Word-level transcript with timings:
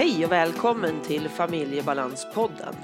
Hej 0.00 0.24
och 0.24 0.32
välkommen 0.32 1.00
till 1.02 1.28
Familjebalanspodden. 1.28 2.74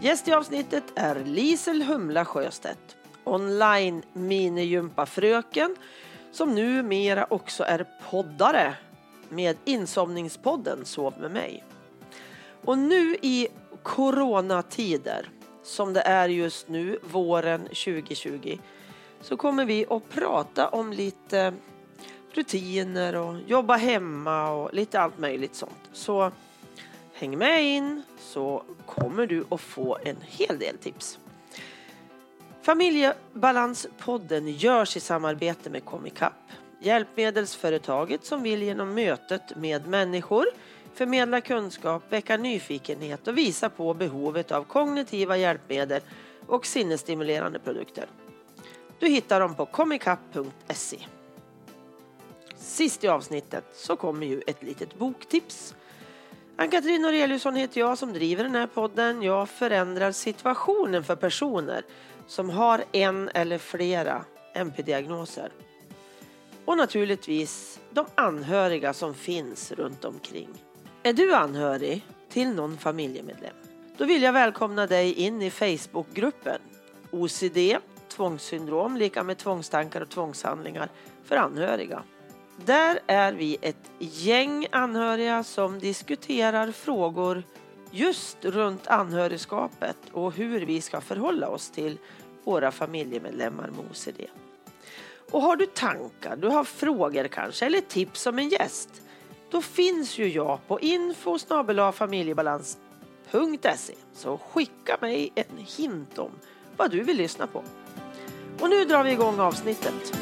Gäst 0.00 0.28
i 0.28 0.32
avsnittet 0.32 0.84
är 0.94 1.24
Lisel 1.24 1.82
Humla 1.82 2.24
Sjöstedt, 2.24 2.96
online 3.24 4.02
minigympafröken 4.12 5.76
som 6.32 6.54
numera 6.54 7.26
också 7.30 7.64
är 7.64 7.86
poddare 8.10 8.74
med 9.28 9.56
insomningspodden 9.64 10.84
Sov 10.84 11.14
med 11.20 11.30
mig. 11.30 11.64
Och 12.64 12.78
nu 12.78 13.16
i 13.22 13.48
coronatider, 13.82 15.28
som 15.62 15.92
det 15.92 16.00
är 16.00 16.28
just 16.28 16.68
nu, 16.68 16.98
våren 17.02 17.60
2020, 17.60 18.58
så 19.20 19.36
kommer 19.36 19.64
vi 19.64 19.86
att 19.90 20.08
prata 20.08 20.68
om 20.68 20.92
lite 20.92 21.54
rutiner 22.32 23.16
och 23.16 23.36
jobba 23.46 23.76
hemma 23.76 24.50
och 24.50 24.74
lite 24.74 25.00
allt 25.00 25.18
möjligt 25.18 25.54
sånt. 25.54 25.90
Så 25.92 26.32
häng 27.14 27.38
med 27.38 27.64
in 27.64 28.02
så 28.18 28.62
kommer 28.86 29.26
du 29.26 29.44
att 29.50 29.60
få 29.60 29.98
en 30.04 30.16
hel 30.20 30.58
del 30.58 30.78
tips. 30.78 31.18
Familjebalanspodden 32.62 34.48
görs 34.48 34.96
i 34.96 35.00
samarbete 35.00 35.70
med 35.70 35.84
Comicap, 35.84 36.32
hjälpmedelsföretaget 36.80 38.24
som 38.24 38.42
vill 38.42 38.62
genom 38.62 38.94
mötet 38.94 39.56
med 39.56 39.86
människor 39.86 40.46
förmedla 40.94 41.40
kunskap, 41.40 42.02
väcka 42.08 42.36
nyfikenhet 42.36 43.28
och 43.28 43.38
visa 43.38 43.70
på 43.70 43.94
behovet 43.94 44.52
av 44.52 44.64
kognitiva 44.64 45.36
hjälpmedel 45.36 46.00
och 46.46 46.66
sinnesstimulerande 46.66 47.58
produkter. 47.58 48.06
Du 48.98 49.08
hittar 49.08 49.40
dem 49.40 49.54
på 49.54 49.66
comicap.se. 49.66 50.98
Sist 52.60 53.04
i 53.04 53.08
avsnittet 53.08 53.64
så 53.72 53.96
kommer 53.96 54.26
ju 54.26 54.42
ett 54.46 54.62
litet 54.62 54.98
boktips. 54.98 55.74
Ann-Katrin 56.56 57.02
Noreliusson 57.02 57.56
heter 57.56 57.80
jag 57.80 57.98
som 57.98 58.12
driver 58.12 58.44
den 58.44 58.54
här 58.54 58.66
podden. 58.66 59.22
Jag 59.22 59.48
förändrar 59.48 60.12
situationen 60.12 61.04
för 61.04 61.16
personer 61.16 61.84
som 62.26 62.50
har 62.50 62.84
en 62.92 63.28
eller 63.28 63.58
flera 63.58 64.24
MP-diagnoser. 64.54 65.52
Och 66.64 66.76
naturligtvis 66.76 67.80
de 67.90 68.06
anhöriga 68.14 68.92
som 68.92 69.14
finns 69.14 69.72
runt 69.72 70.04
omkring. 70.04 70.48
Är 71.02 71.12
du 71.12 71.34
anhörig 71.34 72.06
till 72.28 72.48
någon 72.48 72.78
familjemedlem? 72.78 73.54
Då 73.96 74.04
vill 74.04 74.22
jag 74.22 74.32
välkomna 74.32 74.86
dig 74.86 75.12
in 75.12 75.42
i 75.42 75.50
Facebookgruppen 75.50 76.60
OCD, 77.10 77.58
tvångssyndrom, 78.08 78.96
lika 78.96 79.22
med 79.22 79.38
tvångstankar 79.38 80.00
och 80.00 80.08
tvångshandlingar 80.08 80.88
för 81.24 81.36
anhöriga. 81.36 82.02
Där 82.64 83.00
är 83.06 83.32
vi 83.32 83.58
ett 83.62 83.90
gäng 83.98 84.66
anhöriga 84.72 85.44
som 85.44 85.78
diskuterar 85.78 86.72
frågor 86.72 87.42
just 87.90 88.44
runt 88.44 88.86
anhörigskapet 88.86 89.96
och 90.12 90.32
hur 90.32 90.60
vi 90.60 90.80
ska 90.80 91.00
förhålla 91.00 91.48
oss 91.48 91.70
till 91.70 91.98
våra 92.44 92.70
familjemedlemmar 92.70 93.70
med 93.70 93.84
OCD. 93.90 94.20
Och 95.30 95.42
har 95.42 95.56
du 95.56 95.66
tankar, 95.66 96.36
du 96.36 96.48
har 96.48 96.64
frågor 96.64 97.28
kanske 97.28 97.66
eller 97.66 97.80
tips 97.80 98.26
om 98.26 98.38
en 98.38 98.48
gäst 98.48 99.02
då 99.50 99.62
finns 99.62 100.18
ju 100.18 100.28
jag 100.28 100.58
på 100.66 100.80
info 100.80 101.38
familjebalans.se 101.92 103.94
så 104.14 104.38
skicka 104.38 104.96
mig 105.00 105.32
en 105.34 105.64
hint 105.76 106.18
om 106.18 106.30
vad 106.76 106.90
du 106.90 107.02
vill 107.02 107.16
lyssna 107.16 107.46
på. 107.46 107.62
Och 108.60 108.70
nu 108.70 108.84
drar 108.84 109.04
vi 109.04 109.12
igång 109.12 109.40
avsnittet. 109.40 110.16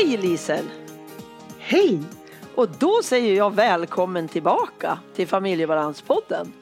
Hej 0.00 0.16
Lisel! 0.16 0.64
Hej! 1.58 1.98
Och 2.54 2.68
då 2.78 3.00
säger 3.04 3.36
jag 3.36 3.54
välkommen 3.54 4.28
tillbaka 4.28 4.98
till 5.14 5.26
Familjebalanspodden. 5.26 6.52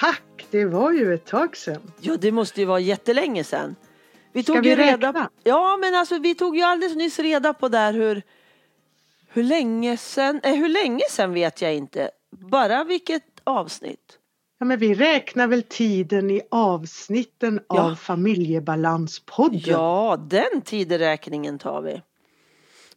Tack! 0.00 0.46
Det 0.50 0.64
var 0.64 0.92
ju 0.92 1.14
ett 1.14 1.26
tag 1.26 1.56
sedan. 1.56 1.92
Ja, 2.00 2.16
det 2.16 2.32
måste 2.32 2.60
ju 2.60 2.66
vara 2.66 2.80
jättelänge 2.80 3.44
sedan. 3.44 3.76
Vi 4.32 4.44
tog 4.44 4.56
Ska 4.56 4.62
vi 4.62 4.76
reda 4.76 5.08
räkna? 5.08 5.30
Ja, 5.44 5.76
men 5.80 5.94
alltså 5.94 6.18
vi 6.18 6.34
tog 6.34 6.56
ju 6.56 6.62
alldeles 6.62 6.96
nyss 6.96 7.18
reda 7.18 7.54
på 7.54 7.68
där 7.68 7.92
hur 7.92 8.22
hur 9.28 9.42
länge 9.42 9.96
sedan, 9.96 10.40
eh, 10.42 10.54
hur 10.54 10.68
länge 10.68 11.04
sedan 11.10 11.32
vet 11.32 11.62
jag 11.62 11.74
inte. 11.74 12.10
Bara 12.30 12.84
vilket 12.84 13.24
avsnitt. 13.44 14.18
Ja, 14.58 14.66
men 14.66 14.78
vi 14.78 14.94
räknar 14.94 15.46
väl 15.46 15.62
tiden 15.62 16.30
i 16.30 16.40
avsnitten 16.50 17.60
ja. 17.68 17.82
av 17.82 17.94
Familjebalanspodden. 17.94 19.60
Ja, 19.66 20.16
den 20.28 20.60
tideräkningen 20.64 21.58
tar 21.58 21.82
vi. 21.82 22.02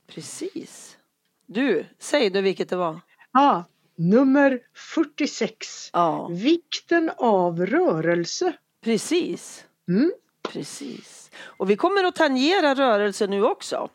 Precis. 0.07 0.97
Du, 1.45 1.85
säg 1.99 2.29
du 2.29 2.41
vilket 2.41 2.69
det 2.69 2.75
var. 2.75 2.99
Ja, 3.33 3.65
nummer 3.95 4.59
46. 4.73 5.89
Ja. 5.93 6.27
Vikten 6.27 7.11
av 7.17 7.65
rörelse. 7.65 8.53
Precis. 8.83 9.65
Mm. 9.89 10.11
Precis. 10.41 11.31
Och 11.41 11.69
vi 11.69 11.75
kommer 11.75 12.03
att 12.03 12.15
tangera 12.15 12.75
rörelse 12.75 13.27
nu 13.27 13.43
också. 13.43 13.89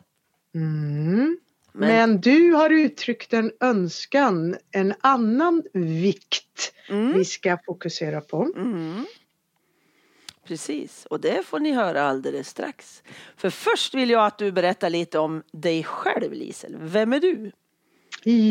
Mm. 0.55 1.37
Men... 1.71 1.87
Men, 1.87 2.21
du 2.21 2.53
har 2.53 2.69
uttryckt 2.69 3.33
en 3.33 3.51
önskan, 3.59 4.57
en 4.71 4.93
annan 5.01 5.63
vikt 5.73 6.73
mm. 6.89 7.17
vi 7.17 7.25
ska 7.25 7.57
fokusera 7.65 8.21
på. 8.21 8.51
Mm. 8.55 9.05
Precis, 10.47 11.05
och 11.09 11.19
det 11.19 11.45
får 11.45 11.59
ni 11.59 11.71
höra 11.71 12.03
alldeles 12.03 12.47
strax. 12.49 13.03
För 13.37 13.49
först 13.49 13.93
vill 13.93 14.09
jag 14.09 14.25
att 14.25 14.37
du 14.37 14.51
berättar 14.51 14.89
lite 14.89 15.19
om 15.19 15.43
dig 15.51 15.83
själv 15.83 16.33
Lisel. 16.33 16.77
Vem 16.79 17.13
är 17.13 17.19
du? 17.19 17.51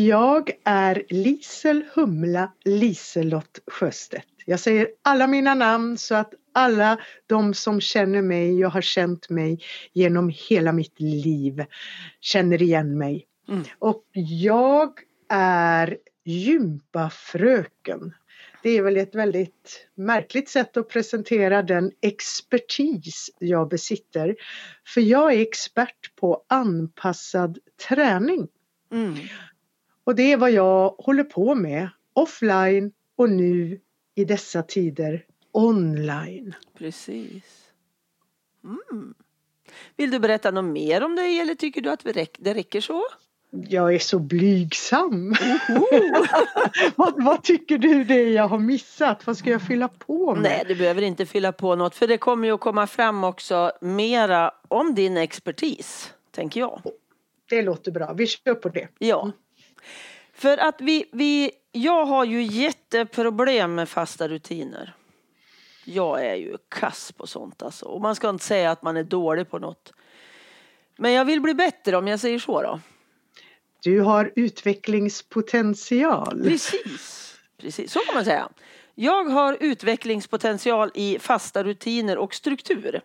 Jag 0.07 0.51
är 0.63 1.03
Lisel 1.09 1.83
Humla 1.93 2.51
Liselott 2.65 3.59
Sjöstedt. 3.67 4.27
Jag 4.45 4.59
säger 4.59 4.87
alla 5.01 5.27
mina 5.27 5.53
namn 5.53 5.97
så 5.97 6.15
att 6.15 6.33
alla 6.53 6.99
de 7.27 7.53
som 7.53 7.81
känner 7.81 8.21
mig 8.21 8.65
och 8.65 8.71
har 8.71 8.81
känt 8.81 9.29
mig 9.29 9.59
genom 9.93 10.31
hela 10.49 10.71
mitt 10.71 10.99
liv 10.99 11.65
känner 12.21 12.61
igen 12.61 12.97
mig. 12.97 13.25
Mm. 13.49 13.63
Och 13.79 14.03
jag 14.13 14.99
är 15.29 15.97
gympafröken. 16.25 18.13
Det 18.63 18.69
är 18.69 18.81
väl 18.81 18.97
ett 18.97 19.15
väldigt 19.15 19.87
märkligt 19.95 20.49
sätt 20.49 20.77
att 20.77 20.89
presentera 20.89 21.61
den 21.61 21.91
expertis 22.01 23.29
jag 23.39 23.69
besitter. 23.69 24.35
För 24.87 25.01
jag 25.01 25.33
är 25.33 25.41
expert 25.41 26.15
på 26.15 26.43
anpassad 26.47 27.59
träning. 27.87 28.47
Mm. 28.91 29.15
Och 30.03 30.15
det 30.15 30.31
är 30.31 30.37
vad 30.37 30.51
jag 30.51 30.89
håller 30.89 31.23
på 31.23 31.55
med 31.55 31.89
offline 32.13 32.91
och 33.15 33.29
nu 33.29 33.79
i 34.15 34.25
dessa 34.25 34.63
tider 34.63 35.25
online. 35.51 36.55
Precis. 36.77 37.71
Mm. 38.63 39.13
Vill 39.95 40.11
du 40.11 40.19
berätta 40.19 40.51
något 40.51 40.73
mer 40.73 41.03
om 41.03 41.15
dig 41.15 41.39
eller 41.39 41.55
tycker 41.55 41.81
du 41.81 41.89
att 41.89 42.03
det 42.39 42.53
räcker 42.53 42.81
så? 42.81 43.03
Jag 43.55 43.95
är 43.95 43.99
så 43.99 44.19
blygsam. 44.19 45.35
vad, 46.95 47.23
vad, 47.23 47.43
tycker 47.43 47.77
du 47.77 48.03
det 48.03 48.23
jag 48.23 48.47
har 48.47 48.59
missat? 48.59 49.27
Vad 49.27 49.37
ska 49.37 49.49
jag 49.49 49.61
fylla 49.61 49.87
på 49.87 50.35
med? 50.35 50.43
Nej, 50.43 50.63
du 50.67 50.75
behöver 50.75 51.01
inte 51.01 51.25
fylla 51.25 51.51
på 51.51 51.75
något 51.75 51.95
för 51.95 52.07
det 52.07 52.17
kommer 52.17 52.47
ju 52.47 52.53
att 52.53 52.59
komma 52.59 52.87
fram 52.87 53.23
också 53.23 53.71
mera 53.81 54.51
om 54.67 54.95
din 54.95 55.17
expertis, 55.17 56.13
tänker 56.31 56.59
jag. 56.59 56.81
Det 57.49 57.61
låter 57.61 57.91
bra, 57.91 58.13
vi 58.13 58.27
kör 58.27 58.53
på 58.55 58.69
det. 58.69 58.87
Ja. 58.99 59.31
För 60.33 60.57
att 60.57 60.81
vi, 60.81 61.05
vi, 61.11 61.51
jag 61.71 62.05
har 62.05 62.25
ju 62.25 62.43
jätteproblem 62.43 63.75
med 63.75 63.89
fasta 63.89 64.27
rutiner. 64.27 64.93
Jag 65.85 66.25
är 66.25 66.35
ju 66.35 66.57
kass 66.69 67.11
på 67.11 67.27
sånt 67.27 67.63
alltså. 67.63 67.85
Och 67.85 68.01
man 68.01 68.15
ska 68.15 68.29
inte 68.29 68.45
säga 68.45 68.71
att 68.71 68.81
man 68.81 68.97
är 68.97 69.03
dålig 69.03 69.49
på 69.49 69.59
något. 69.59 69.93
Men 70.97 71.11
jag 71.11 71.25
vill 71.25 71.41
bli 71.41 71.53
bättre 71.53 71.97
om 71.97 72.07
jag 72.07 72.19
säger 72.19 72.39
så 72.39 72.61
då. 72.61 72.79
Du 73.83 73.99
har 73.99 74.31
utvecklingspotential. 74.35 76.43
Precis, 76.43 77.35
precis. 77.57 77.91
så 77.91 77.99
kan 77.99 78.15
man 78.15 78.25
säga. 78.25 78.49
Jag 78.95 79.25
har 79.25 79.57
utvecklingspotential 79.59 80.91
i 80.93 81.19
fasta 81.19 81.63
rutiner 81.63 82.17
och 82.17 82.33
struktur. 82.33 83.01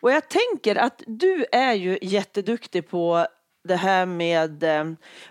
Och 0.00 0.12
jag 0.12 0.28
tänker 0.28 0.76
att 0.76 1.02
du 1.06 1.44
är 1.52 1.74
ju 1.74 1.98
jätteduktig 2.02 2.88
på 2.88 3.26
det 3.64 3.76
här 3.76 4.06
med 4.06 4.62
eh, 4.62 4.84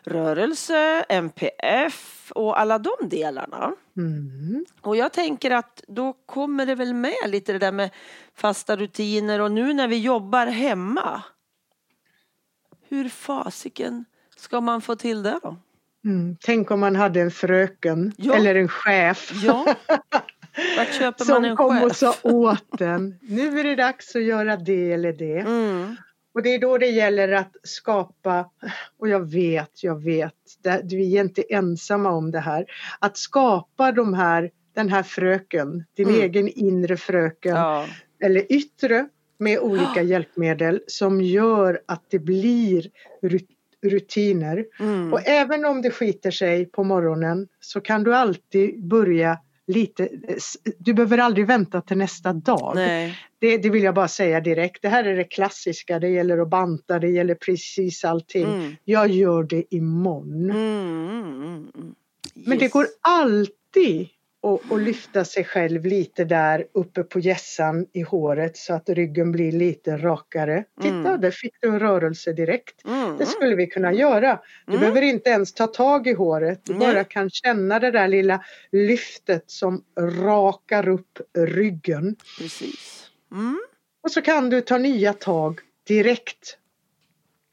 rörelse, 0.04 1.06
MPF 1.10 2.32
och 2.36 2.60
alla 2.60 2.80
de 2.80 2.92
delarna. 3.02 3.74
Mm. 3.98 4.66
Och 4.82 4.96
jag 4.96 5.14
tänker 5.14 5.52
att 5.52 5.84
då 5.88 6.14
kommer 6.26 6.66
det 6.66 6.76
väl 6.76 6.94
med 6.94 7.14
lite 7.26 7.54
det 7.54 7.60
där 7.60 7.72
med 7.72 7.90
fasta 8.36 8.76
rutiner 8.76 9.42
och 9.42 9.52
nu 9.52 9.74
när 9.74 9.88
vi 9.88 9.98
jobbar 9.98 10.46
hemma. 10.46 11.24
Hur 12.90 13.10
fasiken 13.10 14.06
ska 14.38 14.62
man 14.62 14.82
få 14.82 14.96
till 14.96 15.24
det 15.24 15.40
då? 15.44 15.56
Mm. 16.06 16.38
Tänk 16.42 16.72
om 16.72 16.80
man 16.80 16.96
hade 16.96 17.22
en 17.22 17.32
fröken 17.32 18.14
Ja. 18.18 18.36
eller 18.36 18.56
en 18.56 18.68
chef 18.68 19.32
Ja. 19.44 19.76
Vart 20.78 20.94
köper 20.94 21.26
man 21.26 21.36
som 21.36 21.46
en 21.46 21.56
kom 21.56 21.84
och 21.84 21.96
sa 21.96 22.16
åt 22.24 22.78
den. 22.78 23.16
Nu 23.22 23.60
är 23.60 23.64
det 23.64 23.76
dags 23.76 24.16
att 24.16 24.24
göra 24.24 24.58
det 24.58 24.92
eller 24.92 25.14
det. 25.14 25.40
Mm. 25.40 25.96
Och 26.34 26.44
det 26.44 26.50
är 26.56 26.60
då 26.60 26.78
det 26.78 26.88
gäller 26.88 27.32
att 27.32 27.52
skapa, 27.64 28.50
och 28.98 29.10
jag 29.10 29.32
vet, 29.32 29.84
jag 29.84 30.04
vet, 30.04 30.34
det, 30.64 30.82
vi 30.86 31.18
är 31.18 31.22
inte 31.22 31.42
ensamma 31.54 32.10
om 32.10 32.32
det 32.32 32.40
här, 32.40 32.66
att 33.00 33.18
skapa 33.18 33.92
de 33.92 34.14
här, 34.14 34.52
den 34.76 34.90
här 34.90 35.04
fröken, 35.04 35.86
din 35.96 36.08
Mm. 36.10 36.22
egen 36.22 36.48
inre 36.48 36.98
fröken 36.98 37.56
Ja. 37.56 37.86
eller 38.24 38.52
yttre 38.54 39.08
med 39.40 39.60
olika 39.60 40.02
hjälpmedel 40.02 40.82
som 40.88 41.22
gör 41.22 41.82
att 41.86 42.04
det 42.10 42.20
blir 42.20 42.90
rut- 43.22 43.48
rutiner. 43.82 44.66
Mm. 44.80 45.14
Och 45.14 45.28
även 45.28 45.66
om 45.66 45.82
det 45.82 45.92
skiter 45.92 46.32
sig 46.32 46.66
på 46.66 46.84
morgonen 46.84 47.48
så 47.60 47.82
kan 47.82 48.04
du 48.04 48.16
alltid 48.16 48.84
börja 48.84 49.40
lite, 49.68 50.10
du 50.78 50.94
behöver 50.94 51.18
aldrig 51.18 51.48
vänta 51.48 51.82
till 51.82 51.98
nästa 51.98 52.34
dag. 52.34 52.76
Det, 53.40 53.58
det 53.58 53.70
vill 53.70 53.84
jag 53.84 53.96
bara 53.96 54.08
säga 54.08 54.40
direkt. 54.40 54.82
Det 54.82 54.90
här 54.90 55.04
är 55.04 55.16
det 55.16 55.24
klassiska, 55.24 56.00
det 56.00 56.10
gäller 56.10 56.38
att 56.38 56.50
banta, 56.50 57.00
det 57.00 57.10
gäller 57.10 57.36
precis 57.36 58.06
allting. 58.06 58.46
Mm. 58.46 58.76
Jag 58.84 59.08
gör 59.08 59.44
det 59.44 59.64
imorgon. 59.76 60.50
Mm, 60.50 61.10
mm, 61.10 61.44
mm, 61.44 61.72
mm. 61.76 61.96
Men 62.34 62.58
det 62.58 62.68
går 62.68 62.88
alltid 63.02 64.08
att, 64.44 64.72
att 64.72 64.82
lyfta 64.82 65.26
sig 65.26 65.44
själv 65.44 65.86
lite 65.86 66.24
där 66.24 66.68
uppe 66.74 67.04
på 67.04 67.20
hjässan 67.20 67.86
i 67.94 68.02
håret 68.02 68.58
så 68.58 68.74
att 68.74 68.90
ryggen 68.90 69.32
blir 69.32 69.52
lite 69.52 69.98
rakare. 69.98 70.64
Titta, 70.82 70.96
Mm. 70.96 71.22
där 71.22 71.32
fick 71.32 71.54
du 71.62 71.68
en 71.68 71.80
rörelse 71.80 72.34
direkt. 72.34 72.86
Mm. 72.86 73.18
Det 73.18 73.26
skulle 73.26 73.56
vi 73.56 73.68
kunna 73.68 73.94
göra. 73.94 74.40
Du 74.66 74.72
Mm. 74.72 74.80
behöver 74.82 75.02
inte 75.02 75.30
ens 75.30 75.54
ta 75.54 75.68
tag 75.68 76.08
i 76.08 76.14
håret. 76.14 76.62
Du 76.64 76.74
bara 76.74 77.04
kan 77.04 77.30
känna 77.30 77.80
det 77.80 77.92
där 77.92 78.08
lilla 78.08 78.44
lyftet 78.72 79.44
som 79.48 79.84
rakar 80.00 80.88
upp 80.90 81.20
ryggen. 81.38 82.16
Precis. 82.40 83.10
Mm. 83.32 83.60
Och 84.04 84.12
så 84.12 84.22
kan 84.22 84.50
du 84.50 84.62
ta 84.62 84.78
nya 84.78 85.14
tag 85.14 85.60
direkt. 85.88 86.58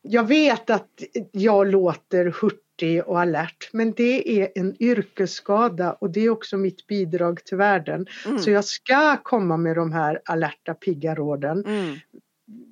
Jag 0.03 0.25
vet 0.29 0.71
att 0.71 1.03
jag 1.33 1.67
låter 1.67 2.25
hurtig 2.41 2.61
och 3.07 3.21
alert 3.21 3.69
men 3.73 3.93
det 3.93 4.41
är 4.41 4.49
en 4.55 4.83
yrkesskada 4.83 5.93
och 5.93 6.11
det 6.11 6.21
är 6.21 6.31
också 6.31 6.57
mitt 6.57 6.87
bidrag 6.87 7.45
till 7.45 7.57
världen. 7.57 8.07
Mm. 8.27 8.39
Så 8.39 8.51
jag 8.51 8.65
ska 8.65 9.17
komma 9.17 9.57
med 9.57 9.77
de 9.77 9.93
här 9.93 10.21
alerta 10.25 10.75
pigga 10.75 11.15
råden. 11.15 11.65
Mm. 11.67 11.97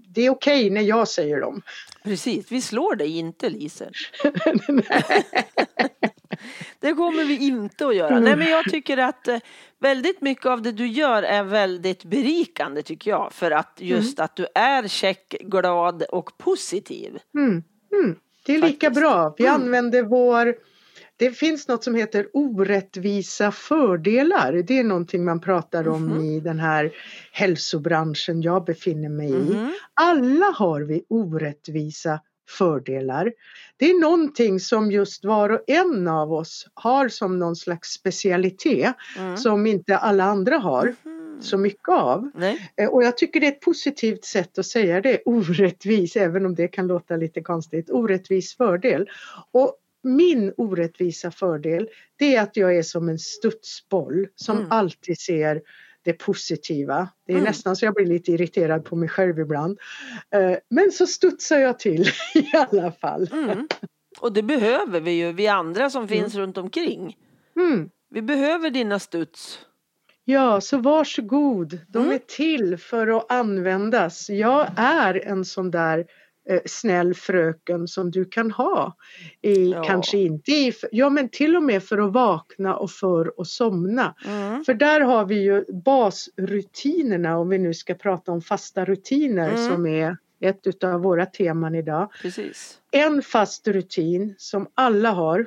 Det 0.08 0.26
är 0.26 0.30
okej 0.30 0.70
när 0.70 0.80
jag 0.80 1.08
säger 1.08 1.40
dem. 1.40 1.62
Precis, 2.04 2.52
vi 2.52 2.60
slår 2.60 2.96
dig 2.96 3.18
inte 3.18 3.50
Lise. 3.50 3.90
Det 6.80 6.94
kommer 6.94 7.24
vi 7.24 7.46
inte 7.46 7.86
att 7.86 7.96
göra. 7.96 8.20
Nej 8.20 8.36
men 8.36 8.50
jag 8.50 8.64
tycker 8.64 8.98
att 8.98 9.28
eh, 9.28 9.38
väldigt 9.78 10.20
mycket 10.20 10.46
av 10.46 10.62
det 10.62 10.72
du 10.72 10.86
gör 10.86 11.22
är 11.22 11.42
väldigt 11.42 12.04
berikande 12.04 12.82
tycker 12.82 13.10
jag. 13.10 13.32
För 13.32 13.50
att 13.50 13.78
just 13.80 14.20
att 14.20 14.36
du 14.36 14.46
är 14.54 14.88
check, 14.88 15.36
glad 15.40 16.02
och 16.02 16.38
positiv. 16.38 17.18
Mm, 17.34 17.62
mm. 17.92 18.16
Det 18.46 18.54
är 18.54 18.60
lika 18.60 18.86
Faktiskt. 18.86 19.00
bra. 19.02 19.34
Vi 19.38 19.46
Mm. 19.46 19.60
använder 19.62 20.02
vår 20.02 20.54
det 21.16 21.30
finns 21.30 21.68
något 21.68 21.84
som 21.84 21.94
heter 21.94 22.26
orättvisa 22.32 23.52
fördelar. 23.52 24.52
Det 24.52 24.78
är 24.78 24.84
någonting 24.84 25.24
man 25.24 25.40
pratar 25.40 25.88
om 25.88 26.06
Mhm. 26.06 26.20
i 26.24 26.40
den 26.40 26.58
här 26.58 26.92
hälsobranschen 27.32 28.42
jag 28.42 28.64
befinner 28.64 29.08
mig 29.08 29.30
i. 29.30 29.32
Mhm. 29.54 29.72
Alla 29.94 30.46
har 30.46 30.80
vi 30.80 31.04
orättvisa 31.08 32.20
fördelar. 32.58 33.32
Det 33.76 33.90
är 33.90 34.00
någonting 34.00 34.60
som 34.60 34.90
just 34.92 35.24
var 35.24 35.48
och 35.50 35.60
en 35.66 36.08
av 36.08 36.32
oss 36.32 36.66
har 36.74 37.08
som 37.08 37.38
någon 37.38 37.56
slags 37.56 37.88
specialitet 37.92 38.94
Mm. 39.18 39.36
som 39.36 39.66
inte 39.66 39.96
alla 39.98 40.24
andra 40.24 40.56
har 40.58 40.94
Mhm. 41.04 41.13
Så 41.40 41.58
mycket 41.58 41.88
av. 41.88 42.30
Nej. 42.34 42.70
Eh, 42.76 42.88
Och 42.88 43.02
jag 43.04 43.16
tycker 43.18 43.40
det 43.40 43.46
är 43.46 43.52
ett 43.52 43.60
positivt 43.60 44.24
sätt 44.24 44.58
att 44.58 44.66
säga 44.66 45.00
det, 45.00 45.22
orättvis, 45.24 46.16
även 46.16 46.46
om 46.46 46.54
det 46.54 46.68
kan 46.68 46.86
låta 46.86 47.16
lite 47.16 47.40
konstigt, 47.40 47.90
orättvis 47.90 48.56
fördel. 48.56 49.08
Och 49.50 49.76
min 50.02 50.52
orättvisa 50.56 51.30
fördel, 51.30 51.88
det 52.16 52.36
är 52.36 52.42
att 52.42 52.56
jag 52.56 52.76
är 52.76 52.82
som 52.82 53.08
en 53.08 53.18
studsboll 53.18 54.26
som 54.34 54.56
Mm. 54.56 54.70
alltid 54.72 55.18
ser 55.20 55.62
det 56.02 56.12
positiva. 56.12 57.08
Det 57.26 57.32
är 57.32 57.36
Mm. 57.36 57.44
nästan 57.48 57.76
så 57.76 57.84
jag 57.84 57.94
blir 57.94 58.06
lite 58.06 58.32
irriterad 58.32 58.84
på 58.84 58.96
mig 58.96 59.08
själv 59.08 59.38
ibland. 59.38 59.78
Eh, 60.30 60.56
Men 60.70 60.92
så 60.92 61.06
studsar 61.06 61.58
jag 61.58 61.78
till 61.78 62.02
i 62.34 62.56
alla 62.56 62.92
fall. 62.92 63.28
Mm. 63.32 63.68
Och 64.20 64.32
det 64.32 64.42
behöver 64.42 65.00
vi 65.00 65.10
ju, 65.10 65.32
vi 65.32 65.46
andra 65.46 65.90
som 65.90 66.08
finns 66.08 66.34
runt 66.34 66.58
omkring. 66.58 67.16
Mm. 67.56 67.90
Vi 68.10 68.22
behöver 68.22 68.70
dina 68.70 68.98
studs. 68.98 69.58
Ja, 70.24 70.60
så 70.60 70.78
varsågod. 70.78 71.78
De 71.88 71.98
Mm. 72.02 72.14
är 72.14 72.18
till 72.18 72.76
för 72.78 73.16
att 73.16 73.32
användas. 73.32 74.30
Jag 74.30 74.66
är 74.76 75.26
en 75.26 75.44
sån 75.44 75.70
där 75.70 76.06
eh, 76.48 76.60
snäll 76.66 77.14
fröken 77.14 77.88
som 77.88 78.10
du 78.10 78.24
kan 78.24 78.50
ha. 78.50 78.96
I, 79.42 79.70
Ja. 79.70 79.84
Kanske 79.84 80.18
inte 80.18 80.50
i, 80.52 80.72
ja 80.92 81.10
men 81.10 81.28
till 81.28 81.56
och 81.56 81.62
med 81.62 81.82
för 81.84 81.98
att 81.98 82.12
vakna 82.12 82.76
och 82.76 82.90
för 82.90 83.32
att 83.38 83.46
somna. 83.48 84.14
Mm. 84.26 84.64
För 84.64 84.74
där 84.74 85.00
har 85.00 85.24
vi 85.24 85.42
ju 85.42 85.64
basrutinerna 85.72 87.38
om 87.38 87.48
vi 87.48 87.58
nu 87.58 87.74
ska 87.74 87.94
prata 87.94 88.32
om 88.32 88.42
fasta 88.42 88.84
rutiner 88.84 89.48
Mm. 89.50 89.68
som 89.70 89.86
är 89.86 90.16
ett 90.40 90.66
utav 90.66 91.00
våra 91.02 91.26
teman 91.26 91.74
idag. 91.74 92.12
Precis. 92.22 92.78
En 92.90 93.22
fast 93.22 93.68
rutin 93.68 94.34
som 94.38 94.66
alla 94.74 95.10
har, 95.10 95.46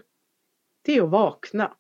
det 0.86 0.98
är 0.98 1.02
att 1.04 1.10
vakna. 1.10 1.72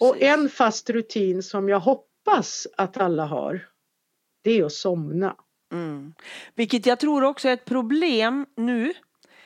Mm. 0.00 0.10
Och 0.10 0.22
en 0.22 0.48
fast 0.48 0.90
rutin 0.90 1.42
som 1.42 1.68
jag 1.68 1.80
hoppas 1.80 2.66
att 2.76 2.96
alla 2.96 3.26
har, 3.26 3.60
det 4.44 4.50
är 4.58 4.64
att 4.64 4.72
somna. 4.72 5.36
Mm. 5.72 6.14
Vilket 6.54 6.86
jag 6.86 7.00
tror 7.00 7.24
också 7.24 7.48
är 7.48 7.52
ett 7.52 7.64
problem 7.64 8.46
nu 8.56 8.92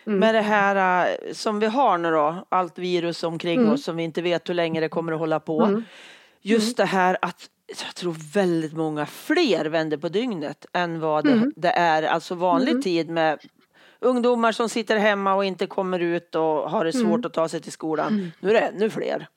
Mm. 0.06 0.20
med 0.20 0.34
det 0.34 0.40
här 0.40 1.08
eh, 1.08 1.32
som 1.32 1.60
vi 1.60 1.66
har 1.66 1.98
nu 1.98 2.10
då, 2.10 2.46
allt 2.48 2.78
virus 2.78 3.22
omkring 3.24 3.60
Mm. 3.60 3.72
oss 3.72 3.84
som 3.84 3.96
vi 3.96 4.02
inte 4.02 4.22
vet 4.22 4.48
hur 4.48 4.54
länge 4.54 4.80
det 4.80 4.88
kommer 4.88 5.12
att 5.12 5.18
hålla 5.18 5.40
på. 5.40 5.62
Mm. 5.62 5.84
Just 6.40 6.76
det 6.76 6.84
här 6.84 7.18
att 7.22 7.50
jag 7.68 7.94
tror 7.94 8.16
väldigt 8.34 8.72
många 8.72 9.06
fler 9.06 9.64
vänder 9.64 9.96
på 9.96 10.08
dygnet 10.08 10.66
än 10.72 11.00
vad 11.00 11.24
det, 11.24 11.32
Mm. 11.32 11.52
det 11.56 11.68
är 11.70 12.02
alltså 12.02 12.34
vanlig 12.34 12.70
Mm. 12.70 12.82
tid 12.82 13.08
med 13.10 13.38
ungdomar 14.00 14.52
som 14.52 14.68
sitter 14.68 14.96
hemma 14.98 15.34
och 15.34 15.44
inte 15.44 15.66
kommer 15.66 15.98
ut 15.98 16.34
och 16.34 16.70
har 16.70 16.84
det 16.84 16.92
svårt 16.92 17.04
Mm. 17.06 17.24
att 17.26 17.32
ta 17.34 17.48
sig 17.48 17.60
till 17.60 17.72
skolan. 17.72 18.08
Mm. 18.14 18.30
Nu 18.40 18.48
är 18.50 18.54
det 18.54 18.60
ännu 18.60 18.90
fler. 18.90 19.28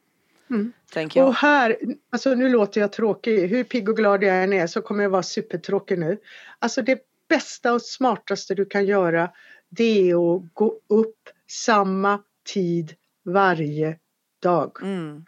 Mm. 0.51 0.74
Och 1.15 1.34
här, 1.34 1.77
alltså 2.10 2.36
nu 2.36 2.50
låter 2.50 2.81
jag 2.81 2.91
tråkig, 2.91 3.48
hur 3.48 3.63
pigg 3.63 3.89
och 3.89 3.98
glad 3.98 4.24
jag 4.24 4.43
än 4.43 4.53
är 4.53 4.67
så 4.67 4.81
kommer 4.81 5.03
jag 5.03 5.10
vara 5.10 5.24
supertråkig 5.24 6.00
nu. 6.00 6.17
Alltså 6.60 6.81
det 6.81 7.00
bästa 7.29 7.74
och 7.74 7.81
smartaste 7.81 8.55
du 8.55 8.65
kan 8.65 8.86
göra 8.86 9.31
det 9.70 10.10
är 10.10 10.36
att 10.36 10.53
gå 10.53 10.79
upp 10.88 11.29
samma 11.48 12.20
tid 12.53 12.96
varje 13.24 13.98
dag. 14.41 14.77
Mm. 14.81 15.25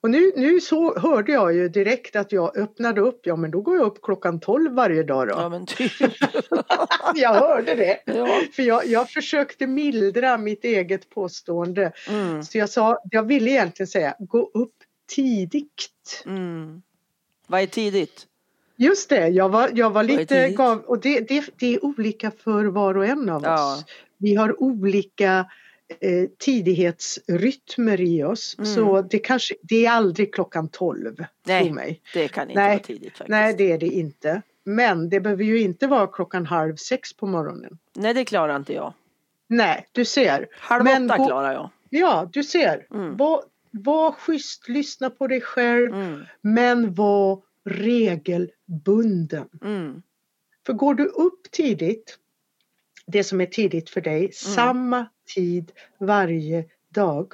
Och 0.00 0.10
nu, 0.10 0.32
nu 0.36 0.60
så 0.60 0.98
hörde 0.98 1.32
jag 1.32 1.54
ju 1.54 1.68
direkt 1.68 2.16
att 2.16 2.32
jag 2.32 2.56
öppnade 2.58 3.00
upp, 3.00 3.20
ja 3.22 3.36
men 3.36 3.50
då 3.50 3.60
går 3.60 3.76
jag 3.76 3.86
upp 3.86 4.02
klockan 4.02 4.40
12 4.40 4.74
varje 4.74 5.02
dag 5.02 5.28
då. 5.28 5.34
Ja 5.38 5.48
men 5.48 5.66
typ. 5.66 5.92
Jag 7.14 7.34
hörde 7.34 7.74
det. 7.74 7.98
ja. 8.06 8.28
För 8.52 8.62
jag, 8.62 8.86
jag 8.86 9.10
försökte 9.10 9.66
mildra 9.66 10.38
mitt 10.38 10.64
eget 10.64 11.10
påstående. 11.10 11.92
Mm. 12.08 12.42
Så 12.42 12.58
jag 12.58 12.70
sa, 12.70 12.98
jag 13.10 13.22
ville 13.22 13.50
egentligen 13.50 13.86
säga, 13.88 14.14
gå 14.18 14.50
upp 14.54 14.74
tidigt. 15.14 16.22
Mm. 16.26 16.82
Vad 17.46 17.60
är 17.60 17.66
tidigt? 17.66 18.26
Just 18.76 19.08
det, 19.08 19.28
jag 19.28 19.48
var, 19.48 19.70
jag 19.74 19.90
var 19.90 20.02
lite 20.02 20.48
gav, 20.48 20.78
och 20.80 21.00
det, 21.00 21.20
det, 21.20 21.44
det 21.56 21.74
är 21.74 21.84
olika 21.84 22.30
för 22.30 22.64
var 22.64 22.96
och 22.96 23.06
en 23.06 23.28
av 23.28 23.42
Ja. 23.42 23.74
oss. 23.74 23.84
Vi 24.16 24.34
har 24.34 24.62
olika 24.62 25.46
eh, 26.00 26.28
tidighetsrytmer 26.38 28.00
i 28.00 28.24
oss. 28.24 28.54
Mm. 28.58 28.74
Så 28.74 29.02
det 29.02 29.18
kanske, 29.18 29.54
det 29.62 29.86
är 29.86 29.90
aldrig 29.90 30.34
klockan 30.34 30.68
12, 30.68 31.16
Nej. 31.46 31.72
mig. 31.72 32.00
Det 32.14 32.28
kan 32.28 32.50
inte 32.50 32.60
Nej. 32.60 32.68
vara 32.76 32.78
tidigt 32.84 33.08
faktiskt. 33.12 33.28
Nej, 33.28 33.54
det 33.58 33.72
är 33.72 33.78
det 33.78 33.86
inte. 33.86 34.42
Men 34.64 35.08
det 35.08 35.20
behöver 35.20 35.44
ju 35.44 35.60
inte 35.60 35.86
vara 35.86 36.06
klockan 36.06 36.46
halv 36.46 36.76
sex 36.76 37.12
på 37.12 37.26
morgonen. 37.26 37.78
Nej 37.94 38.14
det 38.14 38.24
klarar 38.24 38.56
inte 38.56 38.72
jag. 38.72 38.94
Nej, 39.46 39.86
du 39.92 40.04
ser. 40.04 40.48
Halv 40.52 40.84
Men 40.84 41.04
åtta 41.10 41.16
klarar 41.26 41.52
jag. 41.52 41.70
Ja, 41.90 42.28
du 42.32 42.42
ser. 42.44 42.86
Mm. 42.94 43.16
Var, 43.16 43.42
var 43.70 44.12
schysst, 44.12 44.68
lyssna 44.68 45.10
på 45.10 45.26
dig 45.26 45.40
själv, 45.40 45.94
Mm. 45.94 46.24
men 46.40 46.94
var 46.94 47.42
regelbunden. 47.64 49.48
Mm. 49.64 50.02
För 50.66 50.72
går 50.72 50.94
du 50.94 51.04
upp 51.04 51.50
tidigt, 51.50 52.18
det 53.06 53.24
som 53.24 53.40
är 53.40 53.46
tidigt 53.46 53.90
för 53.90 54.00
dig, 54.00 54.32
samma 54.32 55.06
tid 55.34 55.72
varje 55.98 56.64
dag, 56.88 57.32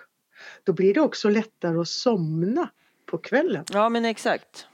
då 0.64 0.72
blir 0.72 0.94
det 0.94 1.00
också 1.00 1.28
lättare 1.28 1.78
att 1.78 1.88
somna 1.88 2.70
på 3.06 3.18
kvällen. 3.18 3.64
Ja 3.72 3.88
men 3.88 4.04
exakt. 4.04 4.66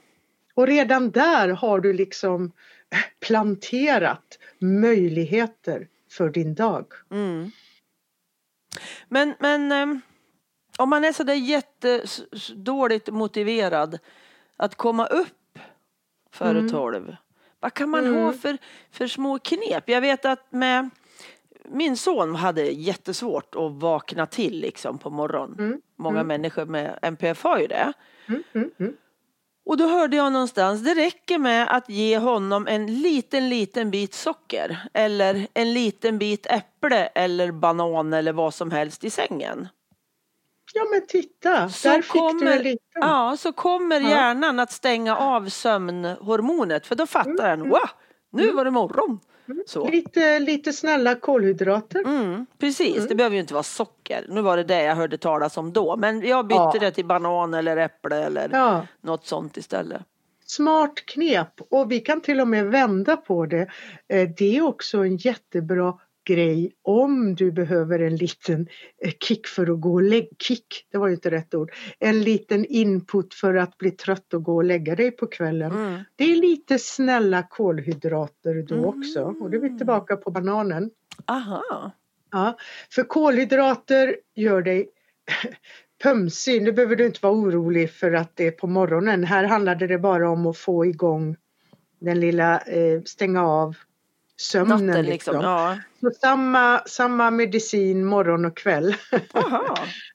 Och 0.53 0.67
redan 0.67 1.11
där 1.11 1.49
har 1.49 1.79
du 1.79 1.93
liksom 1.93 2.51
planterat 3.19 4.39
möjligheter 4.59 5.87
för 6.11 6.29
din 6.29 6.55
dag. 6.55 6.85
Mm. 7.11 7.51
Men, 9.07 9.33
men 9.39 9.71
eh, 9.71 9.97
om 10.77 10.89
man 10.89 11.03
är 11.03 11.11
så 11.13 11.23
där 11.23 11.33
jättedåligt 11.33 13.07
motiverad 13.09 13.99
att 14.57 14.75
komma 14.75 15.05
upp 15.05 15.59
före 16.31 16.59
Mm. 16.59 16.71
tolv. 16.71 17.15
Vad 17.59 17.73
kan 17.73 17.89
man 17.89 18.05
Mm. 18.07 18.21
ha 18.21 18.33
för, 18.33 18.57
för 18.91 19.07
små 19.07 19.39
knep? 19.39 19.89
Jag 19.89 20.01
vet 20.01 20.25
att 20.25 20.51
med 20.51 20.89
min 21.69 21.97
son 21.97 22.35
hade 22.35 22.61
jättesvårt 22.63 23.55
att 23.55 23.71
vakna 23.71 24.25
till 24.25 24.59
liksom 24.59 24.97
på 24.97 25.09
morgonen. 25.09 25.59
Mm. 25.59 25.81
Många 25.97 26.15
Mm. 26.19 26.27
människor 26.27 26.65
med 26.65 26.99
NPF 27.01 27.43
har 27.43 27.59
ju 27.59 27.67
det. 27.67 27.93
Mm, 28.27 28.43
mm, 28.53 28.69
mm. 28.79 28.93
Och 29.65 29.77
då 29.77 29.87
hörde 29.87 30.17
jag 30.17 30.33
någonstans, 30.33 30.81
det 30.83 30.93
räcker 30.95 31.37
med 31.37 31.67
att 31.75 31.89
ge 31.89 32.17
honom 32.17 32.67
en 32.67 33.01
liten, 33.01 33.49
liten 33.49 33.91
bit 33.91 34.13
socker 34.13 34.77
eller 34.93 35.47
en 35.53 35.73
liten 35.73 36.17
bit 36.17 36.45
äpple 36.45 37.05
eller 37.05 37.51
banan 37.51 38.13
eller 38.13 38.33
vad 38.33 38.53
som 38.53 38.71
helst 38.71 39.03
i 39.03 39.09
sängen. 39.09 39.67
Ja 40.73 40.85
men 40.91 41.07
titta, 41.07 41.69
Så 41.69 41.87
där 41.87 42.01
fick 42.01 42.13
du 42.13 42.19
kommer- 42.19 42.51
en 42.51 42.63
liten. 42.63 43.01
Ja, 43.01 43.35
så 43.39 43.53
kommer 43.53 43.99
hjärnan 43.99 44.59
att 44.59 44.71
stänga 44.71 45.17
av 45.17 45.49
sömnhormonet 45.49 46.87
för 46.87 46.95
då 46.95 47.07
fattar 47.07 47.49
den, 47.57 47.69
wow, 47.69 47.79
nu 48.31 48.51
var 48.51 48.65
det 48.65 48.71
morgon. 48.71 49.19
Så. 49.67 49.89
Lite, 49.89 50.39
lite 50.39 50.73
snälla 50.73 51.15
kolhydrater. 51.15 51.99
Mm, 52.05 52.45
precis, 52.59 52.95
Mm. 52.95 53.07
det 53.07 53.15
behöver 53.15 53.33
ju 53.35 53.41
inte 53.41 53.53
vara 53.53 53.63
socker. 53.63 54.25
Nu 54.29 54.41
var 54.41 54.57
det 54.57 54.63
det 54.63 54.83
jag 54.83 54.95
hörde 54.95 55.17
talas 55.17 55.57
om 55.57 55.73
då. 55.73 55.97
Men 55.97 56.21
jag 56.27 56.47
bytte 56.47 56.59
Ja. 56.73 56.73
det 56.79 56.91
till 56.91 57.05
banan 57.05 57.53
eller 57.53 57.77
äpple 57.77 58.23
eller 58.25 58.49
Ja, 58.51 58.87
något 59.01 59.25
sånt 59.25 59.57
istället. 59.57 60.01
smart 60.45 60.95
knep 61.05 61.61
och 61.69 61.91
vi 61.91 61.99
kan 61.99 62.21
till 62.21 62.39
och 62.41 62.47
med 62.47 62.65
vända 62.65 63.17
på 63.17 63.45
det. 63.45 63.67
Eh, 64.07 64.29
Det 64.37 64.57
är 64.57 64.61
också 64.61 64.97
en 64.97 65.17
jättebra 65.17 65.93
grej 66.23 66.71
om 66.81 67.35
du 67.35 67.51
behöver 67.51 67.99
en 67.99 68.15
liten 68.15 68.67
eh, 69.05 69.11
kick 69.19 69.47
för 69.47 69.71
att 69.73 69.81
gå 69.81 69.93
och 69.93 70.01
lägga 70.01 70.27
kick, 70.39 70.87
det 70.91 70.97
var 70.97 71.07
ju 71.07 71.13
inte 71.13 71.31
rätt 71.31 71.53
ord, 71.53 71.71
en 71.99 72.21
liten 72.21 72.65
input 72.65 73.33
för 73.33 73.55
att 73.55 73.77
bli 73.77 73.91
trött 73.91 74.33
och 74.33 74.43
gå 74.43 74.55
och 74.55 74.63
lägga 74.63 74.95
dig 74.95 75.11
på 75.11 75.27
kvällen. 75.27 75.71
Mm. 75.71 75.99
Det 76.15 76.23
är 76.23 76.35
lite 76.35 76.79
snälla 76.79 77.43
kolhydrater 77.49 78.65
då 78.67 78.75
Mm. 78.75 78.85
också 78.85 79.23
och 79.23 79.49
då 79.51 79.57
är 79.57 79.61
vi 79.61 79.77
tillbaka 79.77 80.17
på 80.17 80.31
bananen. 80.31 80.89
Aha. 81.27 81.91
Ja, 82.31 82.57
för 82.89 83.03
kolhydrater 83.03 84.15
gör 84.35 84.61
dig 84.61 84.89
pömsig. 86.03 86.61
Nu 86.61 86.71
behöver 86.71 86.95
du 86.95 87.05
inte 87.05 87.19
vara 87.21 87.33
orolig 87.33 87.91
för 87.91 88.11
att 88.13 88.35
det 88.35 88.47
är 88.47 88.51
på 88.51 88.67
morgonen. 88.67 89.23
Här 89.23 89.43
handlade 89.43 89.87
det 89.87 89.97
bara 89.99 90.29
om 90.29 90.45
att 90.45 90.57
få 90.57 90.85
igång 90.85 91.35
den 91.99 92.19
lilla 92.19 92.59
eh, 92.59 93.01
stänga 93.05 93.43
av 93.47 93.75
sömnen. 94.41 94.85
Natten 94.85 95.05
liksom. 95.05 95.35
liksom. 95.35 95.51
Ja. 95.51 95.77
Så 96.01 96.11
samma, 96.21 96.79
samma 96.85 97.31
medicin 97.31 98.05
morgon 98.05 98.45
och 98.45 98.57
kväll. 98.57 98.95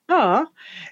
Ja, 0.08 0.46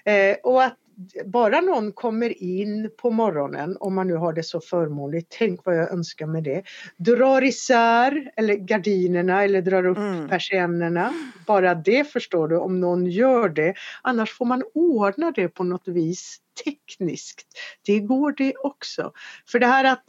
eh, 0.05 0.37
och 0.43 0.63
att 0.63 0.77
bara 1.25 1.61
någon 1.61 1.91
kommer 1.91 2.43
in 2.43 2.89
på 2.97 3.09
morgonen, 3.09 3.77
om 3.79 3.95
man 3.95 4.07
nu 4.07 4.13
har 4.13 4.33
det 4.33 4.43
så 4.43 4.61
förmånligt, 4.61 5.35
tänk 5.39 5.65
vad 5.65 5.77
jag 5.77 5.91
önskar 5.91 6.25
med 6.25 6.43
det, 6.43 6.63
drar 6.97 7.43
isär 7.43 8.31
eller 8.35 8.55
gardinerna 8.55 9.43
eller 9.43 9.61
drar 9.61 9.85
upp 9.85 9.97
Mm. 9.97 10.29
persiennerna. 10.29 11.13
Bara 11.47 11.75
det 11.75 12.11
förstår 12.11 12.47
du, 12.47 12.57
om 12.57 12.79
någon 12.79 13.05
gör 13.05 13.49
det. 13.49 13.73
Annars 14.01 14.37
får 14.37 14.45
man 14.45 14.63
ordna 14.73 15.31
det 15.31 15.47
på 15.47 15.63
något 15.63 15.87
vis 15.87 16.37
tekniskt. 16.65 17.47
Det 17.85 17.99
går 17.99 18.31
det 18.37 18.53
också. 18.55 19.11
För 19.47 19.59
det 19.59 19.67
här 19.67 19.83
att 19.83 20.05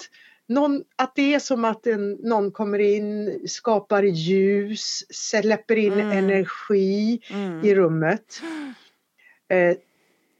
någon, 0.49 0.85
att 0.97 1.15
det 1.15 1.35
är 1.35 1.39
som 1.39 1.65
att 1.65 1.87
en, 1.87 2.11
någon 2.13 2.51
kommer 2.51 2.79
in, 2.79 3.41
skapar 3.49 4.03
ljus, 4.03 5.05
släpper 5.11 5.77
in 5.77 5.93
Mm. 5.93 6.11
energi 6.19 7.21
Mm. 7.31 7.65
i 7.65 7.75
rummet. 7.75 8.43
Eh, 9.49 9.77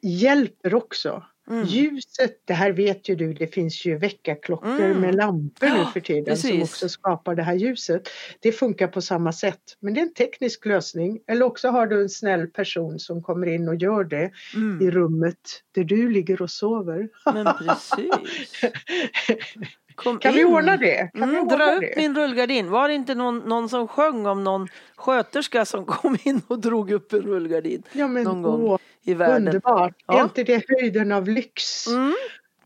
hjälper 0.03 0.75
också. 0.75 1.23
Mm. 1.51 1.65
Ljuset, 1.65 2.41
det 2.45 2.53
här 2.55 2.73
vet 2.73 3.09
ju 3.09 3.15
du, 3.15 3.33
det 3.33 3.47
finns 3.47 3.85
ju 3.87 3.99
väckarklockor 3.99 4.81
Mm. 4.81 5.01
med 5.01 5.15
lampor 5.15 5.67
nu 5.67 5.85
för 5.93 6.01
tiden 6.01 6.37
som 6.37 6.51
precis. 6.51 6.63
också 6.73 6.89
skapar 6.89 7.35
det 7.35 7.43
här 7.43 7.55
ljuset. 7.55 8.09
Det 8.41 8.53
funkar 8.53 8.89
på 8.89 9.01
samma 9.01 9.33
sätt, 9.33 9.61
men 9.81 9.95
det 9.95 10.01
är 10.01 10.03
en 10.03 10.15
teknisk 10.15 10.67
lösning. 10.67 11.21
Eller 11.27 11.47
också 11.47 11.69
har 11.69 11.87
du 11.87 12.01
en 12.03 12.09
snäll 12.09 12.47
person 12.47 12.99
som 12.99 13.23
kommer 13.23 13.47
in 13.47 13.69
och 13.69 13.77
gör 13.77 14.05
det 14.05 14.31
i 14.55 14.57
Mm. 14.57 14.91
rummet 14.91 15.63
där 15.75 15.85
du 15.85 16.11
ligger 16.11 16.43
och 16.43 16.51
sover. 16.51 17.09
Men 17.35 17.45
precis. 17.59 18.61
Kom 19.97 20.19
Kan 20.19 20.35
vi 20.35 20.41
in. 20.41 20.47
ordna 20.47 20.77
det? 20.77 21.11
Kan 21.15 21.31
vi 21.31 21.37
Mm, 21.37 21.47
ordna 21.47 21.57
dra 21.57 21.73
upp 21.75 21.81
det? 21.81 21.95
min 21.97 22.15
rullgardin. 22.17 22.71
Var 22.71 22.89
det 22.89 22.95
inte 22.95 23.15
någon, 23.15 23.39
någon 23.39 23.69
som 23.69 23.89
sjöng 23.89 24.27
om 24.27 24.45
någon 24.45 24.69
sköterska 24.97 25.65
som 25.65 25.87
kom 25.87 26.19
in 26.25 26.41
och 26.49 26.59
drog 26.59 26.91
upp 26.91 27.13
en 27.13 27.23
rullgardin 27.23 27.83
Ja 27.93 28.09
men 28.09 28.25
någon 28.25 28.43
gång 28.43 28.63
åh, 28.63 28.79
i 29.03 29.15
världen? 29.15 29.47
underbart! 29.47 29.95
Ja. 30.07 30.19
Är 30.19 30.23
inte 30.25 30.45
det 30.45 30.65
höjden 30.69 31.13
av 31.13 31.29
lyx? 31.29 31.87
Mm, 31.87 32.15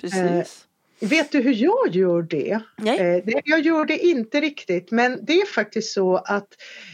precis. 0.01 0.67
Vet 1.03 1.33
du 1.33 1.41
hur 1.41 1.55
jag 1.55 1.89
gör 1.91 2.23
det? 2.23 2.61
Nej. 2.77 2.99
Eh, 3.17 3.25
det- 3.25 3.43
Jag 3.45 3.61
gör 3.61 3.85
det 3.85 3.99
inte 3.99 4.41
riktigt 4.41 4.91
men 4.91 5.25
det 5.25 5.41
är 5.41 5.47
faktiskt 5.47 5.93
så 5.93 6.17
att 6.17 6.49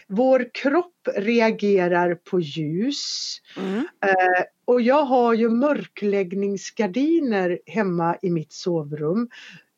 vår 0.07 0.49
kropp 0.55 1.09
reagerar 1.17 2.15
på 2.15 2.41
ljus. 2.41 3.37
Mm. 3.57 3.79
Eh, 4.07 4.43
Och 4.65 4.81
jag 4.81 5.03
har 5.05 5.35
ju 5.35 5.49
mörkläggningsgardiner 5.51 7.59
hemma 7.67 8.17
i 8.23 8.31
mitt 8.31 8.53
sovrum. 8.53 9.29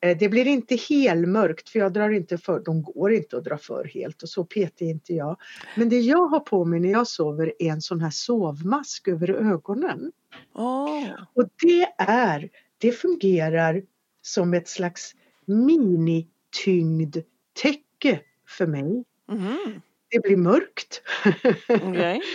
Eh, 0.01 0.17
Det 0.19 0.29
blir 0.29 0.47
inte 0.47 0.77
helmörkt 0.77 1.69
för 1.69 1.79
jag 1.79 1.93
drar 1.93 2.11
inte 2.11 2.39
för, 2.39 2.61
de 2.61 2.83
går 2.83 3.13
inte 3.13 3.37
att 3.37 3.45
dra 3.45 3.59
för 3.59 3.85
helt 3.85 4.23
och 4.23 4.29
så 4.29 4.45
petig 4.45 4.87
är 4.87 4.91
inte 4.91 5.15
jag. 5.15 5.37
Men 5.77 5.89
det 5.89 6.01
jag 6.01 6.27
har 6.27 6.41
på 6.41 6.65
mig 6.65 6.81
när 6.81 6.91
jag 6.91 7.07
sover 7.09 7.53
är 7.59 7.71
en 7.71 7.83
sån 7.83 8.01
här 8.01 8.11
sovmask 8.11 9.09
över 9.09 9.31
ögonen. 9.31 10.13
Åh. 10.55 11.05
Och 11.35 11.49
det 11.63 11.87
är, 11.99 12.49
det 12.79 12.93
fungerar 12.93 13.83
som 14.23 14.55
ett 14.55 14.69
slags 14.69 15.15
minityngdtäcke 15.47 18.21
för 18.49 18.67
mig. 18.67 19.05
Mhm. 19.29 19.81
Det 20.11 20.21
blir 20.23 20.37
mörkt. 20.37 21.03
Okej. 21.69 22.21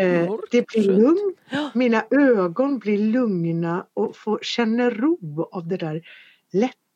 Eh, 0.00 0.28
Mörkt, 0.30 0.52
det 0.52 0.66
blir. 0.66 1.14
Ja. 1.50 1.70
Mina 1.74 2.04
ögon 2.10 2.78
blir 2.78 2.98
lugna 2.98 3.86
och 3.94 4.16
får, 4.16 4.38
känner 4.42 4.90
ro 4.90 5.48
av 5.52 5.68
det 5.68 5.76
där 5.76 6.02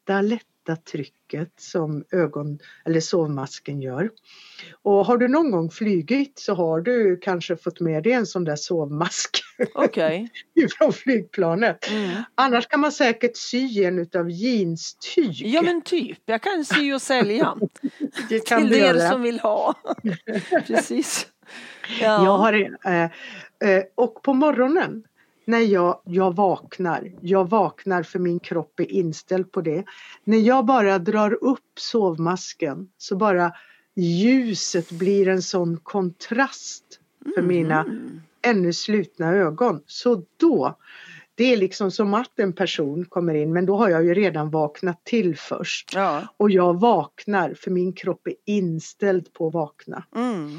lätta, 0.09 0.43
lätta 0.69 0.77
trycket 0.77 1.53
som 1.61 2.05
ögon 2.13 2.59
eller 2.85 3.01
sovmasken 3.01 3.81
gör. 3.81 4.11
Och 4.83 5.07
har 5.07 5.19
du 5.19 5.29
någon 5.29 5.51
gång 5.51 5.71
flygit 5.71 6.39
så 6.39 6.55
har 6.55 6.81
du 6.81 7.17
kanske 7.17 7.57
fått 7.57 7.81
med 7.81 8.03
dig 8.03 8.13
en 8.13 8.27
sån 8.27 8.45
där 8.45 8.57
sovmask 8.57 9.43
Okej. 9.75 10.31
från 10.79 10.93
flygplanet. 10.93 11.91
Mm. 11.91 12.23
Annars 12.35 12.67
kan 12.67 12.81
man 12.81 12.93
säkert 12.93 13.37
sy 13.37 13.85
en 13.85 13.99
utav 13.99 14.31
jeanstyg. 14.31 15.47
Ja 15.47 15.63
men 15.63 15.83
typ, 15.83 16.19
jag 16.25 16.43
kan 16.43 16.65
sy 16.65 16.93
och 16.93 17.03
sälja 17.03 17.57
det 18.29 18.47
kan 18.47 18.61
till 18.61 18.71
du 18.71 18.77
er 18.77 18.95
göra. 18.95 19.11
som 19.11 19.23
vill 19.23 19.41
ha. 19.41 19.75
Precis. 20.67 21.27
Ja. 22.01 22.25
Jag 22.25 22.39
har, 22.39 22.79
eh, 22.85 23.03
eh, 23.71 23.83
och 23.95 24.23
på 24.23 24.35
morgonen 24.35 25.05
när 25.45 25.59
jag, 25.61 26.01
jag 26.05 26.37
vaknar, 26.37 27.13
jag 27.21 27.51
vaknar 27.51 28.03
för 28.03 28.19
min 28.19 28.41
kropp 28.41 28.81
är 28.81 28.93
inställd 28.93 29.53
på 29.53 29.61
det. 29.61 29.85
När 30.25 30.39
jag 30.39 30.65
bara 30.67 30.99
drar 30.99 31.45
upp 31.45 31.79
sovmasken 31.79 32.89
så 32.99 33.17
bara 33.17 33.53
ljuset 33.95 34.91
blir 34.91 35.29
en 35.29 35.43
sån 35.43 35.77
kontrast 35.83 36.85
för 37.35 37.43
mina 37.43 37.81
Mm. 37.81 38.23
ännu 38.43 38.73
slutna 38.73 39.33
ögon. 39.33 39.83
Så 39.87 40.23
då, 40.37 40.79
det 41.35 41.53
är 41.53 41.57
liksom 41.57 41.91
som 41.91 42.15
att 42.15 42.39
en 42.39 42.53
person 42.53 43.05
kommer 43.05 43.35
in 43.35 43.53
men 43.53 43.67
då 43.67 43.77
har 43.77 43.89
jag 43.89 44.05
ju 44.05 44.15
redan 44.15 44.51
vaknat 44.51 45.05
till 45.05 45.37
först. 45.37 45.95
Ja. 45.95 46.23
Och 46.37 46.51
jag 46.51 46.81
vaknar 46.81 47.55
för 47.55 47.71
min 47.71 47.93
kropp 47.93 48.27
är 48.27 48.35
inställd 48.45 49.33
på 49.33 49.47
att 49.47 49.55
vakna. 49.55 50.05
Mm. 50.17 50.57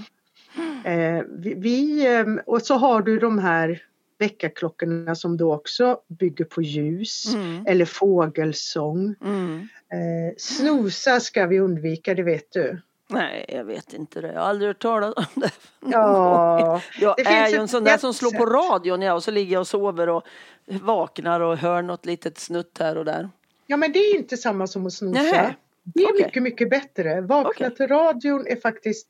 Eh, 0.84 1.24
vi, 1.30 1.54
vi, 1.54 2.08
eh, 2.16 2.26
och 2.46 2.62
så 2.62 2.76
har 2.76 3.02
du 3.02 3.20
de 3.20 3.40
här 3.40 3.82
väckarklockorna 4.24 5.16
som 5.16 5.38
då 5.38 5.54
också 5.54 5.98
bygger 6.08 6.46
på 6.46 6.62
ljus 6.62 7.34
Mm. 7.36 7.66
eller 7.68 7.86
fågelsång. 7.86 9.16
Mm. 9.24 9.60
Eh, 9.94 10.34
snosa 10.38 11.20
ska 11.20 11.46
vi 11.46 11.60
undvika, 11.60 12.14
det 12.16 12.24
vet 12.24 12.52
du. 12.52 12.82
Nej, 13.10 13.46
jag 13.48 13.64
vet 13.66 13.94
inte 13.94 14.22
det. 14.22 14.28
Jag 14.28 14.40
har 14.42 14.48
aldrig 14.48 14.70
hört 14.70 14.82
talas 14.82 15.14
om 15.18 15.26
det. 15.42 15.52
Ja, 15.92 16.82
Jag 17.02 17.16
det 17.18 17.24
är 17.26 17.50
ju 17.50 17.58
en 17.58 17.68
sån 17.68 17.84
där 17.84 17.98
som 17.98 18.14
slår 18.14 18.32
på 18.32 18.46
radion 18.46 19.02
ja, 19.02 19.14
och 19.14 19.24
så 19.24 19.32
ligger 19.32 19.54
jag 19.54 19.60
och 19.60 19.68
sover 19.68 20.10
och 20.10 20.24
vaknar 20.66 21.40
och 21.40 21.58
hör 21.58 21.82
något 21.82 22.06
litet 22.06 22.38
snutt 22.38 22.78
här 22.80 22.98
och 22.98 23.06
där. 23.06 23.30
ja 23.68 23.78
men 23.78 23.92
det 23.92 24.00
är 24.00 24.16
inte 24.16 24.38
samma 24.38 24.68
som 24.68 24.86
att 24.88 24.94
snosa. 24.94 25.22
Nähä. 25.22 25.56
Det 25.86 26.04
är 26.04 26.12
Okej. 26.12 26.26
mycket, 26.26 26.44
mycket 26.44 26.70
bättre. 26.70 27.22
Vakna 27.22 27.50
Okej. 27.68 27.76
till 27.76 27.88
radion 27.88 28.48
är 28.48 28.56
faktiskt 28.56 29.08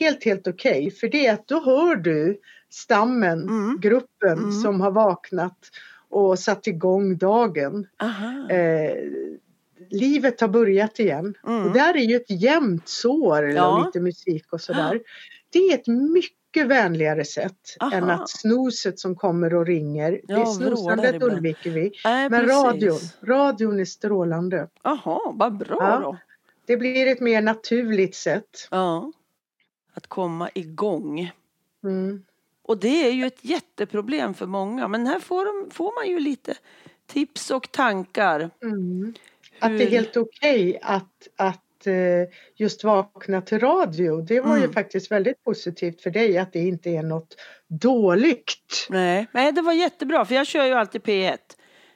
helt, 0.00 0.24
helt 0.24 0.46
okej. 0.48 0.90
För 0.90 1.08
det 1.08 1.26
är 1.26 1.32
att 1.34 1.48
då 1.48 1.60
hör 1.64 1.96
du 1.96 2.40
stammen, 2.70 3.42
Mm. 3.42 3.78
gruppen 3.80 4.38
Mm. 4.38 4.52
som 4.52 4.80
har 4.80 4.90
vaknat 4.90 5.58
och 6.08 6.38
satt 6.38 6.66
igång 6.66 7.16
dagen. 7.16 7.86
Eh, 8.50 8.96
livet 9.90 10.40
har 10.40 10.48
börjat 10.48 10.98
igen. 11.00 11.34
Mm. 11.46 11.64
Och 11.66 11.72
där 11.72 11.96
är 11.96 12.00
ju 12.02 12.16
ett 12.16 12.30
jämnt 12.30 12.88
sår 12.88 13.42
eller 13.42 13.56
Ja. 13.56 13.84
lite 13.86 14.00
musik 14.00 14.52
och 14.52 14.60
sådär. 14.60 15.00
Det 15.50 15.58
är 15.58 15.74
ett 15.74 15.86
mycket 15.86 16.66
vänligare 16.66 17.24
sätt 17.24 17.76
Aha. 17.80 17.92
än 17.96 18.10
att 18.10 18.28
snoset 18.30 18.98
som 18.98 19.16
kommer 19.16 19.54
och 19.54 19.66
ringer. 19.66 20.20
Ja, 20.28 20.56
det 20.58 21.08
ibland. 21.08 21.22
undviker 21.22 21.70
vi. 21.70 21.92
Nej, 22.04 22.30
Men 22.30 22.40
precis. 22.40 22.56
radion, 22.64 22.98
radion 23.22 23.80
är 23.80 23.84
strålande. 23.84 24.68
Jaha, 24.82 25.20
vad 25.34 25.56
bra 25.56 25.76
Ja. 25.80 25.98
då. 25.98 26.16
Det 26.66 26.76
blir 26.76 27.06
ett 27.06 27.20
mer 27.20 27.42
naturligt 27.42 28.14
sätt. 28.14 28.68
Ja. 28.70 29.12
Att 29.94 30.06
komma 30.06 30.50
igång. 30.54 31.30
Mm. 31.84 32.22
Och 32.68 32.78
det 32.78 33.06
är 33.08 33.12
ju 33.12 33.26
ett 33.26 33.38
jätteproblem 33.44 34.34
för 34.34 34.46
många. 34.46 34.88
Men 34.88 35.06
här 35.06 35.20
får, 35.20 35.44
de, 35.44 35.70
får 35.70 35.92
man 35.94 36.08
ju 36.08 36.20
lite 36.20 36.54
tips 37.06 37.50
och 37.50 37.72
tankar. 37.72 38.50
Mm. 38.62 39.14
Att 39.58 39.78
det 39.78 39.84
är 39.84 39.90
helt 39.90 40.16
okej 40.16 40.78
att, 40.82 41.28
att 41.36 41.86
eh, 41.86 41.94
just 42.56 42.84
vakna 42.84 43.40
till 43.42 43.58
radio. 43.58 44.20
Det 44.20 44.40
var 44.40 44.56
ju 44.56 44.62
Mm. 44.62 44.72
faktiskt 44.72 45.10
väldigt 45.10 45.44
positivt 45.44 46.02
för 46.02 46.10
dig 46.10 46.38
att 46.38 46.52
det 46.52 46.58
inte 46.58 46.90
är 46.90 47.02
något 47.02 47.36
dåligt. 47.68 48.86
Nej. 48.90 49.26
Nej, 49.32 49.52
det 49.52 49.62
var 49.62 49.72
jättebra 49.72 50.24
för 50.24 50.34
jag 50.34 50.46
kör 50.46 50.64
ju 50.64 50.72
alltid 50.72 51.02
P1. 51.02 51.38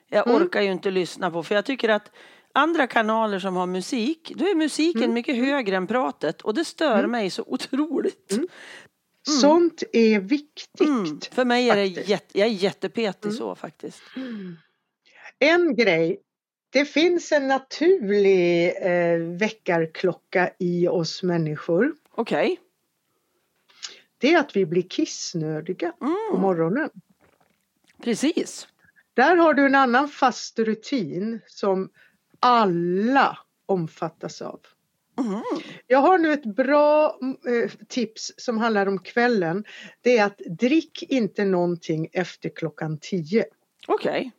Jag 0.08 0.28
Mm. 0.28 0.42
orkar 0.42 0.60
ju 0.62 0.72
inte 0.72 0.90
lyssna 0.90 1.30
på 1.30 1.42
för 1.42 1.54
jag 1.54 1.64
tycker 1.64 1.88
att 1.88 2.10
andra 2.52 2.86
kanaler 2.86 3.38
som 3.38 3.56
har 3.56 3.66
musik, 3.66 4.32
då 4.36 4.44
är 4.44 4.54
musiken 4.54 5.02
Mm. 5.02 5.14
mycket 5.14 5.36
högre 5.36 5.76
än 5.76 5.86
pratet 5.86 6.42
och 6.42 6.54
det 6.54 6.64
stör 6.64 7.06
mig 7.06 7.30
så 7.30 7.44
otroligt. 7.46 8.38
Mm. 9.28 9.40
Sånt 9.40 9.82
är 9.92 10.20
viktigt. 10.20 10.80
Mm. 10.80 11.20
För 11.32 11.44
mig 11.44 11.70
är 11.70 11.76
det 11.76 11.86
faktiskt. 11.88 12.08
jätte, 12.08 12.38
jag 12.38 12.48
är 12.48 12.52
jättepetig 12.52 13.24
Mm. 13.28 13.36
så 13.38 13.54
faktiskt. 13.54 14.02
En 15.38 15.76
grej. 15.76 16.20
Det 16.70 16.84
finns 16.84 17.32
en 17.32 17.48
naturlig 17.48 18.66
eh, 18.82 19.18
väckarklocka 19.18 20.50
i 20.58 20.88
oss 20.88 21.22
människor. 21.22 21.94
Okej. 22.14 22.60
Det 24.18 24.34
är 24.34 24.38
att 24.38 24.56
vi 24.56 24.66
blir 24.66 24.82
kissnödiga 24.82 25.92
på 25.92 26.04
Mm. 26.04 26.40
morgonen. 26.42 26.90
Precis. 28.02 28.68
Där 29.14 29.36
har 29.36 29.54
du 29.54 29.66
en 29.66 29.74
annan 29.74 30.08
fast 30.08 30.58
rutin 30.58 31.40
som 31.46 31.90
alla 32.40 33.38
omfattas 33.66 34.42
av. 34.42 34.60
Mhm. 35.20 35.42
Jag 35.86 35.98
har 35.98 36.18
nu 36.18 36.32
ett 36.32 36.44
bra 36.56 37.18
eh, 37.64 37.70
tips 37.88 38.32
som 38.36 38.58
handlar 38.58 38.86
om 38.86 38.98
kvällen. 38.98 39.64
Det 40.00 40.18
är 40.18 40.24
att 40.24 40.38
drick 40.38 41.02
inte 41.02 41.44
någonting 41.44 42.08
efter 42.12 42.48
klockan 42.48 42.98
10. 43.00 43.44
Okej. 43.88 44.30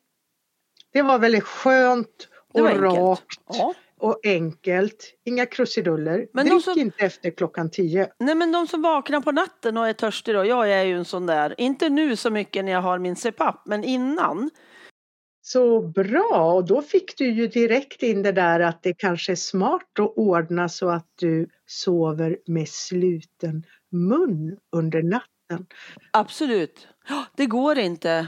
Det 0.94 1.02
var 1.02 1.20
väldigt 1.20 1.44
skönt 1.44 2.28
och 2.54 2.70
rakt 2.82 3.26
Ja. 3.50 3.74
och 4.00 4.20
enkelt. 4.24 5.14
Inga 5.26 5.46
krusiduller. 5.46 6.28
Men 6.34 6.46
drick 6.46 6.64
som- 6.64 6.80
inte 6.80 7.06
efter 7.06 7.32
klockan 7.32 7.70
10. 7.72 8.08
Nej 8.20 8.36
men 8.36 8.52
de 8.52 8.68
som 8.68 8.82
vaknar 8.82 9.22
på 9.22 9.32
natten 9.32 9.78
och 9.78 9.88
är 9.88 9.94
törstiga 9.94 10.38
då, 10.38 10.46
jag 10.46 10.72
är 10.72 10.84
ju 10.84 10.98
en 10.98 11.06
sån 11.06 11.26
där. 11.26 11.56
Inte 11.58 11.90
nu 11.90 12.16
så 12.16 12.30
mycket 12.30 12.66
när 12.66 12.72
jag 12.72 12.82
har 12.82 13.00
min 13.00 13.16
CPAP, 13.16 13.62
men 13.66 13.84
innan. 13.84 14.50
Så 15.42 15.82
bra! 15.82 16.54
Och 16.56 16.66
då 16.66 16.82
fick 16.82 17.18
du 17.18 17.32
ju 17.32 17.48
direkt 17.48 18.04
in 18.04 18.22
det 18.24 18.32
där 18.32 18.60
att 18.60 18.84
det 18.84 18.94
kanske 18.94 19.32
är 19.32 19.36
smart 19.36 20.00
att 20.00 20.14
ordna 20.16 20.70
så 20.70 20.90
att 20.90 21.08
du 21.16 21.48
sover 21.66 22.38
med 22.46 22.68
sluten 22.70 23.64
mun 23.90 24.58
under 24.72 25.04
natten. 25.04 25.66
Absolut. 26.12 26.88
Det 27.36 27.46
går 27.46 27.78
inte. 27.78 28.28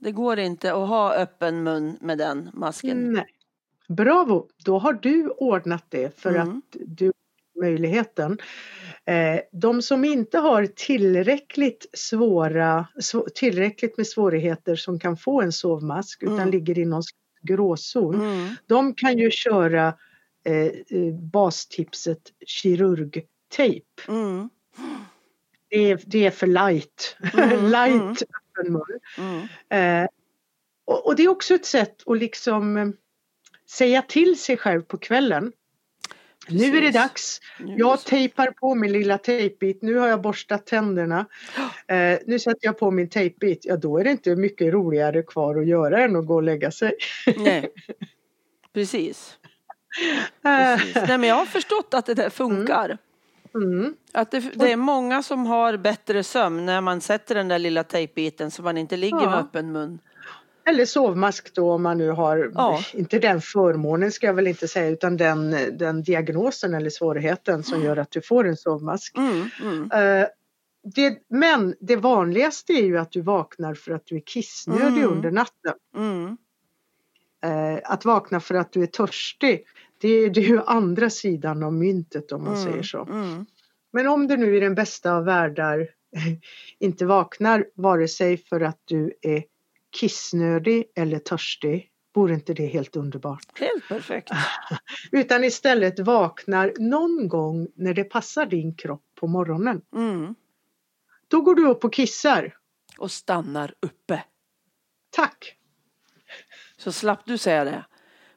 Det 0.00 0.12
går 0.12 0.38
inte 0.38 0.72
att 0.72 0.88
ha 0.88 1.14
öppen 1.14 1.62
mun 1.62 1.96
med 2.00 2.18
den 2.18 2.50
masken. 2.54 3.12
Nej. 3.12 3.26
Bravo! 3.88 4.48
Då 4.64 4.78
har 4.78 4.92
du 4.92 5.28
ordnat 5.28 5.84
det 5.88 6.18
för 6.20 6.30
Mm. 6.34 6.48
att 6.48 6.76
du 6.86 7.12
möjligheten. 7.60 8.38
Eh, 9.04 9.40
de 9.52 9.82
som 9.82 10.04
inte 10.04 10.38
har 10.38 10.66
tillräckligt 10.66 11.86
svåra, 11.92 12.86
svå- 13.02 13.28
tillräckligt 13.34 13.96
med 13.96 14.06
svårigheter 14.06 14.76
som 14.76 15.00
kan 15.00 15.16
få 15.16 15.42
en 15.42 15.52
sovmask 15.52 16.22
utan 16.22 16.34
Mm. 16.38 16.50
ligger 16.50 16.78
i 16.78 16.84
någon 16.84 17.02
gråzon. 17.42 18.14
Mm. 18.14 18.54
De 18.66 18.94
kan 18.94 19.18
ju 19.18 19.30
köra 19.30 19.94
eh, 20.44 20.54
eh, 20.66 21.14
bastipset 21.32 22.18
kirurgtejp. 22.46 23.86
Mm. 24.08 24.50
Det 25.68 25.76
är, 25.90 26.00
det 26.06 26.26
är 26.26 26.30
för 26.30 26.46
light. 26.46 27.16
Mm, 27.34 27.64
light 27.70 27.94
mm. 28.02 28.12
öppen 28.12 28.72
mun. 28.72 29.48
Eh, 29.80 30.08
och, 30.84 31.06
och 31.06 31.16
det 31.16 31.22
är 31.22 31.28
också 31.28 31.54
ett 31.54 31.66
sätt 31.66 31.96
att 32.06 32.18
liksom 32.18 32.92
säga 33.70 34.02
till 34.02 34.38
sig 34.38 34.56
själv 34.56 34.82
på 34.82 34.98
kvällen. 34.98 35.52
Nu 36.48 36.64
är 36.64 36.72
det 36.72 36.78
Precis. 36.80 36.94
dags. 36.94 37.40
Nu 37.58 37.64
är 37.72 37.76
det 37.76 37.78
Jag 37.80 37.98
så. 37.98 38.08
tejpar 38.08 38.50
på 38.50 38.74
min 38.74 38.92
lilla 38.92 39.18
tejpbit. 39.18 39.82
Nu 39.82 39.94
har 39.94 40.08
jag 40.08 40.20
borstat 40.20 40.66
tänderna. 40.66 41.26
Eh, 41.88 42.18
nu 42.26 42.38
sätter 42.38 42.58
jag 42.66 42.78
på 42.78 42.90
min 42.90 43.08
tejpbit. 43.08 43.60
Ja, 43.64 43.76
då 43.76 43.98
är 43.98 44.04
det 44.04 44.10
inte 44.10 44.36
mycket 44.36 44.72
roligare 44.74 45.22
kvar 45.22 45.56
att 45.60 45.66
göra 45.66 46.04
än 46.04 46.16
att 46.16 46.26
gå 46.26 46.34
och 46.34 46.42
lägga 46.42 46.70
sig. 46.70 46.92
Nej. 47.36 47.68
Precis. 48.74 49.38
Eh, 50.44 50.76
Precis. 50.76 50.94
Nej, 50.94 51.18
men 51.18 51.22
jag 51.28 51.36
har 51.36 51.46
förstått 51.46 51.94
att 51.94 52.06
det 52.06 52.14
där 52.14 52.30
funkar. 52.30 52.98
mm. 53.54 53.94
Att 54.12 54.30
det, 54.30 54.40
det 54.54 54.72
är 54.72 54.76
många 54.76 55.22
som 55.22 55.46
har 55.46 55.76
bättre 55.76 56.22
sömn 56.22 56.66
när 56.66 56.80
man 56.80 57.00
sätter 57.00 57.34
den 57.34 57.48
där 57.48 57.58
lilla 57.58 57.84
tejpbiten 57.84 58.50
så 58.50 58.62
man 58.62 58.78
inte 58.78 58.96
ligger 58.96 59.20
Ja. 59.22 59.30
med 59.30 59.38
öppen 59.38 59.72
mun. 59.72 59.98
Eller 60.68 60.84
sovmask 60.84 61.54
då 61.54 61.72
om 61.72 61.82
man 61.82 61.98
nu 61.98 62.10
har, 62.10 62.52
Ja. 62.54 62.80
inte 62.94 63.18
den 63.18 63.40
förmånen 63.40 64.12
ska 64.12 64.26
jag 64.26 64.34
väl 64.34 64.46
inte 64.46 64.68
säga 64.68 64.88
utan 64.90 65.16
den, 65.16 65.50
den 65.78 66.02
diagnosen 66.02 66.74
eller 66.74 66.90
svårigheten 66.90 67.62
som 67.62 67.82
gör 67.82 67.96
att 67.96 68.10
du 68.10 68.22
får 68.22 68.46
en 68.46 68.56
sovmask. 68.56 69.16
Mm, 69.16 69.48
mm. 69.62 69.90
Eh, 70.22 70.26
det, 70.94 71.18
men 71.28 71.74
det 71.80 71.96
vanligaste 71.96 72.72
är 72.72 72.82
ju 72.84 72.98
att 72.98 73.12
du 73.12 73.20
vaknar 73.20 73.74
för 73.74 73.92
att 73.92 74.06
du 74.06 74.16
är 74.16 74.22
kissnödig 74.26 75.02
Mm. 75.02 75.12
under 75.12 75.30
natten. 75.30 75.74
Eh, 77.44 77.78
att 77.92 78.04
vakna 78.04 78.40
för 78.40 78.54
att 78.54 78.72
du 78.72 78.82
är 78.82 78.86
törstig, 78.86 79.64
det, 80.00 80.08
är- 80.08 80.30
det 80.30 80.40
är 80.40 80.44
ju 80.48 80.60
andra 80.66 81.10
sidan 81.10 81.62
av 81.62 81.72
myntet 81.72 82.32
om 82.32 82.44
man 82.44 82.54
Mm. 82.56 82.64
säger 82.70 82.82
så. 82.82 83.02
Mm. 83.04 83.46
Men 83.92 84.06
om 84.08 84.26
du 84.28 84.36
nu 84.36 84.56
i 84.56 84.60
den 84.60 84.74
bästa 84.74 85.12
av 85.16 85.24
världar 85.24 85.88
inte 86.78 87.06
vaknar 87.06 87.66
vare 87.74 88.08
sig 88.08 88.36
för 88.36 88.60
att 88.60 88.78
du 88.84 89.12
är 89.22 89.44
kissnödig 89.96 90.84
eller 90.96 91.18
törstig, 91.18 91.90
vore 92.14 92.34
inte 92.34 92.54
det 92.54 92.66
helt 92.66 92.96
underbart? 92.96 93.58
Helt 93.60 93.88
perfekt. 93.88 94.30
Utan 95.12 95.44
istället 95.44 95.98
vaknar 96.00 96.72
någon 96.78 97.28
gång 97.28 97.68
när 97.74 97.94
det 97.94 98.04
passar 98.04 98.46
din 98.46 98.74
kropp 98.76 99.02
på 99.20 99.26
morgonen. 99.26 99.82
Mm. 99.94 100.34
Då 101.28 101.40
går 101.40 101.54
du 101.54 101.68
upp 101.68 101.84
och 101.84 101.92
kissar. 101.92 102.56
Och 102.98 103.10
stannar 103.10 103.74
uppe. 103.80 104.24
Tack! 105.10 105.56
Så 106.76 106.92
slapp 106.92 107.20
du 107.26 107.38
säga 107.38 107.64
det. 107.64 107.84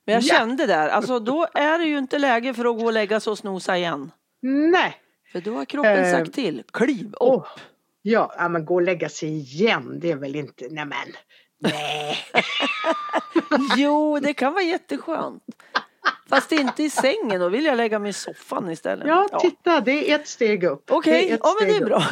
Men 0.06 0.13
jag 0.15 0.24
Ja. 0.24 0.36
kände 0.38 0.65
där, 0.65 0.89
alltså 0.89 1.19
då 1.19 1.48
är 1.54 1.80
det 1.80 1.86
ju 1.86 1.98
inte 1.98 2.19
läge 2.19 2.54
för 2.54 2.65
att 2.65 2.78
gå 2.80 2.86
och 2.86 2.93
lägga 2.93 3.19
sig 3.19 3.32
och 3.32 3.38
snosa 3.38 3.78
igen. 3.78 4.12
Nej! 4.41 4.95
För 5.32 5.41
då 5.41 5.54
har 5.54 5.65
kroppen 5.65 6.06
Eh, 6.06 6.12
sagt 6.12 6.34
till, 6.34 6.63
kliv 6.74 7.06
upp. 7.08 7.15
Åh, 7.19 7.45
ja, 8.02 8.48
men 8.50 8.65
gå 8.65 8.76
och 8.76 8.82
lägga 8.82 9.10
sig 9.10 9.30
igen, 9.30 10.00
det 10.00 10.12
är 10.12 10.15
väl 10.15 10.36
inte, 10.36 10.67
nej 10.72 10.86
men. 10.86 11.08
Nej. 11.60 12.17
Jo, 13.78 14.19
det 14.19 14.34
kan 14.34 14.54
vara 14.54 14.63
jätteskönt. 14.63 15.43
Fast 16.30 16.52
inte 16.52 16.84
i 16.84 16.89
sängen, 16.89 17.39
då 17.39 17.50
vill 17.50 17.65
jag 17.65 17.78
lägga 17.78 18.00
mig 18.00 18.10
i 18.10 18.13
soffan 18.13 18.72
istället. 18.72 19.08
Ja, 19.08 19.39
titta, 19.41 19.82
det 19.82 20.12
är 20.12 20.15
ett 20.15 20.28
steg 20.28 20.63
upp. 20.63 20.84
Okej, 20.91 21.32
ett 21.32 21.39
ja 21.43 21.56
men 21.60 21.69
det 21.69 21.76
är 21.76 21.86
bra. 21.86 22.04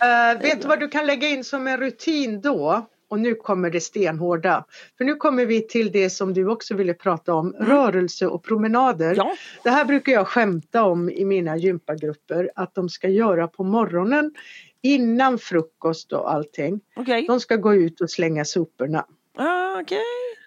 Eh, 0.00 0.40
vet 0.42 0.62
du 0.62 0.68
vad 0.68 0.80
du 0.80 0.88
kan 0.88 1.06
lägga 1.06 1.28
in 1.28 1.44
som 1.44 1.66
en 1.66 1.76
rutin 1.76 2.40
då? 2.40 2.86
Och 3.08 3.20
nu 3.20 3.34
kommer 3.34 3.70
det 3.70 3.80
stenhårda. 3.80 4.64
För 4.98 5.04
nu 5.04 5.14
kommer 5.14 5.46
vi 5.46 5.66
till 5.68 5.92
det 5.92 6.10
som 6.10 6.34
du 6.34 6.48
också 6.48 6.74
ville 6.74 6.94
prata 6.94 7.34
om, 7.34 7.52
rörelse 7.52 8.26
och 8.26 8.44
promenader. 8.44 9.12
Mm. 9.12 9.16
Ja, 9.16 9.34
Det 9.62 9.70
här 9.70 9.84
brukar 9.84 10.12
jag 10.12 10.26
skämta 10.28 10.82
om 10.82 11.10
i 11.10 11.24
mina 11.24 11.56
gympagrupper 11.56 12.50
att 12.54 12.74
de 12.74 12.88
ska 12.88 13.08
göra 13.08 13.48
på 13.48 13.64
morgonen 13.64 14.34
innan 14.82 15.38
frukost 15.38 16.12
och 16.12 16.32
allting. 16.32 16.80
okej. 16.96 17.26
De 17.26 17.40
ska 17.40 17.56
gå 17.56 17.74
ut 17.74 18.00
och 18.00 18.10
slänga 18.10 18.44
soporna. 18.44 19.06
Ah, 19.38 19.80
Okej, 19.80 20.00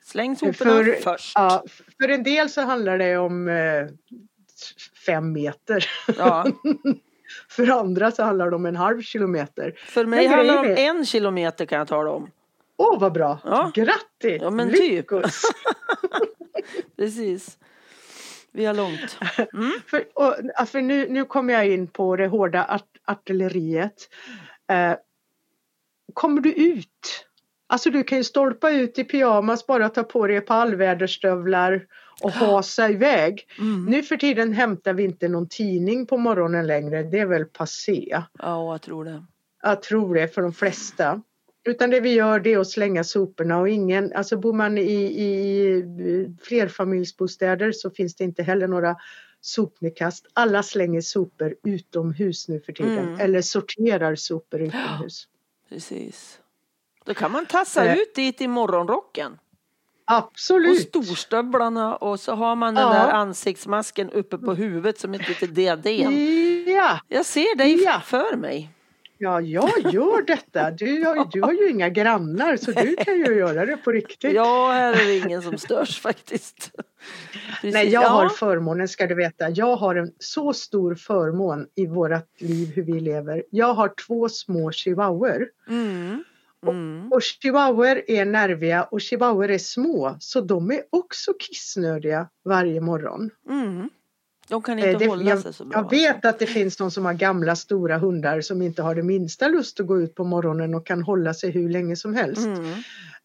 släng 0.03 0.35
soporna 0.35 0.53
För, 0.83 0.93
först. 1.01 1.31
ja, 1.35 1.63
för 2.01 2.09
en 2.09 2.23
del 2.23 2.49
så 2.49 2.61
handlar 2.61 2.97
det 2.97 3.17
om 3.17 3.47
eh, 3.47 3.87
fem 5.05 5.31
meter. 5.31 5.85
Ja. 6.17 6.45
För 7.49 7.67
andra 7.69 8.11
så 8.11 8.23
handlar 8.23 8.49
det 8.49 8.55
om 8.55 8.65
en 8.65 8.75
halv 8.75 9.01
kilometer. 9.01 9.73
För 9.85 10.05
mig 10.05 10.27
Men 10.27 10.37
handlar 10.37 10.53
det 10.53 10.59
om 10.59 10.65
grejen 10.75 10.97
en 10.97 11.05
kilometer 11.05 11.65
kan 11.65 11.77
jag 11.77 11.87
tala 11.87 12.09
om. 12.11 12.31
Åh 12.77 12.99
vad 12.99 13.13
bra! 13.13 13.39
Ja. 13.43 13.71
Grattis! 13.73 14.41
Ja, 14.41 14.49
men 14.49 14.69
typ. 14.69 14.79
Lyckos! 14.79 15.41
Precis. 16.97 17.57
Vi 18.53 18.65
har 18.65 18.73
långt. 18.73 19.19
Mm. 19.53 19.71
för 19.87 20.03
och, 20.13 20.69
för 20.69 20.81
nu, 20.81 21.09
nu 21.09 21.25
kommer 21.25 21.53
jag 21.53 21.67
in 21.67 21.87
på 21.87 22.15
det 22.15 22.27
hårda 22.27 22.65
art, 22.65 22.97
artilleriet. 23.05 24.09
Eh, 24.71 24.95
kommer 26.13 26.41
du 26.41 26.53
ut? 26.53 27.27
Alltså 27.67 27.89
du 27.89 28.03
kan 28.03 28.17
ju 28.17 28.23
stolpa 28.23 28.71
ut 28.71 28.99
i 28.99 29.03
pyjamas, 29.03 29.67
bara 29.67 29.89
ta 29.89 30.03
på 30.03 30.27
dig 30.27 30.35
ett 30.35 30.45
par 30.45 30.55
allväderstövlar 30.55 31.85
och 32.21 32.31
hasa 32.31 32.89
iväg. 32.89 33.47
Mm. 33.59 33.85
Nu 33.85 34.03
för 34.03 34.17
tiden 34.17 34.53
hämtar 34.53 34.93
vi 34.93 35.03
inte 35.03 35.27
någon 35.27 35.49
tidning 35.49 36.05
på 36.05 36.17
morgonen 36.17 36.67
längre, 36.67 37.03
det 37.03 37.19
är 37.19 37.25
väl 37.25 37.45
passé. 37.45 38.23
Ja, 38.39 38.71
jag 38.71 38.81
tror 38.81 39.05
det. 39.05 39.25
Jag 39.61 39.81
tror 39.81 40.15
det 40.15 40.27
för 40.27 40.41
de 40.41 40.53
flesta. 40.53 41.21
Utan 41.65 41.89
det 41.89 41.99
vi 41.99 42.13
gör 42.13 42.39
det 42.39 42.53
är 42.53 42.59
att 42.59 42.69
slänga 42.69 43.03
soporna 43.03 43.59
och 43.59 43.69
ingen, 43.69 44.13
alltså 44.15 44.37
bor 44.37 44.53
man 44.53 44.77
i, 44.77 45.03
i 45.03 46.35
flerfamiljsbostäder 46.43 47.71
så 47.71 47.89
finns 47.89 48.15
det 48.15 48.23
inte 48.23 48.43
heller 48.43 48.67
några 48.67 48.95
sopnedkast. 49.41 50.25
Alla 50.33 50.63
slänger 50.63 51.01
sopor 51.01 51.55
utomhus 51.63 52.47
nu 52.47 52.59
för 52.59 52.73
tiden 52.73 52.99
mm. 52.99 53.19
eller 53.19 53.41
sorterar 53.41 54.15
sopor 54.15 54.61
utomhus. 54.61 55.27
Precis. 55.69 56.39
Då 57.05 57.13
kan 57.13 57.31
man 57.31 57.45
tassa 57.45 57.85
äh. 57.85 57.97
ut 57.97 58.15
dit 58.15 58.41
i 58.41 58.47
morgonrocken. 58.47 59.39
Absolut. 60.05 60.95
Och 60.95 61.05
storstövlarna 61.05 61.95
och 61.95 62.19
så 62.19 62.35
har 62.35 62.55
man 62.55 62.75
den 62.75 62.83
ja. 62.83 62.93
där 62.93 63.11
ansiktsmasken 63.11 64.09
uppe 64.09 64.37
på 64.37 64.53
huvudet 64.53 64.99
som 64.99 65.13
ett 65.13 65.29
litet 65.29 65.55
diadem. 65.55 66.13
Ja. 66.67 66.99
Jag 67.07 67.25
ser 67.25 67.57
dig 67.57 67.83
ja. 67.83 68.01
för 68.05 68.35
mig. 68.35 68.69
Ja, 69.17 69.41
jag 69.41 69.69
gör 69.93 70.25
detta. 70.25 70.71
Du 70.71 71.05
har, 71.05 71.31
du 71.31 71.41
har 71.41 71.53
ju 71.53 71.69
inga 71.69 71.89
grannar 71.89 72.57
så 72.57 72.71
du 72.71 72.95
kan 72.95 73.17
ju 73.17 73.35
göra 73.35 73.65
det 73.65 73.77
på 73.77 73.91
riktigt. 73.91 74.33
Ja, 74.33 74.71
här 74.71 74.93
är 74.93 75.07
det 75.07 75.17
ingen 75.17 75.41
som 75.41 75.57
störs 75.57 75.99
faktiskt. 75.99 76.71
Precis. 77.61 77.73
Nej, 77.73 77.89
jag 77.89 78.09
har 78.09 78.29
förmånen 78.29 78.87
ska 78.87 79.07
du 79.07 79.15
veta. 79.15 79.49
Jag 79.49 79.75
har 79.75 79.95
en 79.95 80.11
så 80.19 80.53
stor 80.53 80.95
förmån 80.95 81.67
i 81.75 81.87
vårt 81.87 82.41
liv 82.41 82.71
hur 82.75 82.83
vi 82.83 82.99
lever. 82.99 83.43
Jag 83.49 83.73
har 83.73 83.93
två 84.07 84.29
små 84.29 84.71
chihuahuor. 84.71 85.47
Mm. 85.69 86.23
Mm. 86.67 87.07
Och, 87.07 87.15
och 87.15 87.21
chihuahuor 87.21 88.01
är 88.07 88.25
nerviga 88.25 88.83
och 88.83 89.01
chihuahuor 89.01 89.51
är 89.51 89.57
små 89.57 90.15
så 90.19 90.41
de 90.41 90.71
är 90.71 90.81
också 90.89 91.33
kissnödiga 91.39 92.29
varje 92.45 92.81
morgon. 92.81 93.29
Mm. 93.49 93.89
De 94.47 94.61
kan 94.61 94.79
inte 94.79 94.89
eh, 94.89 94.97
det, 94.97 95.07
hålla 95.07 95.29
jag, 95.29 95.39
sig 95.39 95.53
så 95.53 95.65
bra. 95.65 95.79
Jag 95.79 95.89
vet 95.89 96.25
att 96.25 96.39
det 96.39 96.45
finns 96.45 96.77
de 96.77 96.91
som 96.91 97.05
har 97.05 97.13
gamla 97.13 97.55
stora 97.55 97.97
hundar 97.97 98.41
som 98.41 98.61
inte 98.61 98.81
har 98.81 98.95
det 98.95 99.03
minsta 99.03 99.47
lust 99.47 99.79
att 99.79 99.87
gå 99.87 100.01
ut 100.01 100.15
på 100.15 100.23
morgonen 100.23 100.75
och 100.75 100.85
kan 100.85 101.03
hålla 101.03 101.33
sig 101.33 101.51
hur 101.51 101.69
länge 101.69 101.95
som 101.95 102.13
helst. 102.13 102.45
Mm. 102.45 102.73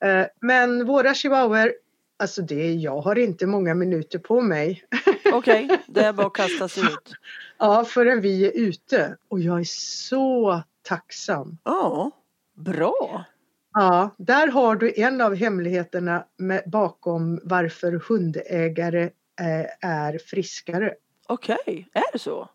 Eh, 0.00 0.26
men 0.40 0.86
våra 0.86 1.14
chihuahuor, 1.14 1.72
alltså 2.18 2.42
det, 2.42 2.72
jag 2.74 3.00
har 3.00 3.18
inte 3.18 3.46
många 3.46 3.74
minuter 3.74 4.18
på 4.18 4.40
mig. 4.40 4.84
Okej, 5.32 5.64
okay, 5.64 5.78
det 5.86 6.00
är 6.00 6.12
bara 6.12 6.26
att 6.26 6.32
kasta 6.32 6.68
sig 6.68 6.82
ut. 6.82 7.12
Ja, 7.60 7.84
förrän 7.84 8.20
vi 8.20 8.46
är 8.46 8.52
ute 8.54 9.16
och 9.28 9.40
jag 9.40 9.60
är 9.60 9.64
så 10.04 10.62
tacksam. 10.82 11.58
Ja, 11.64 12.10
bra. 12.56 13.24
Ja, 13.72 14.14
där 14.18 14.46
har 14.46 14.76
du 14.76 14.92
en 14.96 15.20
av 15.20 15.34
hemligheterna 15.34 16.24
med, 16.36 16.62
bakom 16.66 17.40
varför 17.42 17.92
hundägare 18.08 19.02
eh, 19.40 19.90
är 19.90 20.18
friskare. 20.18 20.94
Okej, 21.28 21.58
okay. 21.66 21.84
är 21.92 22.12
det 22.12 22.18
så? 22.18 22.48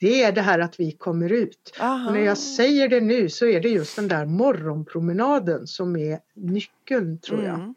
Det 0.00 0.22
är 0.22 0.32
det 0.32 0.40
här 0.40 0.58
att 0.58 0.80
vi 0.80 0.92
kommer 0.92 1.32
ut. 1.32 1.76
När 1.80 2.20
jag 2.20 2.38
säger 2.38 2.88
det 2.88 3.00
nu 3.00 3.28
så 3.28 3.46
är 3.46 3.60
det 3.60 3.68
just 3.68 3.96
den 3.96 4.08
där 4.08 4.26
morgonpromenaden 4.26 5.66
som 5.66 5.96
är 5.96 6.18
nyckeln 6.34 7.20
tror 7.20 7.44
jag. 7.44 7.54
Mm. 7.54 7.74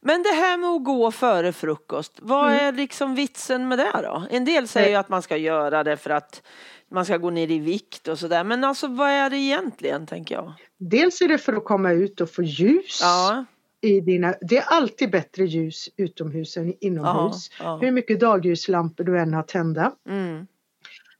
Men 0.00 0.22
det 0.22 0.28
här 0.28 0.56
med 0.56 0.70
att 0.70 0.84
gå 0.84 1.10
före 1.10 1.52
frukost, 1.52 2.18
vad 2.22 2.52
mm. 2.52 2.64
är 2.64 2.72
liksom 2.72 3.14
vitsen 3.14 3.68
med 3.68 3.78
det 3.78 4.00
då? 4.02 4.26
En 4.30 4.44
del 4.44 4.68
säger 4.68 4.88
ju 4.88 4.94
att 4.94 5.08
man 5.08 5.22
ska 5.22 5.36
göra 5.36 5.84
det 5.84 5.96
för 5.96 6.10
att 6.10 6.42
man 6.90 7.04
ska 7.04 7.16
gå 7.16 7.30
ner 7.30 7.50
i 7.50 7.58
vikt 7.58 8.08
och 8.08 8.18
sådär. 8.18 8.44
Men 8.44 8.64
alltså 8.64 8.88
vad 8.88 9.10
är 9.10 9.30
det 9.30 9.36
egentligen 9.36 10.06
tänker 10.06 10.34
jag? 10.34 10.52
Dels 10.78 11.20
är 11.20 11.28
det 11.28 11.38
för 11.38 11.52
att 11.52 11.64
komma 11.64 11.92
ut 11.92 12.20
och 12.20 12.30
få 12.30 12.42
ljus. 12.42 12.98
Ja 13.02 13.44
i 13.84 14.00
dina, 14.00 14.34
det 14.40 14.56
är 14.56 14.64
alltid 14.66 15.10
bättre 15.10 15.44
ljus 15.44 15.88
utomhus 15.96 16.56
än 16.56 16.74
inomhus. 16.80 17.50
Ja, 17.58 17.64
ja. 17.64 17.76
Hur 17.76 17.90
mycket 17.90 18.20
dagljuslampor 18.20 19.04
du 19.04 19.18
än 19.18 19.34
har 19.34 19.42
tända. 19.42 19.92
Mm. 20.08 20.46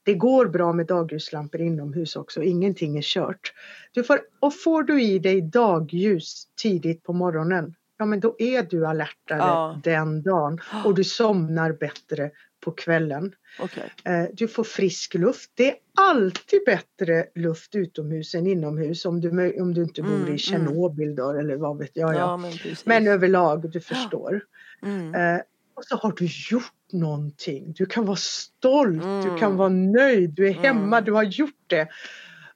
Det 0.02 0.14
går 0.14 0.46
bra 0.46 0.72
med 0.72 0.86
dagljuslampor 0.86 1.60
inomhus 1.60 2.16
också, 2.16 2.42
ingenting 2.42 2.96
är 2.98 3.02
kört. 3.02 3.52
Du 3.92 4.04
får, 4.04 4.20
och 4.40 4.54
får 4.54 4.82
du 4.82 5.02
i 5.02 5.18
dig 5.18 5.40
dagljus 5.40 6.48
tidigt 6.62 7.02
på 7.02 7.12
morgonen, 7.12 7.74
ja 7.98 8.04
men 8.04 8.20
då 8.20 8.36
är 8.38 8.62
du 8.62 8.86
alertare 8.86 9.38
ja. 9.38 9.80
den 9.84 10.22
dagen 10.22 10.60
och 10.84 10.94
du 10.94 11.04
somnar 11.04 11.72
bättre 11.72 12.30
på 12.64 12.70
kvällen. 12.70 13.34
Okay. 13.60 13.88
Eh, 14.04 14.28
du 14.32 14.48
får 14.48 14.64
frisk 14.64 15.14
luft. 15.14 15.50
Det 15.54 15.70
är 15.70 15.76
alltid 15.94 16.60
bättre 16.66 17.26
luft 17.34 17.74
utomhus 17.74 18.34
än 18.34 18.46
inomhus 18.46 19.04
om 19.04 19.20
du, 19.20 19.60
om 19.60 19.74
du 19.74 19.82
inte 19.82 20.02
bor 20.02 20.16
mm, 20.16 20.34
i 20.34 20.38
Tjernobyl 20.38 21.14
då 21.14 21.30
eller 21.30 21.56
vad 21.56 21.78
vet 21.78 21.90
jag. 21.94 22.14
Ja, 22.14 22.18
ja. 22.18 22.36
Men, 22.36 22.52
men, 22.84 23.08
överlag, 23.08 23.70
du 23.70 23.80
förstår. 23.80 24.40
Mm. 24.82 25.14
Eh, 25.14 25.40
och 25.74 25.84
så 25.84 25.96
har 25.96 26.12
du 26.12 26.28
gjort 26.50 26.92
någonting. 26.92 27.72
Du 27.72 27.86
kan 27.86 28.06
vara 28.06 28.16
stolt, 28.16 29.04
mm. 29.04 29.24
du 29.24 29.38
kan 29.38 29.56
vara 29.56 29.68
nöjd, 29.68 30.30
du 30.30 30.48
är 30.48 30.52
hemma, 30.52 30.96
mm. 30.96 31.04
du 31.04 31.12
har 31.12 31.22
gjort 31.22 31.64
det. 31.66 31.88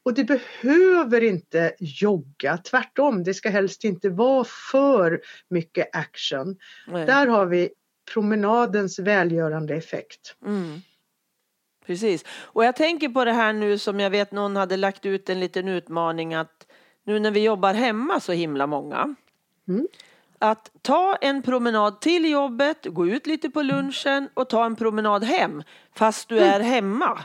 Och 0.03 0.14
du 0.14 0.25
behöver 0.25 1.21
inte 1.21 1.75
jogga, 1.79 2.57
tvärtom, 2.57 3.25
det 3.25 3.35
ska 3.35 3.51
helst 3.51 3.85
inte 3.85 4.09
vara 4.09 4.44
för 4.73 5.21
mycket 5.49 5.97
action. 5.97 6.57
Nej. 6.87 7.07
Där 7.07 7.27
har 7.27 7.47
vi 7.47 7.71
promenadens 8.12 8.99
välgörande 8.99 9.75
effekt. 9.75 10.37
Mm. 10.47 10.81
Precis. 11.87 12.25
Och 12.40 12.64
jag 12.64 12.77
tänker 12.77 13.09
på 13.09 13.25
det 13.25 13.33
här 13.33 13.53
nu 13.53 13.79
som 13.79 14.01
jag 14.01 14.11
vet 14.11 14.33
någon 14.33 14.57
hade 14.57 14.77
lagt 14.77 15.07
ut 15.07 15.29
en 15.29 15.40
liten 15.40 15.68
utmaning 15.68 16.35
att 16.35 16.66
nu 17.05 17.18
när 17.18 17.31
vi 17.31 17.42
jobbar 17.42 17.75
hemma 17.75 18.21
så 18.21 18.33
himla 18.33 18.66
många. 18.66 19.14
Mm. 19.68 19.88
Att 20.38 20.71
ta 20.83 21.16
en 21.21 21.42
promenad 21.42 22.01
till 22.01 22.31
jobbet, 22.31 22.87
gå 22.87 23.07
ut 23.07 23.27
lite 23.27 23.51
på 23.51 23.62
lunchen 23.62 24.29
och 24.35 24.49
ta 24.49 24.64
en 24.64 24.77
promenad 24.77 25.25
hem 25.25 25.62
fast 25.94 26.29
du 26.29 26.38
mm. 26.38 26.55
är 26.55 26.61
hemma. 26.61 27.18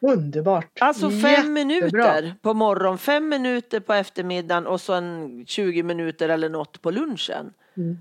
Underbart! 0.00 0.78
Alltså 0.80 1.10
fem 1.10 1.20
Jättebra. 1.22 1.52
minuter 1.52 2.34
på 2.42 2.54
morgonen, 2.54 2.98
fem 2.98 3.28
minuter 3.28 3.80
på 3.80 3.92
eftermiddagen 3.92 4.66
och 4.66 4.80
så 4.80 4.92
en 4.92 5.44
20 5.46 5.82
minuter 5.82 6.28
eller 6.28 6.48
något 6.48 6.82
på 6.82 6.90
lunchen. 6.90 7.52
Mm 7.76 7.98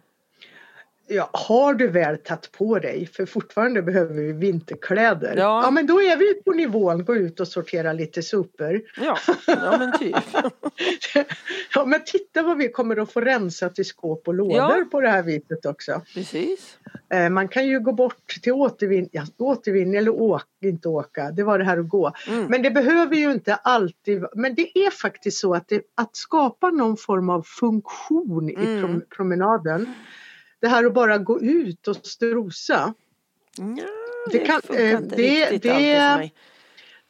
ja, 1.11 1.29
har 1.33 1.73
du 1.73 1.87
väl 1.87 2.17
tagit 2.17 2.51
på 2.51 2.79
dig, 2.79 3.05
för 3.05 3.25
fortfarande 3.25 3.81
behöver 3.81 4.13
vi 4.13 4.31
vinterkläder. 4.31 5.35
Ja. 5.37 5.63
ja 5.63 5.71
men 5.71 5.87
då 5.87 6.01
är 6.01 6.17
vi 6.17 6.33
på 6.33 6.51
nivån, 6.51 7.05
gå 7.05 7.15
ut 7.15 7.39
och 7.39 7.47
sortera 7.47 7.93
lite 7.93 8.23
sopor. 8.23 8.81
Ja, 9.01 9.17
ja 9.47 9.77
men 9.77 9.99
typ. 9.99 10.15
ja 11.75 11.85
men 11.85 12.03
titta 12.05 12.43
vad 12.43 12.57
vi 12.57 12.69
kommer 12.69 12.97
att 12.97 13.11
få 13.11 13.21
rensa 13.21 13.69
till 13.69 13.85
skåp 13.85 14.27
och 14.27 14.33
lådor 14.33 14.57
ja. 14.57 14.85
på 14.91 15.01
det 15.01 15.09
här 15.09 15.23
viset 15.23 15.65
också. 15.65 16.01
Precis. 16.13 16.77
Eh, 17.13 17.29
man 17.29 17.47
kan 17.47 17.67
ju 17.67 17.79
gå 17.79 17.91
bort 17.91 18.27
till 18.43 18.53
återvinning, 18.53 19.09
ja, 19.11 19.25
återvinning 19.37 19.95
eller 19.95 20.21
åka, 20.21 20.45
inte 20.61 20.87
åka, 20.87 21.31
det 21.31 21.43
var 21.43 21.59
det 21.59 21.65
här 21.65 21.77
att 21.77 21.89
gå. 21.89 22.11
Mm. 22.27 22.45
Men 22.45 22.61
det 22.61 22.71
behöver 22.71 23.15
ju 23.15 23.31
inte 23.31 23.55
alltid, 23.55 24.25
men 24.35 24.55
det 24.55 24.77
är 24.77 24.91
faktiskt 24.91 25.37
så 25.37 25.53
att, 25.53 25.67
det, 25.67 25.81
att 25.95 26.15
skapa 26.15 26.69
någon 26.69 26.97
form 26.97 27.29
av 27.29 27.43
funktion 27.43 28.49
i 28.49 28.55
mm. 28.55 29.01
promenaden 29.15 29.93
det 30.61 30.67
här 30.67 30.85
att 30.85 30.93
bara 30.93 31.17
gå 31.17 31.41
ut 31.41 31.87
och 31.87 31.95
strosa. 31.95 32.93
Ja, 33.57 33.65
det, 34.31 34.37
det 34.37 34.45
kan, 34.45 34.61
funkar 34.61 34.97
inte 34.97 35.15
det, 35.15 35.41
riktigt 35.41 35.63
det, 35.63 35.69
för 35.69 36.17
mig. 36.17 36.33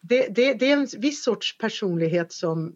Det, 0.02 0.28
det, 0.28 0.54
det, 0.54 0.72
är 0.72 0.78
en 0.78 0.88
viss 0.98 1.24
sorts 1.24 1.58
personlighet 1.58 2.32
som 2.32 2.76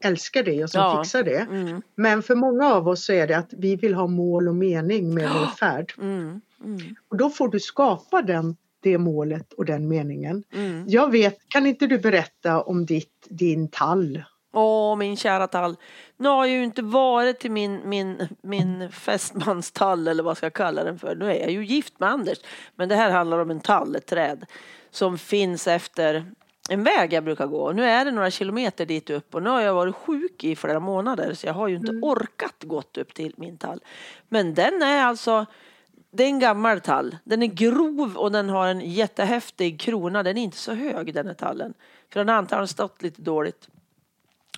älskar 0.00 0.42
det 0.42 0.64
och 0.64 0.70
som 0.70 0.80
ja. 0.80 1.02
fixar 1.02 1.22
det. 1.22 1.38
Mm. 1.50 1.82
Men 1.94 2.22
för 2.22 2.34
många 2.34 2.74
av 2.74 2.88
oss 2.88 3.04
så 3.04 3.12
är 3.12 3.26
det 3.26 3.38
att 3.38 3.52
vi 3.52 3.76
vill 3.76 3.94
ha 3.94 4.06
mål 4.06 4.48
och 4.48 4.54
mening 4.54 5.14
med 5.14 5.30
vår 5.30 5.46
färd. 5.46 5.92
Mm. 5.98 6.40
Mm. 6.64 6.96
Och 7.08 7.16
då 7.16 7.30
får 7.30 7.48
du 7.48 7.60
skapa 7.60 8.22
den, 8.22 8.56
det 8.80 8.98
målet 8.98 9.52
och 9.52 9.64
den 9.64 9.88
meningen. 9.88 10.44
Mm. 10.52 10.84
Jag 10.88 11.12
vet, 11.12 11.38
kan 11.48 11.66
inte 11.66 11.86
du 11.86 11.98
berätta 11.98 12.62
om 12.62 12.86
ditt, 12.86 13.26
din 13.28 13.68
tall? 13.68 14.22
Åh, 14.52 14.96
min 14.96 15.16
kära 15.16 15.46
tall. 15.46 15.76
Nu 16.16 16.28
har 16.28 16.46
jag 16.46 16.56
ju 16.56 16.64
inte 16.64 16.82
varit 16.82 17.38
till 17.38 17.50
min, 17.50 17.80
min, 17.84 18.28
min 18.42 18.92
fästmanstall 18.92 20.08
eller 20.08 20.22
vad 20.22 20.36
ska 20.36 20.46
jag 20.46 20.52
kalla 20.52 20.84
den 20.84 20.98
för. 20.98 21.14
Nu 21.14 21.30
är 21.30 21.40
jag 21.40 21.50
ju 21.50 21.64
gift 21.64 22.00
med 22.00 22.08
Anders. 22.08 22.38
Men 22.76 22.88
det 22.88 22.94
här 22.94 23.10
handlar 23.10 23.38
om 23.38 23.50
en 23.50 23.60
tall, 23.60 23.96
ett 23.96 24.06
träd 24.06 24.46
som 24.90 25.18
finns 25.18 25.66
efter 25.66 26.32
en 26.68 26.84
väg 26.84 27.12
jag 27.12 27.24
brukar 27.24 27.46
gå. 27.46 27.72
Nu 27.72 27.84
är 27.84 28.04
det 28.04 28.10
några 28.10 28.30
kilometer 28.30 28.86
dit 28.86 29.10
upp 29.10 29.34
och 29.34 29.42
nu 29.42 29.50
har 29.50 29.60
jag 29.60 29.74
varit 29.74 29.96
sjuk 29.96 30.44
i 30.44 30.56
flera 30.56 30.80
månader 30.80 31.34
så 31.34 31.46
jag 31.46 31.54
har 31.54 31.68
ju 31.68 31.76
inte 31.76 31.90
mm. 31.90 32.04
orkat 32.04 32.64
gått 32.64 32.98
upp 32.98 33.14
till 33.14 33.34
min 33.36 33.58
tall. 33.58 33.80
Men 34.28 34.54
den 34.54 34.82
är 34.82 35.04
alltså 35.04 35.46
det 36.10 36.24
är 36.24 36.28
en 36.28 36.38
gammal 36.38 36.80
tall. 36.80 37.16
Den 37.24 37.42
är 37.42 37.46
grov 37.46 38.16
och 38.16 38.32
den 38.32 38.48
har 38.48 38.66
en 38.66 38.80
jättehäftig 38.80 39.80
krona. 39.80 40.22
Den 40.22 40.38
är 40.38 40.42
inte 40.42 40.56
så 40.56 40.72
hög 40.72 41.14
den 41.14 41.26
här 41.26 41.34
tallen. 41.34 41.74
För 42.12 42.20
den 42.20 42.28
har 42.28 42.36
antagligen 42.36 42.68
stått 42.68 43.02
lite 43.02 43.22
dåligt. 43.22 43.68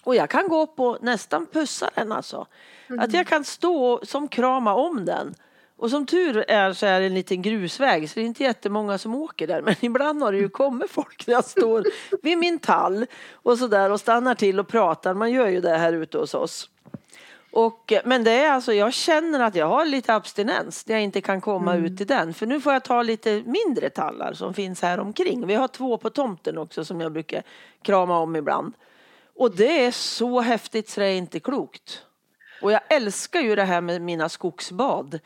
Och 0.05 0.15
jag 0.15 0.31
kan 0.31 0.49
gå 0.49 0.63
upp 0.63 0.81
och 0.81 0.99
nästan 1.03 1.47
pussa 1.47 1.91
den 1.95 2.13
alltså. 2.13 2.47
Mm. 2.89 3.01
Att 3.01 3.13
jag 3.13 3.27
kan 3.27 3.45
stå 3.45 4.01
som 4.05 4.29
krama 4.29 4.75
om 4.75 5.05
den. 5.05 5.35
Och 5.77 5.91
som 5.91 6.07
tur 6.07 6.45
är 6.49 6.73
så 6.73 6.87
är 6.87 7.01
det 7.01 7.07
en 7.07 7.15
liten 7.15 7.43
grusväg 7.43 8.11
så 8.11 8.15
det 8.15 8.25
är 8.25 8.27
inte 8.27 8.43
jättemånga 8.43 8.99
som 8.99 9.15
åker 9.15 9.47
där. 9.47 9.63
Men 9.63 9.75
ibland 9.81 10.23
har 10.23 10.33
det 10.33 10.39
ju 10.39 10.49
kommit 10.49 10.91
folk 10.91 11.27
när 11.27 11.35
jag 11.35 11.45
står 11.45 11.85
vid 12.23 12.39
min 12.39 12.59
tall 12.59 13.07
och 13.33 13.59
sådär 13.59 13.91
och 13.91 14.01
stannar 14.01 14.35
till 14.35 14.61
och 14.61 14.69
pratar. 14.69 15.15
Man 15.15 15.31
gör 15.33 15.49
ju 15.49 15.61
det 15.61 15.77
här 15.79 15.93
ute 15.93 16.19
hos 16.19 16.35
oss. 16.35 16.69
Och, 17.53 17.93
men 18.05 18.25
det 18.25 18.31
är 18.31 18.51
alltså, 18.51 18.73
jag 18.73 18.93
känner 18.93 19.41
att 19.41 19.55
jag 19.55 19.67
har 19.67 19.85
lite 19.85 20.15
abstinens 20.15 20.87
när 20.87 20.95
jag 20.95 21.03
inte 21.05 21.21
kan 21.21 21.41
komma 21.41 21.73
Mm. 21.75 21.85
ut 21.85 22.01
i 22.01 22.05
den. 22.05 22.35
För 22.35 22.47
nu 22.47 22.61
får 22.61 22.73
jag 22.73 22.85
ta 22.85 23.03
lite 23.03 23.43
mindre 23.47 23.91
tallar 23.91 24.33
som 24.33 24.55
finns 24.55 24.83
här 24.83 25.01
omkring. 25.01 25.47
Vi 25.47 25.55
har 25.55 25.69
två 25.69 25.97
på 25.97 26.11
tomten 26.11 26.59
också 26.59 26.85
som 26.85 27.01
jag 27.01 27.13
brukar 27.13 27.43
krama 27.83 28.19
om 28.19 28.37
ibland. 28.37 28.75
Och 29.43 29.57
det 29.57 29.85
är 29.85 29.91
så 29.91 30.41
häftigt 30.41 30.89
så 30.89 31.01
det 31.01 31.07
är 31.07 31.17
inte 31.17 31.41
klokt. 31.41 32.03
Och 32.63 32.73
jag 32.73 32.81
älskar 32.89 33.41
ju 33.41 33.57
det 33.57 33.65
här 33.65 33.81
med 33.81 34.03
mina 34.03 34.29
skogsbad. 34.29 35.21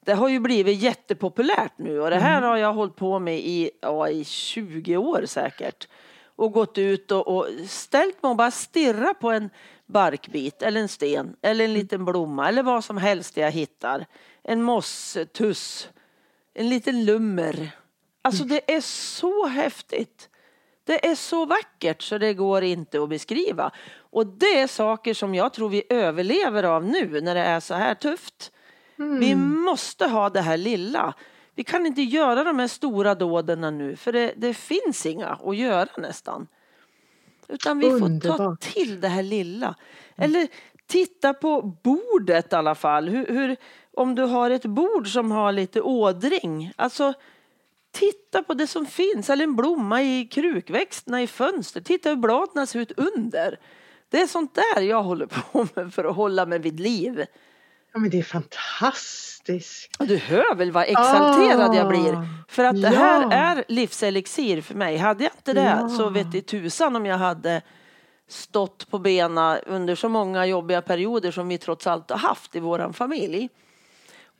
Det 0.00 0.12
har 0.12 0.28
ju 0.28 0.40
blivit 0.40 0.78
jättepopulärt 0.78 1.78
nu 1.78 2.00
och 2.00 2.10
det 2.10 2.18
här 2.18 2.42
har 2.42 2.56
jag 2.56 2.72
hållit 2.72 2.96
på 2.96 3.18
med 3.18 3.38
i, 3.38 3.70
ja, 3.80 4.08
i 4.08 4.24
20 4.24 4.96
år 4.96 5.26
säkert. 5.26 5.88
Och 6.36 6.52
gått 6.52 6.78
ut 6.78 7.10
och, 7.10 7.28
och 7.36 7.48
ställt 7.68 8.22
mig 8.22 8.30
och 8.30 8.36
bara 8.36 8.50
stirra 8.50 9.14
på 9.14 9.30
en 9.30 9.50
barkbit 9.86 10.62
eller 10.62 10.80
en 10.80 10.88
sten 10.88 11.36
eller 11.42 11.64
en 11.64 11.72
liten 11.74 12.04
blomma 12.04 12.48
eller 12.48 12.62
vad 12.62 12.84
som 12.84 12.96
helst 12.96 13.36
jag 13.36 13.50
hittar. 13.50 14.06
En 14.42 14.62
mosstuss, 14.62 15.88
en 16.54 16.68
liten 16.68 17.04
lummer. 17.04 17.70
Alltså 18.22 18.44
det 18.44 18.74
är 18.74 18.80
så 18.80 19.46
häftigt. 19.46 20.28
Det 20.84 21.06
är 21.06 21.14
så 21.14 21.46
vackert 21.46 22.02
så 22.02 22.18
det 22.18 22.34
går 22.34 22.62
inte 22.62 23.02
att 23.02 23.08
beskriva. 23.08 23.70
Och 23.96 24.26
det 24.26 24.60
är 24.60 24.66
saker 24.66 25.14
som 25.14 25.34
jag 25.34 25.52
tror 25.52 25.68
vi 25.68 25.82
överlever 25.88 26.62
av 26.62 26.84
nu 26.84 27.20
när 27.20 27.34
det 27.34 27.40
är 27.40 27.60
så 27.60 27.74
här 27.74 27.94
tufft. 27.94 28.52
Vi 28.96 29.34
måste 29.34 30.06
ha 30.06 30.30
det 30.30 30.40
här 30.40 30.56
lilla. 30.56 31.14
Vi 31.54 31.64
kan 31.64 31.86
inte 31.86 32.02
göra 32.02 32.44
de 32.44 32.58
här 32.58 32.68
stora 32.68 33.14
dåden 33.14 33.78
nu 33.78 33.96
för 33.96 34.12
det, 34.12 34.34
det 34.36 34.54
finns 34.54 35.06
inga 35.06 35.26
att 35.28 35.56
göra 35.56 35.88
nästan. 35.98 36.46
Utan 37.48 37.78
vi 37.78 37.90
får 37.90 38.20
ta 38.20 38.56
till 38.60 39.00
det 39.00 39.08
här 39.08 39.22
lilla. 39.22 39.74
Eller 40.16 40.48
titta 40.86 41.34
på 41.34 41.62
bordet 41.62 42.52
i 42.52 42.56
alla 42.56 42.74
fall. 42.74 43.08
Hur, 43.08 43.26
hur, 43.26 43.56
om 43.92 44.14
du 44.14 44.22
har 44.22 44.50
ett 44.50 44.64
bord 44.64 45.08
som 45.12 45.30
har 45.30 45.52
lite 45.52 45.80
ådring. 45.80 46.72
Alltså 46.76 47.14
titta 47.94 48.42
på 48.42 48.54
det 48.54 48.66
som 48.66 48.86
finns. 48.86 49.30
Eller 49.30 49.44
en 49.44 49.56
blomma 49.56 50.02
i 50.02 50.24
krukväxterna 50.32 51.22
i 51.22 51.26
fönstret. 51.26 51.84
Titta 51.84 52.08
hur 52.08 52.16
bladen 52.16 52.66
ser 52.66 52.78
ut 52.80 52.92
under. 52.96 53.58
Det 54.10 54.20
är 54.20 54.26
sånt 54.26 54.54
där 54.74 54.82
jag 54.82 55.02
håller 55.02 55.26
på 55.26 55.66
med 55.74 55.94
för 55.94 56.04
att 56.04 56.16
hålla 56.16 56.46
mig 56.46 56.58
vid 56.58 56.80
liv. 56.80 57.24
Ja, 57.92 58.00
men 58.00 58.10
det 58.10 58.18
är 58.18 58.22
fantastiskt. 58.22 59.90
Du 59.98 60.16
hör 60.16 60.54
väl 60.54 60.72
vad 60.72 60.82
exalterad 60.84 61.74
jag 61.74 61.88
blir? 61.88 62.12
Ah, 62.14 62.24
För 62.48 62.64
att 62.64 62.82
det 62.82 62.88
här 62.88 63.22
ja. 63.22 63.32
är 63.32 63.64
livselixir 63.68 64.60
för 64.60 64.74
mig. 64.74 64.96
Hade 64.96 65.24
jag 65.24 65.32
inte 65.32 65.52
det 65.52 65.78
Ja. 65.80 65.88
så 65.88 66.08
vet 66.10 66.34
i 66.34 66.40
tusan 66.42 66.96
om 66.96 67.06
jag 67.06 67.18
hade 67.18 67.62
stått 68.28 68.90
på 68.90 68.98
bena 68.98 69.58
under 69.66 69.94
så 69.94 70.08
många 70.08 70.46
jobbiga 70.46 70.82
perioder 70.82 71.30
som 71.30 71.48
vi 71.48 71.58
trots 71.58 71.86
allt 71.86 72.10
har 72.10 72.18
haft 72.18 72.56
i 72.56 72.60
våran 72.60 72.92
familj. 72.92 73.48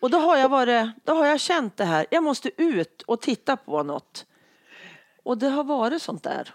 Och 0.04 0.10
då 0.10 0.18
har 0.18 0.36
jag 0.36 0.48
varit, 0.48 0.86
då 1.04 1.12
har 1.12 1.26
jag 1.26 1.40
känt 1.40 1.76
det 1.76 1.84
här. 1.84 2.06
Jag 2.10 2.22
måste 2.22 2.50
ut 2.62 3.02
och 3.06 3.20
titta 3.20 3.56
på 3.56 3.82
något. 3.82 4.26
Och 5.22 5.38
det 5.38 5.48
har 5.48 5.64
varit 5.64 6.02
sånt 6.02 6.22
där. 6.22 6.54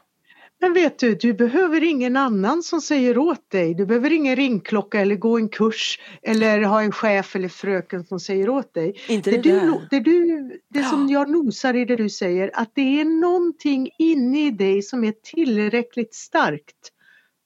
Men 0.59 0.73
vet 0.73 0.99
du, 0.99 1.15
du 1.15 1.33
behöver 1.33 1.83
ingen 1.83 2.17
annan 2.17 2.63
som 2.63 2.81
säger 2.81 3.17
åt 3.17 3.49
dig. 3.49 3.73
Du 3.73 3.85
behöver 3.85 4.11
ingen 4.13 4.35
ringklocka 4.35 4.99
eller 5.01 5.15
gå 5.15 5.37
en 5.37 5.49
kurs 5.49 5.99
eller 6.21 6.61
ha 6.61 6.81
en 6.81 6.91
chef 6.91 7.35
eller 7.35 7.49
fröken 7.49 8.05
som 8.05 8.19
säger 8.19 8.49
åt 8.49 8.73
dig. 8.73 8.95
Inte 9.07 9.31
det, 9.31 9.37
det 9.37 9.43
du, 9.43 9.59
där. 9.59 9.87
det, 9.89 9.99
du, 9.99 10.51
det 10.69 10.83
som 10.83 11.09
Ja. 11.09 11.19
jag 11.19 11.29
nosar 11.29 11.73
i 11.73 11.85
det 11.85 11.95
du 11.95 12.09
säger, 12.09 12.51
att 12.53 12.71
det 12.73 13.01
är 13.01 13.05
någonting 13.05 13.89
inne 13.97 14.47
i 14.47 14.51
dig 14.51 14.81
som 14.81 15.03
är 15.03 15.13
tillräckligt 15.23 16.15
starkt 16.15 16.91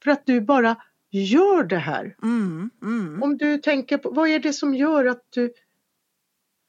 för 0.03 0.11
att 0.11 0.25
du 0.25 0.41
bara 0.41 0.75
gör 1.11 1.63
det 1.63 1.77
här. 1.77 2.15
Mm, 2.23 2.69
mm. 2.81 3.23
Om 3.23 3.37
du 3.37 3.57
tänker 3.57 3.97
på, 3.97 4.09
vad 4.09 4.29
är 4.29 4.39
det 4.39 4.53
som 4.53 4.75
gör 4.75 5.05
att 5.05 5.21
du, 5.29 5.53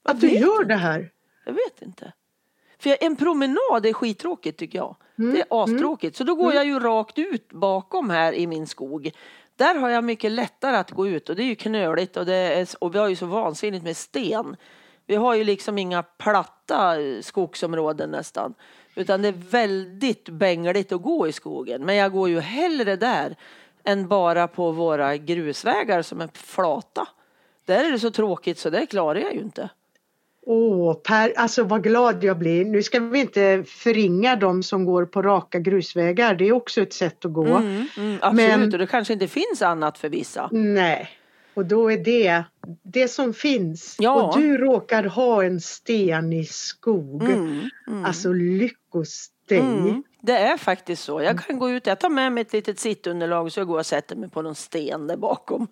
att 0.05 0.21
du 0.21 0.29
gör 0.29 0.61
inte. 0.61 0.73
det 0.73 0.75
här? 0.75 1.11
Jag 1.45 1.53
vet 1.53 1.81
inte. 1.81 2.13
För 2.79 2.97
en 3.01 3.15
promenad 3.15 3.85
är 3.85 3.93
skittråkigt 3.93 4.59
tycker 4.59 4.77
jag. 4.77 4.95
Mm, 5.19 5.33
Det 5.33 5.39
är 5.41 5.63
astråkigt. 5.63 6.15
Så 6.15 6.23
då 6.23 6.35
går 6.35 6.53
jag 6.53 6.65
ju 6.65 6.79
rakt 6.79 7.19
ut 7.19 7.49
bakom 7.51 8.09
här 8.09 8.33
i 8.33 8.47
min 8.47 8.67
skog. 8.67 9.11
Där 9.55 9.75
har 9.75 9.89
jag 9.89 10.03
mycket 10.03 10.31
lättare 10.31 10.75
att 10.77 10.91
gå 10.91 11.07
ut 11.07 11.29
och 11.29 11.35
det 11.35 11.43
är 11.43 11.47
ju 11.47 11.55
knöligt 11.55 12.17
och, 12.17 12.25
det 12.25 12.33
är, 12.35 12.67
och 12.79 12.95
vi 12.95 12.99
har 12.99 13.07
ju 13.07 13.15
så 13.15 13.25
vansinnigt 13.25 13.83
med 13.83 13.97
sten. 13.97 14.55
Vi 15.05 15.15
har 15.15 15.35
ju 15.35 15.43
liksom 15.43 15.77
inga 15.77 16.03
platta 16.03 17.01
eh, 17.01 17.21
skogsområden 17.21 18.09
nästan. 18.09 18.53
Utan 18.95 19.21
det 19.21 19.27
är 19.27 19.31
väldigt 19.49 20.29
bängligt 20.29 20.91
att 20.91 21.01
gå 21.01 21.27
i 21.27 21.31
skogen. 21.31 21.85
Men 21.85 21.95
jag 21.95 22.11
går 22.11 22.29
ju 22.29 22.39
hellre 22.39 22.95
där 22.95 23.35
än 23.83 24.07
bara 24.07 24.47
på 24.47 24.71
våra 24.71 25.17
grusvägar 25.17 26.01
som 26.01 26.21
är 26.21 26.29
flata. 26.33 27.07
Där 27.65 27.85
är 27.85 27.91
det 27.91 27.99
så 27.99 28.11
tråkigt 28.11 28.57
så 28.59 28.69
det 28.69 28.85
klarar 28.85 29.19
jag 29.19 29.33
ju 29.33 29.39
inte. 29.39 29.69
Åh, 30.47 30.93
Per, 30.93 31.33
alltså 31.37 31.63
vad 31.63 31.83
glad 31.83 32.23
jag 32.23 32.37
blir. 32.37 32.65
Nu 32.65 32.83
ska 32.83 32.99
vi 32.99 33.19
inte 33.19 33.63
förringa 33.67 34.35
de 34.35 34.63
som 34.63 34.85
går 34.85 35.05
på 35.05 35.21
raka 35.21 35.59
grusvägar. 35.59 36.35
Det 36.35 36.47
är 36.47 36.51
också 36.51 36.81
ett 36.81 36.93
sätt 36.93 37.25
att 37.25 37.33
gå. 37.33 37.45
Mm, 37.45 37.87
mm, 37.97 38.17
absolut, 38.21 38.49
Men- 38.59 38.73
och 38.73 38.79
det 38.79 38.87
kanske 38.87 39.13
inte 39.13 39.27
finns 39.27 39.61
annat 39.61 39.97
för 39.97 40.09
vissa. 40.09 40.49
Nej, 40.51 41.09
och 41.53 41.65
då 41.65 41.91
är 41.91 41.97
det 41.97 42.43
det 42.83 43.07
som 43.07 43.33
finns. 43.33 43.95
Ja. 43.99 44.23
Och 44.23 44.37
du 44.39 44.57
råkar 44.57 45.03
ha 45.03 45.43
en 45.43 45.61
stenig 45.61 46.49
skog. 46.49 47.23
Mm, 47.23 47.69
mm, 47.87 48.05
Alltså 48.05 48.33
lyckos 48.33 49.27
dig. 49.47 49.59
mm. 49.59 50.03
Det 50.21 50.37
är 50.37 50.57
faktiskt 50.57 51.03
så. 51.03 51.21
Jag 51.21 51.39
kan 51.39 51.59
gå 51.59 51.69
ut, 51.71 51.87
jag 51.87 51.99
tar 51.99 52.09
med 52.09 52.31
mig 52.31 52.41
ett 52.41 52.53
litet 52.53 52.79
sittunderlag 52.79 53.51
så 53.51 53.59
jag 53.59 53.67
går 53.67 53.79
och 53.79 53.85
sätter 53.85 54.15
mig 54.15 54.29
på 54.29 54.41
någon 54.41 54.55
sten 54.55 55.07
där 55.07 55.17
bakom. 55.17 55.67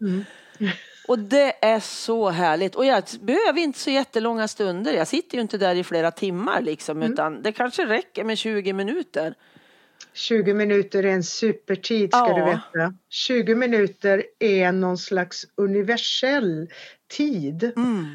Och 1.07 1.19
det 1.19 1.65
är 1.65 1.79
så 1.79 2.29
härligt. 2.29 2.75
Och 2.75 2.85
jag 2.85 3.03
behöver 3.21 3.59
inte 3.59 3.79
så 3.79 3.89
jättelånga 3.89 4.47
stunder. 4.47 4.93
Jag 4.93 5.07
sitter 5.07 5.35
ju 5.35 5.41
inte 5.41 5.57
där 5.57 5.75
i 5.75 5.83
flera 5.83 6.11
timmar 6.11 6.61
liksom, 6.61 6.97
Mm. 6.97 7.13
utan 7.13 7.41
det 7.41 7.51
kanske 7.51 7.85
räcker 7.85 8.23
med 8.23 8.37
20 8.37 8.73
minuter. 8.73 9.33
20 10.13 10.53
minuter 10.53 11.03
är 11.05 11.09
en 11.13 11.23
supertid 11.23 12.09
ska 12.09 12.17
Ja. 12.29 12.35
du 12.37 12.45
veta. 12.45 12.93
20 13.09 13.55
minuter 13.55 14.23
är 14.39 14.71
någon 14.71 14.97
slags 14.97 15.45
universell 15.55 16.67
tid. 17.11 17.71
Mm. 17.75 18.05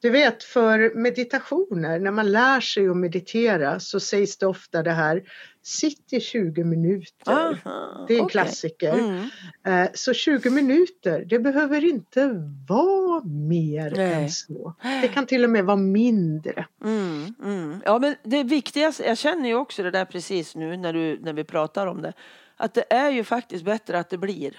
Du 0.00 0.10
vet 0.10 0.44
för 0.44 0.94
meditationer, 0.94 1.98
när 1.98 2.10
man 2.10 2.32
lär 2.32 2.60
sig 2.60 2.88
att 2.88 2.96
meditera 2.96 3.80
så 3.80 4.00
sägs 4.00 4.38
det 4.38 4.46
ofta 4.46 4.82
det 4.82 4.90
här 4.92 5.22
Sitt 5.62 6.12
i 6.12 6.20
20 6.20 6.64
minuter. 6.64 7.32
Aha, 7.32 8.04
Det 8.08 8.14
är 8.14 8.18
en 8.18 8.24
okej. 8.24 8.32
klassiker. 8.32 8.92
Mm. 8.98 9.28
Eh, 9.66 9.90
Så 9.94 10.12
20 10.14 10.50
minuter, 10.50 11.24
det 11.24 11.38
behöver 11.38 11.84
inte 11.84 12.30
vara 12.68 13.24
mer 13.24 13.92
Nej. 13.96 14.12
än 14.22 14.30
så. 14.30 14.74
Det 15.02 15.08
kan 15.08 15.26
till 15.26 15.44
och 15.44 15.50
med 15.50 15.64
vara 15.64 15.76
mindre. 15.76 16.66
Mm, 16.84 17.34
mm. 17.44 17.80
Ja 17.84 17.98
men 17.98 18.14
det 18.22 18.42
viktigaste, 18.44 19.02
jag 19.04 19.18
känner 19.18 19.48
ju 19.48 19.54
också 19.54 19.82
det 19.82 19.90
där 19.90 20.04
precis 20.04 20.54
nu 20.56 20.76
när, 20.76 20.92
du, 20.92 21.18
när 21.20 21.32
vi 21.32 21.44
pratar 21.44 21.86
om 21.86 22.02
det. 22.02 22.12
Att 22.56 22.74
det 22.74 22.92
är 22.92 23.10
ju 23.10 23.24
faktiskt 23.24 23.64
bättre 23.64 23.98
att 23.98 24.10
det 24.10 24.18
blir. 24.18 24.56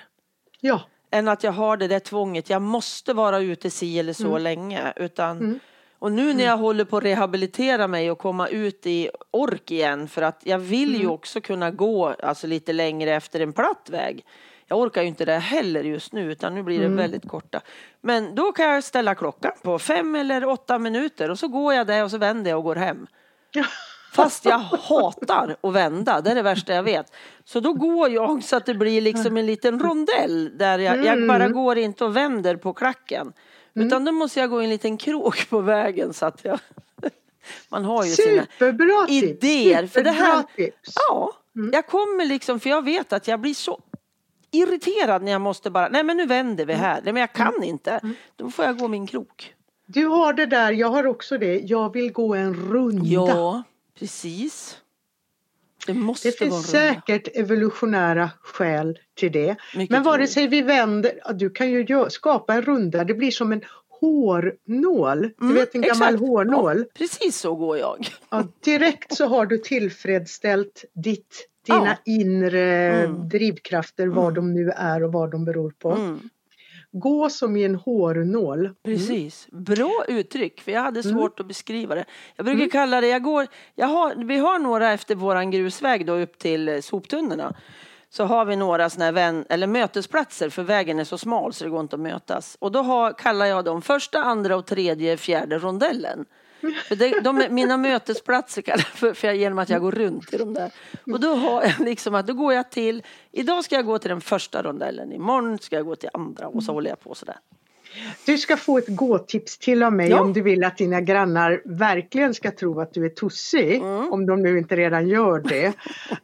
Ja, 0.62 0.82
Än 1.12 1.28
att 1.28 1.44
jag 1.44 1.52
har 1.52 1.78
det 1.78 1.88
där 1.88 2.00
tvånget, 2.00 2.50
jag 2.50 2.62
måste 2.62 3.14
vara 3.14 3.40
ute 3.40 3.70
si 3.70 4.00
eller 4.00 4.14
så 4.14 4.28
Mm. 4.28 4.42
länge. 4.42 4.94
Utan, 4.96 5.60
Och 6.00 6.12
nu 6.12 6.34
när 6.34 6.44
jag 6.44 6.58
håller 6.58 6.86
på 6.86 6.98
att 6.98 7.04
rehabilitera 7.04 7.88
mig 7.88 8.12
och 8.12 8.18
komma 8.20 8.48
ut 8.48 8.86
i 8.86 9.10
ork 9.32 9.72
igen 9.72 10.08
för 10.08 10.22
att 10.22 10.42
jag 10.44 10.60
vill 10.60 10.90
Mm. 10.90 11.02
ju 11.02 11.08
också 11.08 11.42
kunna 11.42 11.72
gå 11.72 12.08
alltså, 12.24 12.48
lite 12.48 12.74
längre 12.74 13.12
efter 13.16 13.40
en 13.40 13.54
platt 13.54 13.90
väg. 13.92 14.26
Jag 14.68 14.80
orkar 14.80 15.02
ju 15.02 15.08
inte 15.08 15.26
det 15.26 15.38
heller 15.38 15.84
just 15.84 16.14
nu 16.14 16.32
utan 16.32 16.56
nu 16.56 16.64
blir 16.64 16.80
det 16.80 16.86
Mm. 16.86 16.98
väldigt 16.98 17.28
korta. 17.28 17.62
Men 18.02 18.36
då 18.36 18.52
kan 18.52 18.66
jag 18.66 18.84
ställa 18.84 19.16
klockan 19.16 19.52
på 19.62 19.80
fem 19.80 20.16
eller 20.16 20.46
åtta 20.46 20.80
minuter 20.80 21.32
och 21.32 21.40
så 21.40 21.48
går 21.48 21.74
jag 21.74 21.88
där 21.88 22.04
och 22.04 22.12
så 22.12 22.18
vänder 22.18 22.52
jag 22.52 22.58
och 22.58 22.64
går 22.64 22.76
hem. 22.76 23.08
Fast 24.12 24.46
jag 24.46 24.60
hatar 24.60 25.56
att 25.62 25.74
vända, 25.74 26.22
det 26.22 26.32
är 26.32 26.36
det 26.36 26.42
värsta 26.42 26.74
jag 26.74 26.84
vet. 26.84 27.14
Så 27.46 27.60
då 27.60 27.74
går 27.74 28.10
jag 28.10 28.44
så 28.44 28.56
att 28.56 28.66
det 28.66 28.74
blir 28.74 29.02
liksom 29.02 29.38
en 29.38 29.46
liten 29.46 29.80
rondell 29.80 30.58
där 30.58 30.80
jag, 30.80 31.06
jag 31.06 31.28
bara 31.28 31.48
går 31.48 31.78
inte 31.78 32.06
och 32.06 32.16
vänder 32.16 32.56
på 32.56 32.74
klacken. 32.74 33.34
Utan 33.74 34.06
då 34.06 34.12
måste 34.12 34.40
jag 34.40 34.50
gå 34.50 34.62
i 34.62 34.64
en 34.64 34.70
liten 34.70 34.98
krok 34.98 35.50
på 35.50 35.60
vägen 35.60 36.14
så 36.14 36.26
att 36.26 36.40
jag... 36.44 36.60
Man 37.70 37.86
har 37.86 38.06
ju 38.06 38.12
sina 38.12 38.42
superbra 38.60 39.06
tips! 39.08 39.24
idéer. 39.24 39.88
För 39.88 40.04
det 40.04 40.12
här, 40.12 40.36
Superbra 40.38 40.56
tips. 40.56 40.94
ja, 41.10 41.32
jag 41.72 41.88
kommer 41.88 42.26
liksom, 42.26 42.60
för 42.60 42.70
jag 42.70 42.86
vet 42.86 43.14
att 43.14 43.28
jag 43.28 43.40
blir 43.40 43.54
så 43.54 43.80
irriterad 44.52 45.24
när 45.24 45.32
jag 45.32 45.42
måste 45.42 45.70
bara, 45.70 45.90
nej 45.90 46.04
men 46.04 46.18
nu 46.18 46.26
vänder 46.26 46.66
vi 46.66 46.74
här, 46.74 47.02
nej 47.04 47.14
men 47.14 47.22
jag 47.22 47.34
kan 47.34 47.64
inte. 47.64 48.00
Då 48.36 48.50
får 48.52 48.66
jag 48.66 48.80
gå 48.80 48.88
min 48.88 49.08
krok. 49.08 49.54
Du 49.86 50.06
har 50.06 50.34
det 50.34 50.46
där, 50.46 50.72
jag 50.72 50.88
har 50.88 51.08
också 51.08 51.38
det. 51.38 51.60
Jag 51.60 51.94
vill 51.94 52.12
gå 52.12 52.36
en 52.36 52.54
runda. 52.54 53.06
Ja, 53.06 53.64
precis. 54.00 54.78
Det 55.88 55.94
måste 55.94 56.30
Det 56.30 56.42
vara 56.42 56.50
finns 56.52 56.74
runda. 56.74 56.94
säkert 56.94 57.28
evolutionära 57.38 58.30
skäl 58.42 59.00
till 59.16 59.32
det. 59.32 59.56
Mycket 59.76 59.90
Men 59.92 60.04
vare 60.04 60.28
sig 60.28 60.48
vi 60.48 60.62
vänder, 60.62 61.12
du 61.34 61.50
kan 61.50 61.70
ju 61.72 62.06
skapa 62.10 62.54
en 62.54 62.62
runda, 62.62 63.04
det 63.04 63.14
blir 63.14 63.32
som 63.32 63.52
en 63.52 63.62
hårnål. 63.90 65.22
Du 65.38 65.46
Mm, 65.46 65.54
vet 65.56 65.76
en 65.76 65.82
gammal 65.82 66.14
exakt. 66.14 66.20
hårnål. 66.30 66.78
Ja, 66.78 66.86
precis 66.98 67.38
så 67.40 67.56
går 67.56 67.78
jag. 67.78 68.08
Ja, 68.30 68.44
direkt 68.66 69.16
så 69.16 69.26
har 69.26 69.46
du 69.46 69.58
tillfredsställt 69.58 70.86
ditt, 70.94 71.48
dina 71.66 71.86
Ja. 72.06 72.14
inre 72.14 72.92
Mm. 73.06 73.30
drivkrafter, 73.30 74.08
vad 74.08 74.34
de 74.34 74.54
nu 74.54 74.70
är 74.76 75.04
och 75.04 75.12
vad 75.14 75.32
de 75.32 75.46
beror 75.46 75.72
på. 75.80 75.90
Mm. 76.94 77.02
gå 77.02 77.30
som 77.30 77.58
i 77.58 77.64
en 77.64 77.76
hårnål. 77.76 78.60
Mm. 78.60 78.76
Precis, 78.84 79.48
bra 79.52 80.04
uttryck 80.08 80.62
för 80.62 80.72
jag 80.72 80.82
hade 80.82 81.04
svårt 81.04 81.40
att 81.40 81.48
beskriva 81.48 81.96
det. 81.96 82.06
Jag 82.36 82.46
brukar 82.46 82.70
kalla 82.70 83.02
det, 83.02 83.08
jag 83.08 83.24
går, 83.24 83.48
jag 83.76 83.88
har, 83.88 84.16
vi 84.16 84.38
har 84.38 84.60
några 84.60 84.92
efter 84.92 85.16
våran 85.16 85.52
grusväg 85.52 86.06
då 86.06 86.14
upp 86.14 86.38
till 86.38 86.70
eh, 86.70 86.80
soptunnorna. 86.80 87.56
Så 88.12 88.24
har 88.24 88.46
vi 88.46 88.56
några 88.56 88.90
såna 88.90 89.12
vän, 89.12 89.46
eller 89.50 89.68
mötesplatser 89.68 90.50
för 90.50 90.64
vägen 90.64 91.00
är 91.00 91.04
så 91.04 91.18
smal 91.18 91.54
så 91.54 91.64
det 91.64 91.70
går 91.70 91.80
inte 91.80 91.96
att 91.96 92.00
mötas. 92.00 92.58
Och 92.60 92.72
då 92.72 92.82
har, 92.82 93.14
kallar 93.14 93.46
jag 93.46 93.66
dem 93.66 93.82
första, 93.82 94.24
andra 94.24 94.56
och 94.56 94.66
tredje, 94.66 95.18
fjärde 95.18 95.58
rondellen. 95.58 96.26
För 96.88 96.96
det, 96.96 97.20
de 97.20 97.38
är 97.42 97.50
mina 97.50 97.78
mötesplatser 97.78 98.62
kallar 98.62 98.78
jag 98.78 98.86
för, 99.00 99.14
för 99.14 99.28
jag, 99.28 99.38
genom 99.38 99.60
att 99.60 99.70
jag 99.70 99.82
går 99.82 99.92
runt 99.92 100.34
i 100.34 100.38
de 100.38 100.54
där. 100.54 100.72
Och 101.12 101.20
då 101.20 101.36
har 101.36 101.64
jag 101.64 101.80
liksom 101.80 102.16
att 102.16 102.28
då 102.28 102.34
går 102.34 102.54
jag 102.54 102.72
till, 102.72 103.04
idag 103.32 103.64
ska 103.64 103.76
jag 103.76 103.86
gå 103.86 104.00
till 104.00 104.10
den 104.10 104.22
första 104.22 104.64
rondellen, 104.64 105.12
imorgon 105.14 105.60
ska 105.60 105.76
jag 105.76 105.86
gå 105.86 105.96
till 105.96 106.10
andra 106.14 106.48
och 106.48 106.64
så 106.64 106.74
håller 106.74 106.90
jag 106.90 107.00
på 107.00 107.16
sådär. 107.16 107.36
Du 108.26 108.38
ska 108.38 108.58
få 108.58 108.78
ett 108.78 108.88
gåtips 108.88 109.58
till 109.58 109.84
av 109.84 109.94
mig 109.94 110.10
Ja. 110.10 110.22
om 110.22 110.34
du 110.34 110.42
vill 110.42 110.64
att 110.64 110.78
dina 110.78 111.02
grannar 111.02 111.62
verkligen 111.66 112.34
ska 112.34 112.52
tro 112.52 112.82
att 112.82 112.94
du 112.94 113.06
är 113.06 113.10
tossig. 113.10 113.76
Mm. 113.76 114.12
Om 114.14 114.26
de 114.26 114.42
nu 114.42 114.58
inte 114.58 114.76
redan 114.76 115.08
gör 115.08 115.40
det. 115.40 115.74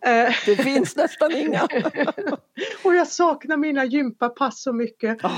Det 0.46 0.56
finns 0.56 0.96
nästan 0.96 1.32
inga. 1.32 1.62
och 2.84 2.96
jag 2.96 3.08
saknar 3.08 3.58
mina 3.58 3.86
gympapass 3.86 4.62
så 4.64 4.74
mycket. 4.74 5.24
Eh, 5.24 5.30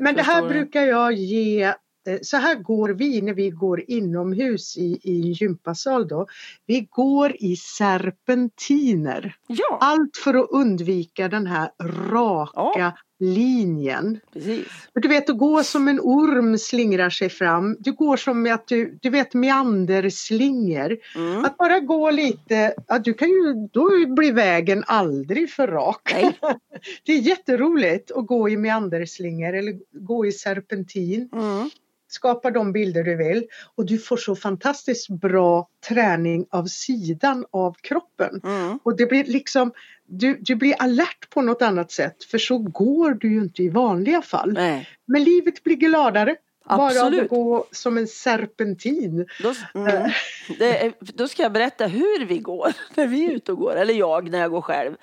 Men 0.00 0.14
det 0.14 0.22
här 0.22 0.42
det. 0.42 0.48
brukar 0.48 0.82
jag 0.82 1.12
ge 1.12 1.74
eh, 2.08 2.18
så 2.22 2.36
här 2.36 2.54
går 2.54 2.88
vi 2.88 3.22
när 3.22 3.34
vi 3.34 3.50
går 3.50 3.84
inomhus 3.90 4.76
i, 4.76 4.98
i 5.02 5.20
en 5.22 5.32
gympasal 5.32 6.08
då. 6.08 6.26
Vi 6.66 6.88
går 6.90 7.36
i 7.38 7.56
serpentiner. 7.56 9.34
Ja, 9.46 9.78
Allt 9.80 10.16
för 10.16 10.34
att 10.34 10.50
undvika 10.50 11.28
den 11.28 11.46
här 11.46 11.70
raka 12.10 12.94
linjen. 13.20 14.20
precis. 14.32 14.66
Du 14.94 15.08
vet 15.08 15.30
att 15.30 15.38
gå 15.38 15.62
som 15.62 15.88
en 15.88 16.00
orm 16.00 16.58
slingrar 16.58 17.10
sig 17.10 17.28
fram. 17.28 17.76
Du 17.80 17.92
går 17.92 18.16
som 18.16 18.46
att 18.52 18.66
du, 18.66 18.98
du 19.02 19.10
vet 19.10 19.34
meanderslingor. 19.34 20.96
Mm. 21.16 21.44
Att 21.44 21.56
bara 21.56 21.80
gå 21.80 22.10
lite, 22.10 22.74
ja, 22.88 22.98
du 22.98 23.14
kan 23.14 23.28
ju, 23.28 23.68
då 23.72 24.14
blir 24.14 24.32
vägen 24.32 24.84
aldrig 24.86 25.50
för 25.50 25.68
rak. 25.68 26.14
Det 27.04 27.12
är 27.12 27.18
jätteroligt 27.18 28.10
att 28.10 28.26
gå 28.26 28.48
i 28.48 28.56
meanderslingor 28.56 29.54
eller 29.54 29.74
gå 29.92 30.26
i 30.26 30.32
serpentin. 30.32 31.28
Mm. 31.32 31.70
Skapa 32.12 32.50
de 32.50 32.72
bilder 32.72 33.04
du 33.04 33.16
vill 33.16 33.44
och 33.74 33.86
du 33.86 33.98
får 33.98 34.16
så 34.16 34.36
fantastiskt 34.36 35.08
bra 35.08 35.68
träning 35.88 36.46
av 36.50 36.64
sidan 36.66 37.46
av 37.50 37.76
kroppen. 37.80 38.40
Mm. 38.44 38.78
Och 38.82 38.96
det 38.96 39.06
blir 39.06 39.24
liksom, 39.24 39.72
du, 40.06 40.38
du 40.40 40.54
blir 40.54 40.74
alert 40.82 41.30
på 41.30 41.42
något 41.42 41.62
annat 41.62 41.90
sätt 41.92 42.24
för 42.24 42.38
så 42.38 42.58
går 42.58 43.10
du 43.10 43.32
ju 43.32 43.38
inte 43.40 43.62
i 43.62 43.68
vanliga 43.68 44.22
fall. 44.22 44.52
Nej. 44.52 44.88
Men 45.06 45.24
livet 45.24 45.64
blir 45.64 45.76
gladare. 45.76 46.36
Bara 46.68 46.86
Absolut. 46.86 47.22
att 47.22 47.28
gå 47.28 47.64
som 47.72 47.98
en 47.98 48.06
serpentin. 48.06 49.26
Då, 49.42 49.54
mm, 49.74 50.10
det, 50.58 50.84
är- 50.84 50.92
då 51.00 51.28
ska 51.28 51.42
jag 51.42 51.52
berätta 51.52 51.86
hur 51.86 52.24
vi 52.24 52.38
går 52.38 52.72
när 52.94 53.06
vi 53.06 53.24
är 53.26 53.30
ute 53.30 53.52
och 53.52 53.58
går, 53.58 53.76
eller 53.76 53.94
jag 53.94 54.30
när 54.30 54.38
jag 54.40 54.50
går 54.50 54.60
själv. 54.62 54.94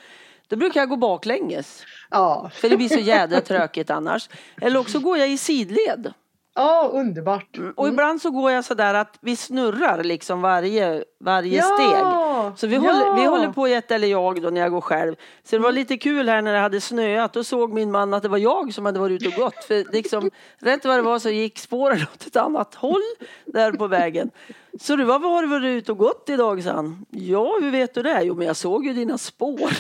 Då 0.48 0.56
brukar 0.56 0.82
jag 0.82 0.90
gå 0.90 0.96
baklänges, 0.96 1.84
Ja, 2.10 2.52
för 2.54 2.70
det 2.70 2.78
blir 2.78 2.90
så 2.90 3.00
jädra 3.00 3.42
tråkigt 3.42 3.90
annars. 3.90 4.30
Eller 4.62 4.80
också 4.80 5.00
går 5.00 5.18
jag 5.18 5.30
i 5.32 5.38
sidled. 5.38 6.14
Ja 6.58 6.90
underbart. 6.94 7.58
Och 7.76 7.88
ibland 7.88 8.22
så 8.22 8.32
går 8.32 8.52
jag 8.52 8.66
så 8.66 8.74
där 8.74 8.94
att 8.94 9.18
vi 9.22 9.36
snurrar 9.36 10.04
liksom 10.04 10.42
varje, 10.42 11.04
varje 11.20 11.58
Ja, 11.58 11.64
steg. 11.64 12.60
Så 12.60 12.68
vi, 12.68 12.76
ja. 12.76 12.82
håller, 12.82 13.16
vi 13.22 13.26
håller 13.26 13.52
på 13.52 13.68
ett, 13.68 13.92
eller 13.92 14.08
jag 14.08 14.42
då 14.42 14.50
när 14.50 14.62
jag 14.62 14.72
går 14.72 14.82
själv. 14.82 15.16
Så 15.44 15.56
det 15.56 15.62
var 15.62 15.72
lite 15.72 15.98
kul 15.98 16.30
här 16.30 16.42
när 16.42 16.54
det 16.54 16.60
hade 16.60 16.82
snöat. 16.82 17.34
Då 17.34 17.44
såg 17.44 17.74
min 17.74 17.92
man 17.92 18.14
att 18.14 18.24
det 18.24 18.30
var 18.30 18.38
jag 18.38 18.74
som 18.74 18.86
hade 18.86 19.00
varit 19.00 19.22
ute 19.22 19.28
och 19.28 19.44
gått. 19.44 19.64
För 19.64 19.94
liksom, 19.94 20.32
rätt 20.60 20.86
vad 20.86 20.98
det 20.98 21.02
var 21.02 21.20
så 21.20 21.30
gick 21.30 21.60
spåren 21.60 22.02
åt 22.14 22.28
ett 22.28 22.36
annat 22.36 22.76
håll 22.76 23.04
där 23.46 23.72
på 23.72 23.88
vägen. 23.88 24.32
Så 24.80 24.96
du, 24.96 25.04
vad 25.04 25.22
har 25.22 25.42
du 25.42 25.48
varit 25.48 25.66
ute 25.66 25.92
och 25.92 25.98
gått 25.98 26.30
idag? 26.30 26.64
sa 26.64 26.72
han. 26.72 27.06
Ja, 27.10 27.58
hur 27.62 27.72
vet 27.72 27.94
du 27.94 28.04
det? 28.04 28.22
Jo, 28.24 28.36
men 28.36 28.48
jag 28.48 28.56
såg 28.56 28.86
ju 28.86 28.94
dina 28.94 29.18
spår. 29.18 29.72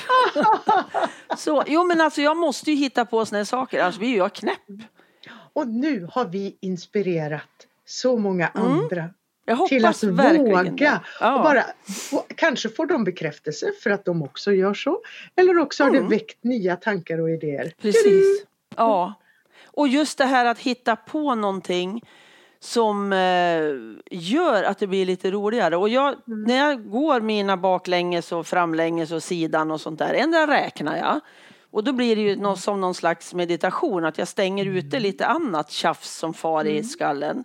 så, 1.37 1.63
jo, 1.67 1.83
men 1.83 2.01
alltså 2.01 2.21
jag 2.21 2.37
måste 2.37 2.71
ju 2.71 2.77
hitta 2.77 3.05
på 3.05 3.25
såna 3.25 3.37
här 3.37 3.45
saker, 3.45 3.81
annars 3.81 3.97
blir 3.97 4.09
ju 4.09 4.17
jag 4.17 4.33
knäpp. 4.33 4.67
Och 5.57 5.67
nu 5.67 6.07
har 6.11 6.25
vi 6.25 6.57
inspirerat 6.61 7.67
så 7.85 8.17
många 8.17 8.47
andra 8.47 9.09
Jag 9.45 9.67
till 9.67 9.85
att 9.85 10.03
våga. 10.03 11.01
Ja. 11.19 11.35
Och 11.37 11.43
bara, 11.43 11.63
få- 12.09 12.25
kanske 12.35 12.69
får 12.69 12.85
de 12.85 13.03
bekräftelse 13.03 13.71
för 13.83 13.89
att 13.89 14.05
de 14.05 14.21
också 14.23 14.51
gör 14.51 14.73
så. 14.73 14.99
Eller 15.35 15.57
också 15.57 15.83
har 15.83 15.89
Mm. 15.89 16.03
det 16.03 16.09
väckt 16.09 16.43
nya 16.43 16.75
tankar 16.75 17.17
och 17.21 17.29
idéer. 17.29 17.71
Precis. 17.81 18.45
Ja. 18.75 19.13
Och 19.65 19.87
just 19.87 20.17
det 20.17 20.25
här 20.25 20.45
att 20.45 20.59
hitta 20.59 20.95
på 20.95 21.35
någonting 21.35 22.01
som 22.59 23.13
eh, 23.13 24.17
gör 24.19 24.63
att 24.63 24.79
det 24.79 24.87
blir 24.87 25.05
lite 25.05 25.31
roligare. 25.31 25.77
Och 25.77 25.89
jag, 25.89 26.15
när 26.25 26.57
jag 26.57 26.89
går 26.89 27.21
mina 27.21 27.57
baklänges 27.57 28.31
och 28.31 28.47
framlänges 28.47 29.11
och 29.11 29.23
sidan 29.23 29.71
och 29.71 29.81
sånt 29.81 29.99
där, 29.99 30.13
ändå 30.13 30.37
räknar 30.45 30.97
jag. 30.97 31.19
Och 31.71 31.83
då 31.83 31.93
blir 31.93 32.15
det 32.15 32.21
ju 32.21 32.35
något, 32.35 32.59
som 32.59 32.81
någon 32.81 32.95
slags 32.95 33.33
meditation, 33.33 34.05
att 34.05 34.17
jag 34.17 34.27
stänger 34.27 34.65
ute 34.65 34.99
lite 34.99 35.25
annat 35.25 35.71
tjafs 35.71 36.17
som 36.17 36.33
far 36.33 36.65
i 36.65 36.83
skallen. 36.83 37.43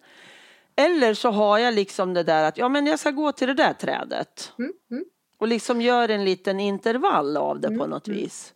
Eller 0.77 1.15
så 1.15 1.31
har 1.31 1.59
jag 1.59 1.75
liksom 1.75 2.15
det 2.15 2.23
där 2.23 2.45
att 2.45 2.59
ja, 2.59 2.69
men 2.69 2.87
jag 2.87 2.99
ska 2.99 3.11
gå 3.11 3.33
till 3.33 3.47
det 3.49 3.55
där 3.55 3.73
trädet. 3.73 4.53
Mm, 4.59 4.73
mm. 4.91 5.05
Och 5.39 5.49
liksom 5.49 5.81
gör 5.81 6.09
en 6.09 6.25
liten 6.25 6.61
intervall 6.61 7.37
av 7.37 7.61
det 7.61 7.79
på 7.79 7.87
något 7.87 8.09
vis. 8.09 8.55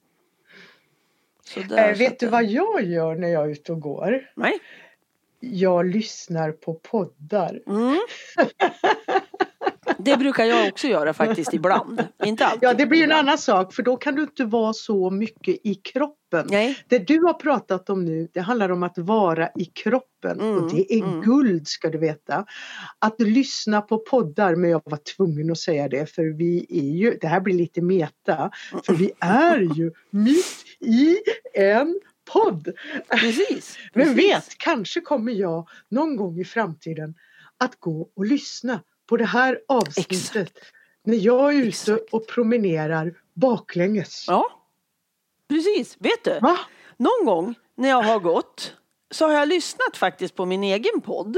Där, 1.55 1.95
så 1.95 1.99
vet 1.99 2.21
du 2.21 2.27
vad 2.27 2.45
jag 2.45 2.85
gör 2.85 3.15
när 3.15 3.29
jag 3.29 3.45
är 3.45 3.49
ute 3.49 3.73
och 3.73 3.81
går? 3.81 4.31
Nej. 4.35 4.59
Jag 5.41 5.87
lyssnar 5.87 6.53
på 6.53 6.75
poddar. 6.75 7.61
Det 9.99 10.17
brukar 10.17 10.45
jag 10.45 10.69
också 10.69 10.87
göra 10.87 11.15
faktiskt 11.15 11.55
ibland. 11.55 12.05
Inte 12.25 12.47
alltid. 12.47 12.63
Ja, 12.63 12.75
det 12.75 12.87
blir 12.87 12.99
en 12.99 13.05
ibland. 13.05 13.29
annan 13.29 13.39
sak 13.39 13.75
för 13.75 13.83
då 13.83 13.97
kan 13.97 14.15
du 14.15 14.23
inte 14.23 14.45
vara 14.45 14.73
så 14.73 15.11
mycket 15.11 15.57
i 15.65 15.75
kroppen. 15.75 16.47
Nej. 16.51 16.79
Det 16.89 16.99
du 16.99 17.21
har 17.21 17.35
pratat 17.35 17.91
om 17.91 18.05
nu, 18.05 18.29
det 18.33 18.41
handlar 18.41 18.69
om 18.73 18.83
att 18.83 18.99
vara 18.99 19.49
i 19.57 19.65
kroppen 19.65 20.17
Mm, 20.25 20.57
och 20.57 20.71
det 20.75 20.95
är 20.95 21.03
mm. 21.03 21.21
guld 21.21 21.69
ska 21.69 21.91
du 21.91 21.99
veta. 21.99 22.45
Att 22.99 23.21
lyssna 23.21 23.81
på 23.81 23.99
poddar, 23.99 24.55
men 24.57 24.71
jag 24.71 24.83
var 24.85 24.99
tvungen 25.17 25.51
att 25.51 25.59
säga 25.59 25.89
det 25.89 26.07
för 26.07 26.25
vi 26.25 26.67
är 26.69 26.97
ju, 26.97 27.19
det 27.21 27.27
här 27.27 27.41
blir 27.41 27.55
lite 27.55 27.83
meta, 27.83 28.51
för 28.87 28.95
vi 28.95 29.13
är 29.21 29.59
ju 29.59 29.93
mitt 30.11 30.65
i 30.81 31.17
en 31.55 32.01
podd. 32.33 32.69
Precis. 33.09 33.79
Men 33.95 34.15
precis. 34.15 34.25
vet, 34.25 34.59
kanske 34.59 35.01
kommer 35.01 35.33
jag 35.33 35.69
någon 35.89 36.17
gång 36.17 36.41
i 36.41 36.45
framtiden 36.45 37.15
att 37.59 37.81
gå 37.81 38.11
och 38.17 38.27
lyssna 38.27 38.81
på 39.07 39.17
det 39.17 39.25
här 39.25 39.61
avsnittet 39.69 40.13
Exakt. 40.13 40.59
när 41.05 41.17
jag 41.17 41.55
är 41.55 41.59
ute 41.59 41.69
Exakt. 41.69 42.13
och 42.13 42.27
promenerar 42.29 43.15
baklänges. 43.35 44.25
Ja. 44.29 44.45
Precis. 45.49 45.97
Vet 45.99 46.25
du? 46.25 46.39
Va? 46.41 46.59
Någon 46.97 47.27
gång 47.27 47.55
när 47.75 47.89
jag 47.89 48.03
har 48.03 48.19
gått 48.19 48.73
så 49.11 49.27
har 49.27 49.33
jag 49.33 49.49
lyssnat 49.49 49.97
faktiskt 49.97 50.35
på 50.35 50.45
min 50.47 50.63
egen 50.65 51.01
podd 51.01 51.37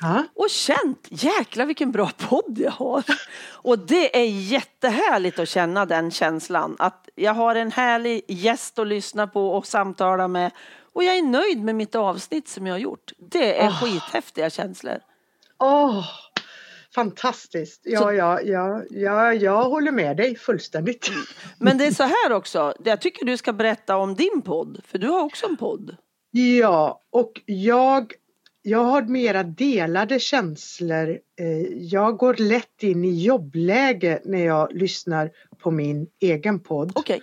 Ja. 0.00 0.24
och 0.34 0.50
känt 0.50 1.06
jäklar 1.10 1.66
vilken 1.66 1.92
bra 1.92 2.10
podd 2.18 2.58
jag 2.58 2.70
har. 2.70 3.04
Och 3.52 3.78
det 3.78 4.16
är 4.20 4.24
jättehärligt 4.30 5.38
att 5.38 5.48
känna 5.48 5.86
den 5.86 6.10
känslan 6.10 6.76
att 6.78 7.08
jag 7.14 7.34
har 7.34 7.54
en 7.54 7.72
härlig 7.72 8.22
gäst 8.28 8.78
att 8.78 8.86
lyssna 8.86 9.26
på 9.26 9.48
och 9.50 9.66
samtala 9.66 10.28
med 10.28 10.50
och 10.92 11.04
jag 11.04 11.16
är 11.16 11.22
nöjd 11.22 11.64
med 11.64 11.74
mitt 11.74 11.94
avsnitt 11.94 12.48
som 12.48 12.66
jag 12.66 12.74
har 12.74 12.78
gjort. 12.78 13.12
Det 13.18 13.60
är 13.60 13.68
Ah. 13.68 13.72
skithäftiga 13.72 14.50
känslor. 14.50 14.98
Åh, 15.58 16.04
fantastiskt. 17.00 17.80
Ja, 17.84 18.12
ja, 18.12 18.40
ja, 18.40 18.82
ja, 18.90 19.34
jag 19.34 19.64
håller 19.64 19.92
med 19.92 20.16
dig 20.16 20.36
fullständigt. 20.36 21.10
Men 21.58 21.78
det 21.78 21.86
är 21.86 21.90
så 21.90 22.02
här 22.02 22.32
också, 22.32 22.74
jag 22.84 23.00
tycker 23.00 23.26
du 23.26 23.36
ska 23.36 23.52
berätta 23.52 23.96
om 23.96 24.14
din 24.14 24.42
podd, 24.44 24.80
för 24.86 24.98
du 24.98 25.08
har 25.08 25.22
också 25.22 25.46
en 25.46 25.56
podd. 25.56 25.96
Ja, 26.30 27.02
och 27.10 27.32
jag, 27.46 28.12
jag 28.62 28.78
har 28.84 29.02
mera 29.02 29.42
delade 29.42 30.20
känslor. 30.20 31.08
Eh, 31.40 31.58
Jag 31.78 32.16
går 32.16 32.34
lätt 32.34 32.82
in 32.82 33.04
i 33.04 33.24
jobbläge 33.24 34.20
när 34.24 34.44
jag 34.46 34.72
lyssnar 34.74 35.30
på 35.62 35.70
min 35.70 36.06
egen 36.20 36.60
podd. 36.60 36.92
Okej. 36.94 37.22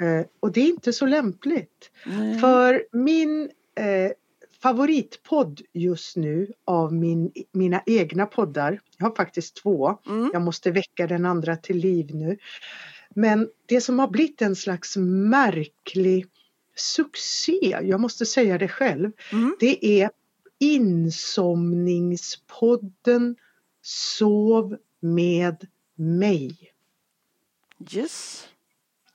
Eh, 0.00 0.26
Och 0.40 0.52
det 0.52 0.60
är 0.60 0.68
inte 0.68 0.92
så 0.92 1.06
lämpligt. 1.06 1.90
Nej. 2.06 2.38
För 2.38 2.84
min 2.92 3.50
eh, 3.80 4.12
favoritpodd 4.62 5.60
just 5.72 6.16
nu 6.16 6.52
av 6.64 6.94
min, 6.94 7.32
mina 7.52 7.82
egna 7.86 8.26
poddar, 8.26 8.80
jag 8.98 9.06
har 9.06 9.14
faktiskt 9.16 9.56
två, 9.56 9.98
Mm. 10.06 10.30
jag 10.32 10.42
måste 10.42 10.70
väcka 10.70 11.06
den 11.06 11.26
andra 11.26 11.56
till 11.56 11.76
liv 11.76 12.14
nu. 12.14 12.38
Men 13.14 13.48
det 13.66 13.80
som 13.80 13.98
har 13.98 14.08
blivit 14.08 14.42
en 14.42 14.56
slags 14.56 14.96
märklig 14.96 16.26
succé, 16.76 17.78
jag 17.82 18.00
måste 18.00 18.26
säga 18.26 18.58
det 18.58 18.68
själv, 18.68 19.10
Mm. 19.32 19.56
det 19.60 20.00
är 20.02 20.10
insomningspodden 20.58 23.36
Sov 23.84 24.76
med 25.00 25.66
mig. 25.94 26.56
Yes. 27.94 28.48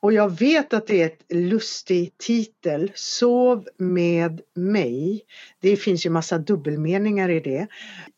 Och 0.07 0.13
jag 0.13 0.39
vet 0.39 0.73
att 0.73 0.87
det 0.87 1.01
är 1.01 1.05
ett 1.05 1.23
lustig 1.29 2.17
titel, 2.17 2.91
Sov 2.95 3.67
med 3.77 4.41
mig. 4.53 5.25
Det 5.59 5.75
finns 5.75 6.05
ju 6.05 6.09
massa 6.09 6.37
dubbelmeningar 6.37 7.29
i 7.29 7.39
det. 7.39 7.67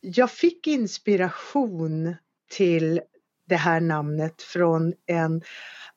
Jag 0.01 0.31
fick 0.31 0.67
inspiration 0.67 2.15
till 2.51 3.01
det 3.47 3.55
här 3.55 3.81
namnet 3.81 4.41
från 4.41 4.93
en 5.05 5.41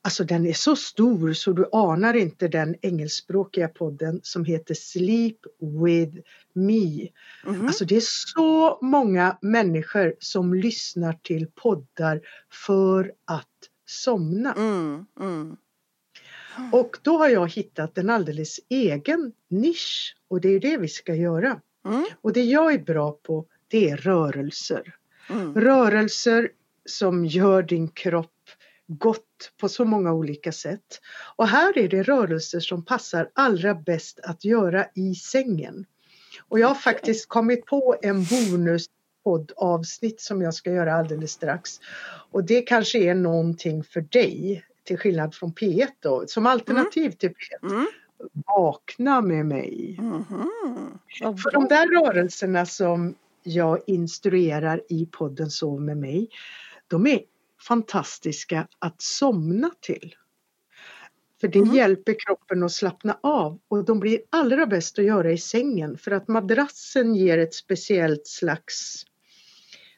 Alltså 0.02 0.24
den 0.24 0.46
är 0.46 0.52
så 0.52 0.76
stor 0.76 1.32
så 1.32 1.52
du 1.52 1.68
anar 1.72 2.14
inte 2.14 2.48
den 2.48 2.74
engelskspråkiga 2.82 3.68
podden 3.68 4.20
som 4.22 4.44
heter 4.44 4.74
Sleep 4.74 5.38
with 5.60 6.18
me. 6.52 7.08
Mm. 7.46 7.66
Alltså 7.66 7.84
det 7.84 7.96
är 7.96 8.32
så 8.34 8.78
många 8.82 9.38
människor 9.40 10.14
som 10.18 10.54
lyssnar 10.54 11.12
till 11.12 11.46
poddar 11.54 12.20
för 12.66 13.12
att 13.24 13.48
somna. 13.86 14.52
Mm. 14.52 15.06
Mm. 15.20 15.56
Och 16.72 16.96
då 17.02 17.18
har 17.18 17.28
jag 17.28 17.52
hittat 17.52 17.98
en 17.98 18.10
alldeles 18.10 18.60
egen 18.68 19.32
nisch 19.48 20.16
och 20.28 20.40
det 20.40 20.48
är 20.48 20.60
det 20.60 20.76
vi 20.76 20.88
ska 20.88 21.14
göra. 21.14 21.60
Mm. 21.84 22.04
Och 22.20 22.32
det 22.32 22.42
jag 22.42 22.74
är 22.74 22.78
bra 22.78 23.12
på 23.12 23.46
det 23.68 23.90
är 23.90 23.96
rörelser. 23.96 24.94
Mm. 25.30 25.54
Rörelser 25.54 26.50
som 26.86 27.24
gör 27.24 27.62
din 27.62 27.88
kropp 27.88 28.30
gott 28.86 29.52
på 29.60 29.68
så 29.68 29.84
många 29.84 30.12
olika 30.12 30.52
sätt. 30.52 31.00
Och 31.36 31.48
här 31.48 31.78
är 31.78 31.88
det 31.88 32.02
rörelser 32.02 32.60
som 32.60 32.84
passar 32.84 33.30
allra 33.32 33.74
bäst 33.74 34.20
att 34.22 34.44
göra 34.44 34.86
i 34.94 35.14
sängen. 35.14 35.86
Och 36.48 36.58
jag 36.58 36.68
har 36.68 36.74
faktiskt 36.74 37.28
kommit 37.28 37.66
på 37.66 37.96
en 38.02 38.24
bonus 38.24 38.86
poddavsnitt 39.24 40.20
som 40.20 40.42
jag 40.42 40.54
ska 40.54 40.72
göra 40.72 40.94
alldeles 40.94 41.32
strax. 41.32 41.80
Och 42.30 42.44
det 42.44 42.62
kanske 42.62 42.98
är 42.98 43.14
någonting 43.14 43.84
för 43.84 44.00
dig 44.00 44.64
till 44.84 44.98
skillnad 44.98 45.34
från 45.34 45.52
P1 45.52 45.88
då, 46.00 46.24
som 46.26 46.46
alternativ 46.46 47.04
mm. 47.04 47.16
till 47.16 47.30
P1. 47.30 47.72
Mm. 47.72 47.86
Vakna 48.46 49.20
med 49.20 49.46
mig. 49.46 49.96
Mm. 49.98 50.24
För 51.36 51.52
de 51.52 51.68
där 51.68 51.86
rörelserna 51.86 52.66
som 52.66 53.14
jag 53.42 53.78
instruerar 53.86 54.82
i 54.88 55.06
podden 55.06 55.50
Sov 55.50 55.80
med 55.80 55.96
mig, 55.96 56.28
de 56.88 57.06
är 57.06 57.20
fantastiska 57.68 58.68
att 58.78 59.02
somna 59.02 59.70
till. 59.80 60.14
För 61.40 61.48
det 61.48 61.58
mm. 61.58 61.74
hjälper 61.74 62.16
kroppen 62.26 62.62
att 62.62 62.72
slappna 62.72 63.18
av 63.20 63.60
och 63.68 63.84
de 63.84 64.00
blir 64.00 64.20
allra 64.30 64.66
bäst 64.66 64.98
att 64.98 65.04
göra 65.04 65.32
i 65.32 65.38
sängen 65.38 65.98
för 65.98 66.10
att 66.10 66.28
madrassen 66.28 67.14
ger 67.14 67.38
ett 67.38 67.54
speciellt 67.54 68.26
slags 68.26 69.04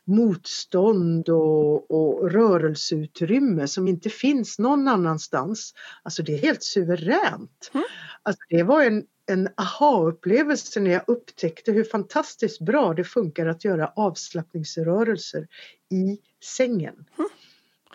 motstånd 0.05 1.29
och, 1.29 1.91
och 1.91 2.31
rörelseutrymme 2.31 3.69
som 3.69 3.89
inte 3.89 4.11
finns 4.11 4.59
någon 4.59 4.89
annanstans. 4.89 5.75
Alltså 6.03 6.23
det 6.23 6.35
är 6.35 6.39
helt 6.39 6.63
suveränt. 6.63 7.71
Mm. 7.75 7.87
Alltså 8.23 8.43
det 8.49 8.63
var 8.63 8.85
en, 8.85 9.05
en 9.27 9.49
aha-upplevelse 9.57 10.81
när 10.81 10.91
jag 10.91 11.03
upptäckte 11.07 11.73
hur 11.73 11.85
fantastiskt 11.85 12.61
bra 12.61 12.95
det 12.95 13.05
funkar 13.05 13.47
att 13.47 13.65
göra 13.65 13.93
avslappningsrörelser 13.97 15.49
i 15.91 16.19
sängen. 16.45 16.95
Mm. 17.19 17.31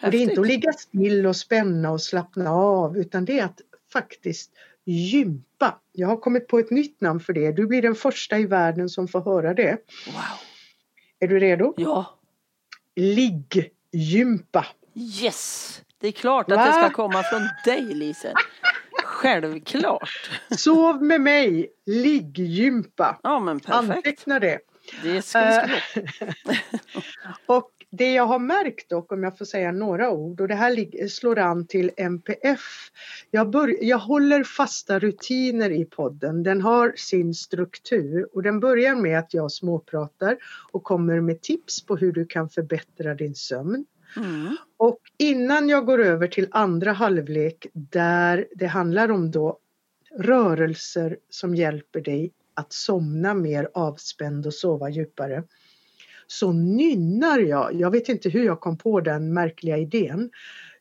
Och 0.01 0.11
det 0.11 0.17
är 0.17 0.21
inte 0.21 0.41
att 0.41 0.47
ligga 0.47 0.73
still 0.73 1.25
och 1.25 1.35
spänna 1.35 1.91
och 1.91 2.01
slappna 2.01 2.51
av 2.51 2.97
utan 2.97 3.25
det 3.25 3.39
är 3.39 3.45
att 3.45 3.61
faktiskt 3.93 4.51
gympa. 4.85 5.79
Jag 5.91 6.07
har 6.07 6.17
kommit 6.17 6.47
på 6.47 6.59
ett 6.59 6.71
nytt 6.71 7.01
namn 7.01 7.19
för 7.19 7.33
det. 7.33 7.51
Du 7.51 7.67
blir 7.67 7.81
den 7.81 7.95
första 7.95 8.39
i 8.39 8.45
världen 8.45 8.89
som 8.89 9.07
får 9.07 9.21
höra 9.21 9.53
det. 9.53 9.77
Wow. 10.05 10.48
Är 11.19 11.27
du 11.27 11.39
redo? 11.39 11.73
Ja. 11.77 12.19
Ligggympa. 12.95 14.65
Yes! 14.95 15.81
Det 15.97 16.07
är 16.07 16.11
klart 16.11 16.51
att 16.51 16.57
Va? 16.57 16.65
det 16.65 16.73
ska 16.73 16.89
komma 16.89 17.23
från 17.23 17.41
dig 17.65 17.81
Lise. 17.93 18.33
Självklart. 19.03 20.29
Sov 20.57 21.03
med 21.03 21.21
mig, 21.21 21.67
ligggympa. 21.85 23.19
Ja 23.23 23.39
men 23.39 23.59
perfekt. 23.59 23.97
Anteckna 23.97 24.39
det. 24.39 24.59
Det 25.03 25.21
ska 25.21 25.67
vi 25.95 26.03
Och 27.45 27.71
det 27.91 28.13
jag 28.13 28.25
har 28.25 28.39
märkt 28.39 28.89
dock, 28.89 29.11
om 29.11 29.23
jag 29.23 29.37
får 29.37 29.45
säga 29.45 29.71
några 29.71 30.11
ord, 30.11 30.41
och 30.41 30.47
det 30.47 30.55
här 30.55 31.07
slår 31.07 31.39
an 31.39 31.67
till 31.67 31.91
MPF. 31.97 32.91
Jag, 33.31 33.49
bör, 33.49 33.75
jag 33.81 33.97
håller 33.97 34.43
fasta 34.43 34.99
rutiner 34.99 35.69
i 35.69 35.85
podden. 35.85 36.43
Den 36.43 36.61
har 36.61 36.93
sin 36.95 37.33
struktur 37.33 38.27
och 38.33 38.43
den 38.43 38.59
börjar 38.59 38.95
med 38.95 39.19
att 39.19 39.33
jag 39.33 39.51
småpratar 39.51 40.37
och 40.71 40.83
kommer 40.83 41.21
med 41.21 41.41
tips 41.41 41.85
på 41.85 41.95
hur 41.95 42.11
du 42.11 42.25
kan 42.25 42.49
förbättra 42.49 43.15
din 43.15 43.35
sömn. 43.35 43.85
Mm. 44.17 44.57
Och 44.77 44.99
innan 45.17 45.69
jag 45.69 45.85
går 45.85 45.99
över 45.99 46.27
till 46.27 46.47
andra 46.51 46.91
halvlek 46.91 47.67
där 47.73 48.47
det 48.55 48.67
handlar 48.67 49.11
om 49.11 49.31
då 49.31 49.59
rörelser 50.17 51.17
som 51.29 51.55
hjälper 51.55 52.01
dig 52.01 52.31
att 52.53 52.73
somna 52.73 53.33
mer 53.33 53.69
avspänd 53.73 54.47
och 54.47 54.53
sova 54.53 54.89
djupare 54.89 55.43
så 56.31 56.51
nynnar 56.51 57.39
jag. 57.39 57.73
Jag 57.73 57.91
vet 57.91 58.09
inte 58.09 58.29
hur 58.29 58.45
jag 58.45 58.59
kom 58.59 58.77
på 58.77 59.01
den 59.01 59.33
märkliga 59.33 59.77
idén. 59.77 60.29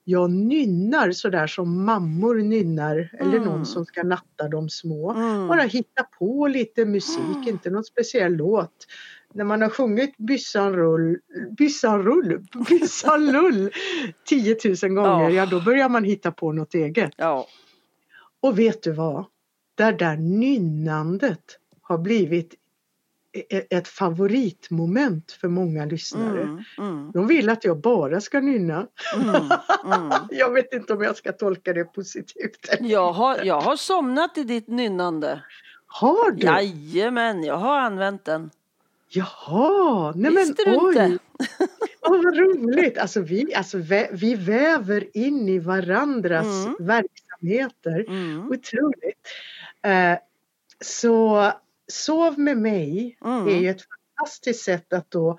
Jag 0.05 0.31
nynnar 0.31 1.13
sådär 1.13 1.47
som 1.47 1.85
mammor 1.85 2.35
nynnar 2.35 3.11
eller 3.19 3.37
mm. 3.37 3.45
någon 3.45 3.67
som 3.67 3.87
ska 3.87 4.03
natta 4.03 4.49
de 4.49 4.69
små. 4.69 5.13
Mm. 5.13 5.49
Bara 5.49 5.63
hitta 5.63 6.03
på 6.19 6.47
lite 6.47 6.85
musik, 6.85 7.37
mm. 7.37 7.49
inte 7.49 7.71
någon 7.71 7.85
speciell 7.85 8.33
låt. 8.33 8.87
När 9.35 9.45
man 9.45 9.63
har 9.63 9.69
sjungit 9.69 10.17
Byssan 10.17 10.73
rull, 10.73 11.19
Byssan 11.59 12.03
rull, 12.03 12.47
Byssan 12.69 13.33
lull 13.33 13.71
10 14.25 14.57
000 14.83 14.93
gånger, 14.95 15.29
ja. 15.29 15.31
ja 15.31 15.47
då 15.47 15.61
börjar 15.61 15.89
man 15.89 16.05
hitta 16.05 16.33
på 16.33 16.53
något 16.53 16.75
eget. 16.75 17.13
Ja. 17.17 17.47
Och 18.41 18.59
vet 18.59 18.83
du 18.83 18.93
vad? 18.93 19.25
Det 19.75 19.93
där 19.93 20.17
nynnandet 20.17 21.59
har 21.83 21.99
blivit 21.99 22.55
ett 23.71 23.89
favoritmoment 23.89 25.33
för 25.33 25.49
många 25.49 25.85
lyssnare. 25.85 26.43
Mm, 26.43 26.63
mm. 26.79 27.11
De 27.13 27.27
vill 27.27 27.49
att 27.49 27.65
jag 27.65 27.81
bara 27.81 28.21
ska 28.21 28.41
nynna. 28.41 28.87
Mm, 29.17 29.35
mm. 29.85 30.11
jag 30.31 30.51
vet 30.53 30.75
inte 30.75 30.93
om 30.93 31.03
jag 31.03 31.17
ska 31.17 31.33
tolka 31.33 31.73
det 31.73 31.85
positivt. 31.85 32.69
Jag 32.81 33.13
har, 33.13 33.45
jag 33.45 33.61
har 33.61 33.77
somnat 33.77 34.39
i 34.39 34.45
ditt 34.45 34.69
nynnande. 34.69 35.43
Har 35.87 36.31
du? 36.31 36.47
Jajamän, 36.47 37.45
jag 37.45 37.57
har 37.57 37.79
använt 37.79 38.25
den. 38.25 38.51
Jaha, 39.09 40.13
nej 40.17 40.31
Visste 40.31 40.63
men 40.67 40.75
du 40.75 40.87
oj. 40.87 40.89
inte? 40.89 41.25
oh, 42.03 42.25
vad 42.25 42.37
roligt! 42.37 42.99
Alltså 42.99 43.21
vi, 43.21 43.55
alltså 43.55 43.79
vi 44.13 44.35
väver 44.35 45.17
in 45.17 45.49
i 45.49 45.59
varandras 45.59 46.67
mm. 46.67 46.77
verksamheter. 46.79 48.05
Mm. 48.09 48.51
Otroligt. 48.51 49.29
Uh, 49.87 50.19
så 50.81 51.53
Sov 51.93 52.39
med 52.39 52.59
mig 52.59 53.19
mm. 53.25 53.49
är 53.49 53.61
ju 53.61 53.69
ett 53.69 53.83
fantastiskt 54.17 54.65
sätt 54.65 54.93
att 54.93 55.11
då 55.11 55.39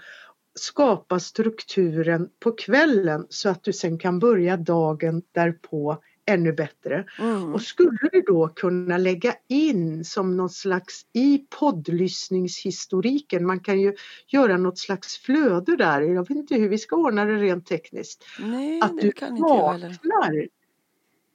skapa 0.59 1.19
strukturen 1.19 2.29
på 2.39 2.51
kvällen 2.51 3.25
så 3.29 3.49
att 3.49 3.63
du 3.63 3.73
sen 3.73 3.97
kan 3.97 4.19
börja 4.19 4.57
dagen 4.57 5.21
därpå 5.31 6.01
ännu 6.25 6.53
bättre. 6.53 7.05
Mm. 7.19 7.53
Och 7.53 7.61
skulle 7.61 7.97
du 8.11 8.21
då 8.21 8.47
kunna 8.47 8.97
lägga 8.97 9.35
in 9.47 10.05
som 10.05 10.37
något 10.37 10.53
slags 10.53 11.05
i 11.13 11.37
poddlyssningshistoriken, 11.59 13.45
man 13.45 13.59
kan 13.59 13.81
ju 13.81 13.95
göra 14.27 14.57
något 14.57 14.77
slags 14.77 15.17
flöde 15.17 15.75
där, 15.75 16.01
jag 16.01 16.27
vet 16.27 16.37
inte 16.37 16.55
hur 16.55 16.69
vi 16.69 16.77
ska 16.77 16.95
ordna 16.95 17.25
det 17.25 17.35
rent 17.35 17.65
tekniskt. 17.65 18.25
Nej, 18.39 18.81
att 18.81 18.97
du 18.97 19.11
vaknar 19.39 20.47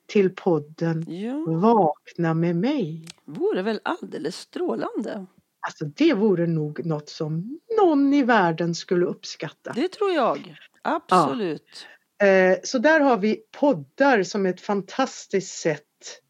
till 0.06 0.30
podden 0.30 1.04
ja. 1.08 1.44
Vakna 1.46 2.34
med 2.34 2.56
mig. 2.56 3.06
Vore 3.24 3.62
väl 3.62 3.80
alldeles 3.82 4.36
strålande. 4.36 5.26
Alltså 5.60 5.84
det 5.84 6.14
vore 6.14 6.46
nog 6.46 6.86
något 6.86 7.08
som 7.08 7.58
någon 7.78 8.14
i 8.14 8.22
världen 8.22 8.74
skulle 8.74 9.06
uppskatta. 9.06 9.72
Det 9.72 9.88
tror 9.88 10.12
jag. 10.12 10.56
Absolut. 10.82 11.86
Ja. 12.18 12.26
Eh, 12.26 12.58
så 12.64 12.78
där 12.78 13.00
har 13.00 13.16
vi 13.16 13.42
poddar 13.60 14.22
som 14.22 14.46
ett 14.46 14.60
fantastiskt 14.60 15.58
sätt 15.58 15.82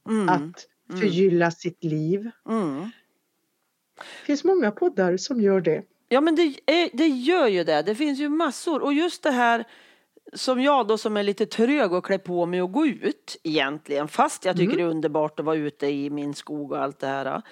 mm. 0.09 0.29
att 0.29 0.67
mm. 0.91 1.01
förgylla 1.01 1.45
mm. 1.45 1.53
sitt 1.53 1.85
liv. 1.85 2.31
Mm. 2.49 2.91
Det 3.97 4.27
finns 4.27 4.45
många 4.45 4.71
poddar 4.71 5.17
som 5.17 5.41
gör 5.41 5.61
det. 5.61 5.83
Ja 6.09 6.21
men 6.21 6.37
det, 6.37 6.55
är, 6.67 6.97
det 6.97 7.07
gör 7.07 7.47
ju 7.47 7.65
det. 7.65 7.83
Det 7.83 7.95
finns 7.95 8.19
ju 8.19 8.29
massor 8.29 8.83
och 8.83 8.93
just 8.93 9.23
det 9.23 9.31
här 9.31 9.65
som 10.35 10.61
jag 10.61 10.87
då 10.87 10.99
som 10.99 11.17
är 11.17 11.23
lite 11.23 11.47
trög 11.47 11.93
och 11.93 12.05
klä 12.05 12.19
på 12.19 12.47
mig 12.47 12.63
och 12.63 12.73
gå 12.73 12.87
ut 12.87 13.37
egentligen. 13.43 14.09
Fast 14.09 14.45
jag 14.45 14.57
tycker 14.57 14.73
mm. 14.73 14.77
det 14.77 14.83
är 14.83 14.91
underbart 14.91 15.41
att 15.41 15.47
vara 15.47 15.57
ute 15.57 15.87
i 15.87 16.11
min 16.11 16.35
skog 16.35 16.73
och 16.73 16.79
allt 16.79 16.99
det 16.99 17.07
här. 17.07 17.43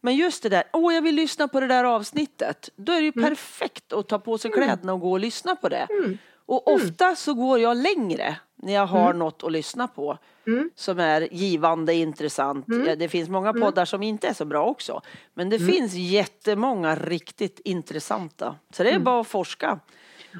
Men 0.00 0.16
just 0.16 0.42
det 0.42 0.48
där, 0.48 0.64
åh 0.72 0.94
jag 0.94 1.02
vill 1.02 1.14
lyssna 1.14 1.48
på 1.48 1.60
det 1.60 1.66
där 1.66 1.84
avsnittet. 1.84 2.70
Då 2.76 2.92
är 2.92 2.96
det 2.96 3.04
ju 3.04 3.12
mm. 3.16 3.28
perfekt 3.28 3.92
att 3.92 4.08
ta 4.08 4.18
på 4.18 4.38
sig 4.38 4.50
mm. 4.50 4.64
kläderna 4.64 4.92
och 4.92 5.00
gå 5.00 5.10
och 5.10 5.20
lyssna 5.20 5.56
på 5.56 5.68
det. 5.68 5.86
Mm. 5.90 6.18
Och 6.46 6.68
mm. 6.68 6.80
ofta 6.80 7.16
så 7.16 7.34
går 7.34 7.58
jag 7.58 7.76
längre 7.76 8.36
när 8.56 8.72
jag 8.72 8.86
har 8.86 9.06
mm. 9.06 9.18
något 9.18 9.44
att 9.44 9.52
lyssna 9.52 9.88
på. 9.88 10.18
Mm. 10.46 10.70
Som 10.74 10.98
är 10.98 11.28
givande, 11.32 11.94
intressant. 11.94 12.68
Mm. 12.68 12.98
Det 12.98 13.08
finns 13.08 13.28
många 13.28 13.52
poddar 13.52 13.84
som 13.84 14.02
inte 14.02 14.28
är 14.28 14.32
så 14.34 14.44
bra 14.44 14.66
också. 14.66 15.00
Men 15.34 15.50
det 15.50 15.58
finns 15.58 15.94
jättemånga 15.94 16.94
riktigt 16.94 17.60
intressanta. 17.64 18.56
Så 18.72 18.82
det 18.82 18.90
är 18.90 18.98
bara 18.98 19.20
att 19.20 19.26
forska. 19.26 19.80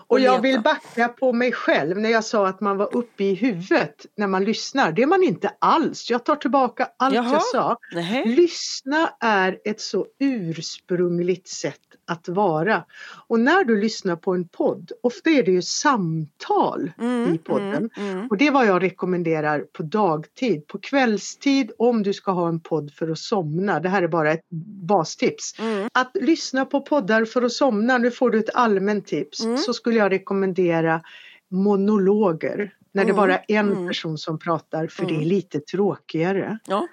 Och 0.06 0.20
jag 0.20 0.42
vill 0.42 0.60
backa 0.60 1.08
på 1.08 1.32
mig 1.32 1.52
själv 1.52 1.98
när 1.98 2.10
jag 2.10 2.24
sa 2.24 2.46
att 2.46 2.60
man 2.60 2.76
var 2.76 2.96
uppe 2.96 3.24
i 3.24 3.34
huvudet 3.34 4.06
när 4.16 4.26
man 4.26 4.44
lyssnar. 4.44 4.92
Det 4.92 5.02
är 5.02 5.06
man 5.06 5.22
inte 5.22 5.52
alls. 5.58 6.10
Jag 6.10 6.24
tar 6.24 6.36
tillbaka 6.36 6.88
allt 6.96 7.14
Jaha. 7.14 7.32
jag 7.32 7.42
sa. 7.42 7.76
Nähe. 7.94 8.24
Lyssna 8.24 9.10
är 9.20 9.58
ett 9.64 9.80
så 9.80 10.06
ursprungligt 10.18 11.48
sätt 11.48 11.89
att 12.10 12.28
vara. 12.28 12.84
Och 13.26 13.40
när 13.40 13.64
du 13.64 13.80
lyssnar 13.80 14.16
på 14.16 14.34
en 14.34 14.48
podd, 14.48 14.92
ofta 15.02 15.30
är 15.30 15.42
det 15.42 15.50
ju 15.50 15.62
samtal 15.62 16.92
mm, 16.98 17.34
i 17.34 17.38
podden. 17.38 17.90
Mm, 17.96 18.10
mm. 18.10 18.28
Och 18.28 18.36
det 18.36 18.46
är 18.46 18.50
vad 18.50 18.66
jag 18.66 18.82
rekommenderar 18.82 19.60
på 19.60 19.82
dagtid. 19.82 20.66
På 20.66 20.78
kvällstid 20.78 21.72
om 21.78 22.02
du 22.02 22.12
ska 22.12 22.32
ha 22.32 22.48
en 22.48 22.60
podd 22.60 22.92
för 22.92 23.08
att 23.10 23.18
somna. 23.18 23.80
Det 23.80 23.88
här 23.88 24.02
är 24.02 24.08
bara 24.08 24.32
ett 24.32 24.46
bastips. 24.86 25.58
Mm. 25.58 25.88
Att 25.92 26.10
lyssna 26.14 26.64
på 26.64 26.80
poddar 26.80 27.24
för 27.24 27.42
att 27.42 27.52
somna, 27.52 27.98
nu 27.98 28.10
får 28.10 28.30
du 28.30 28.38
ett 28.38 28.54
allmänt 28.54 29.06
tips, 29.06 29.44
mm. 29.44 29.58
så 29.58 29.72
skulle 29.72 29.96
jag 29.96 30.12
rekommendera 30.12 31.02
monologer. 31.48 32.74
När 32.92 33.04
det 33.04 33.10
mm, 33.10 33.16
bara 33.16 33.38
är 33.38 33.58
en 33.58 33.88
person 33.88 34.18
som 34.18 34.38
pratar 34.38 34.86
för 34.86 35.06
det 35.06 35.14
är 35.14 35.24
lite 35.24 35.60
tråkigare. 35.60 36.58
Ja. 36.66 36.88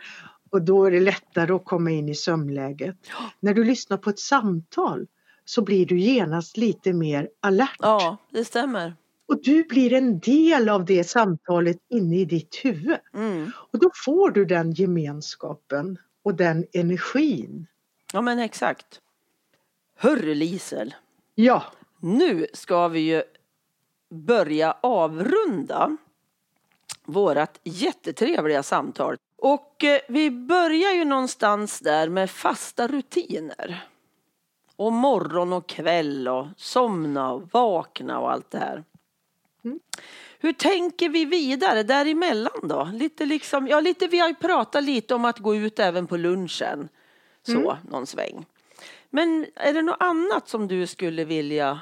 Och 0.49 0.61
då 0.61 0.85
är 0.85 0.91
det 0.91 0.99
lättare 0.99 1.53
att 1.53 1.65
komma 1.65 1.91
in 1.91 2.09
i 2.09 2.15
sömnläget. 2.15 2.95
När 3.39 3.53
du 3.53 3.63
lyssnar 3.63 3.97
på 3.97 4.09
ett 4.09 4.19
samtal 4.19 5.07
så 5.45 5.61
blir 5.61 5.85
du 5.85 5.99
genast 5.99 6.57
lite 6.57 6.93
mer 6.93 7.29
alert. 7.39 7.77
Ja, 7.79 8.17
det 8.31 8.45
stämmer. 8.45 8.93
Och 9.27 9.41
du 9.43 9.63
blir 9.63 9.93
en 9.93 10.19
del 10.19 10.69
av 10.69 10.85
det 10.85 11.03
samtalet 11.03 11.77
inne 11.89 12.15
i 12.19 12.25
ditt 12.25 12.55
huvud. 12.63 12.97
Mm. 13.13 13.51
Och 13.55 13.79
då 13.79 13.91
får 14.05 14.31
du 14.31 14.45
den 14.45 14.71
gemenskapen 14.71 15.97
och 16.23 16.35
den 16.35 16.65
energin. 16.73 17.67
Ja 18.13 18.21
men 18.21 18.39
exakt. 18.39 19.01
Hörru 19.95 20.33
Lisel. 20.33 20.95
Ja. 21.35 21.63
Nu 21.99 22.47
ska 22.53 22.87
vi 22.87 22.99
ju 22.99 23.23
börja 24.09 24.77
avrunda 24.81 25.97
vårat 27.05 27.59
jättetrevliga 27.63 28.63
samtal. 28.63 29.17
Och 29.37 29.83
eh, 29.83 29.99
vi 30.07 30.31
börjar 30.31 30.91
ju 30.91 31.05
någonstans 31.05 31.79
där 31.79 32.09
med 32.09 32.29
fasta 32.29 32.87
rutiner. 32.87 33.87
Och 34.75 34.93
morgon 34.93 35.53
och 35.53 35.69
kväll 35.69 36.27
och 36.27 36.47
somna 36.57 37.31
och 37.31 37.49
vakna 37.51 38.19
och 38.19 38.31
allt 38.31 38.51
det 38.51 38.57
här. 38.57 38.83
Mm. 39.63 39.79
Hur 40.39 40.53
tänker 40.53 41.09
vi 41.09 41.25
vidare 41.25 41.83
däremellan 41.83 42.59
då? 42.63 42.89
Lite 42.93 43.25
liksom, 43.25 43.67
ja, 43.67 43.79
lite, 43.79 44.07
vi 44.07 44.19
har 44.19 44.27
ju 44.27 44.35
pratat 44.35 44.83
lite 44.83 45.15
om 45.15 45.25
att 45.25 45.39
gå 45.39 45.55
ut 45.55 45.79
även 45.79 46.07
på 46.07 46.17
lunchen. 46.17 46.89
Så, 47.43 47.71
mm. 47.71 47.77
någon 47.89 48.07
sväng. 48.07 48.45
Men 49.09 49.45
är 49.55 49.73
det 49.73 49.81
något 49.81 49.97
annat 49.99 50.49
som 50.49 50.67
du 50.67 50.87
skulle 50.87 51.25
vilja 51.25 51.79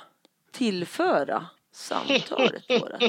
tillföra 0.51 1.45
samtalet 1.76 2.69
vårat? 2.69 3.03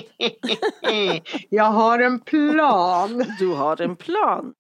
Jag 1.49 1.65
har 1.65 1.99
en 1.99 2.21
plan. 2.21 3.25
Du 3.39 3.49
har 3.49 3.81
en 3.81 3.97
plan. 3.97 4.55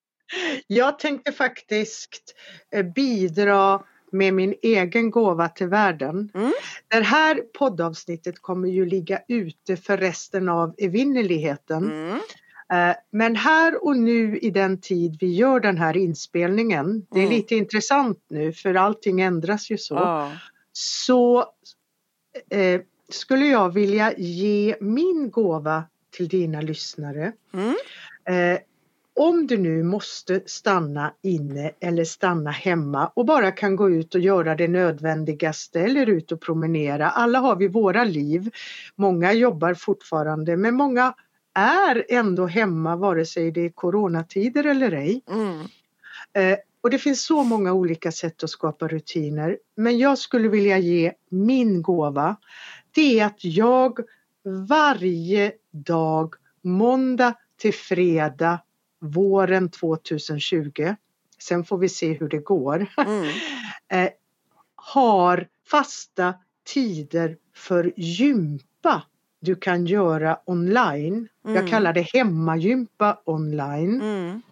Jag 0.66 0.98
tänkte 0.98 1.32
faktiskt 1.32 2.34
eh, 2.72 2.82
bidra 2.82 3.82
med 4.12 4.34
min 4.34 4.54
egen 4.62 5.10
gåva 5.10 5.48
till 5.48 5.66
världen. 5.66 6.30
Mm. 6.34 6.52
Det 6.88 7.00
här 7.00 7.42
poddavsnittet 7.58 8.42
kommer 8.42 8.68
ju 8.68 8.86
ligga 8.86 9.20
ute 9.28 9.76
för 9.76 9.96
resten 9.96 10.48
av 10.48 10.74
evinnerligheten. 10.78 11.84
Mm. 11.84 12.20
Eh, 12.72 12.96
men 13.10 13.36
här 13.36 13.84
och 13.84 13.96
nu 13.96 14.38
i 14.38 14.50
den 14.50 14.80
tid 14.80 15.16
vi 15.20 15.34
gör 15.34 15.60
den 15.60 15.78
här 15.78 15.96
inspelningen, 15.96 17.06
det 17.10 17.18
är 17.18 17.24
mm. 17.24 17.34
lite 17.34 17.54
intressant 17.56 18.24
nu 18.28 18.52
för 18.52 18.74
allting 18.74 19.20
ändras 19.20 19.70
ju 19.70 19.78
så. 19.78 19.96
Ah. 19.96 20.30
Så 20.72 21.44
eh, 22.50 22.80
skulle 23.08 23.46
jag 23.46 23.74
vilja 23.74 24.12
ge 24.16 24.76
min 24.80 25.30
gåva 25.30 25.84
till 26.10 26.28
dina 26.28 26.60
lyssnare. 26.60 27.32
Mm. 27.52 27.74
Eh, 28.24 28.60
om 29.18 29.46
du 29.46 29.58
nu 29.58 29.82
måste 29.82 30.40
stanna 30.46 31.12
inne 31.22 31.70
eller 31.80 32.04
stanna 32.04 32.50
hemma 32.50 33.10
och 33.14 33.26
bara 33.26 33.50
kan 33.52 33.76
gå 33.76 33.90
ut 33.90 34.14
och 34.14 34.20
göra 34.20 34.54
det 34.54 34.68
nödvändigaste 34.68 35.80
eller 35.80 36.06
ut 36.06 36.32
och 36.32 36.40
promenera. 36.40 37.10
Alla 37.10 37.38
har 37.38 37.56
vi 37.56 37.68
våra 37.68 38.04
liv. 38.04 38.50
Många 38.96 39.32
jobbar 39.32 39.74
fortfarande 39.74 40.56
men 40.56 40.74
många 40.74 41.14
är 41.54 42.04
ändå 42.08 42.46
hemma 42.46 42.96
vare 42.96 43.26
sig 43.26 43.50
det 43.50 43.60
är 43.60 43.70
coronatider 43.70 44.64
eller 44.64 44.92
ej. 44.92 45.22
Mm. 45.30 45.60
Eh, 46.32 46.58
och 46.80 46.90
det 46.90 46.98
finns 46.98 47.26
så 47.26 47.44
många 47.44 47.72
olika 47.72 48.12
sätt 48.12 48.44
att 48.44 48.50
skapa 48.50 48.88
rutiner. 48.88 49.58
Men 49.74 49.98
jag 49.98 50.18
skulle 50.18 50.48
vilja 50.48 50.78
ge 50.78 51.12
min 51.28 51.82
gåva. 51.82 52.36
Det 52.96 53.20
är 53.20 53.26
att 53.26 53.44
jag 53.44 53.98
varje 54.68 55.52
dag, 55.70 56.34
måndag 56.62 57.34
till 57.56 57.74
fredag, 57.74 58.60
våren 59.00 59.68
2020, 59.70 60.94
sen 61.38 61.64
får 61.64 61.78
vi 61.78 61.88
se 61.88 62.12
hur 62.12 62.28
det 62.28 62.38
går, 62.38 62.86
mm. 62.96 63.26
eh, 63.88 64.10
har 64.74 65.48
fasta 65.70 66.34
tider 66.64 67.36
för 67.54 67.92
gympa 67.96 69.02
du 69.40 69.54
kan 69.54 69.86
göra 69.86 70.38
online. 70.44 71.28
Mm. 71.44 71.56
Jag 71.56 71.68
kallar 71.68 71.92
det 71.92 72.06
hemmagympa 72.12 73.20
online. 73.24 74.00
Mm. 74.00 74.42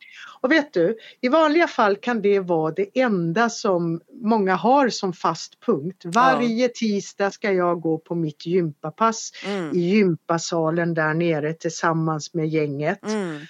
Och 0.40 0.52
vet 0.52 0.72
du, 0.72 0.98
i 1.20 1.28
vanliga 1.28 1.68
fall 1.68 1.96
kan 1.96 2.22
det 2.22 2.40
vara 2.40 2.72
det 2.72 3.00
enda 3.00 3.50
som 3.50 4.00
många 4.12 4.54
har 4.54 4.88
som 4.88 5.12
fast 5.12 5.60
punkt. 5.60 6.02
Varje 6.04 6.68
tisdag 6.68 7.30
ska 7.30 7.52
jag 7.52 7.80
gå 7.80 7.98
på 7.98 8.14
mitt 8.14 8.46
gympapass 8.46 9.32
mm. 9.46 9.76
i 9.76 9.78
gympasalen 9.78 10.94
där 10.94 11.14
nere 11.14 11.52
tillsammans 11.52 12.34
med 12.34 12.48
gänget. 12.48 13.04
Mm. 13.04 13.40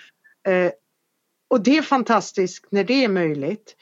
Eh, 0.46 0.72
och 1.48 1.62
det 1.62 1.76
är 1.76 1.82
fantastiskt 1.82 2.66
när 2.70 2.84
det 2.84 3.04
är 3.04 3.08
möjligt. 3.08 3.76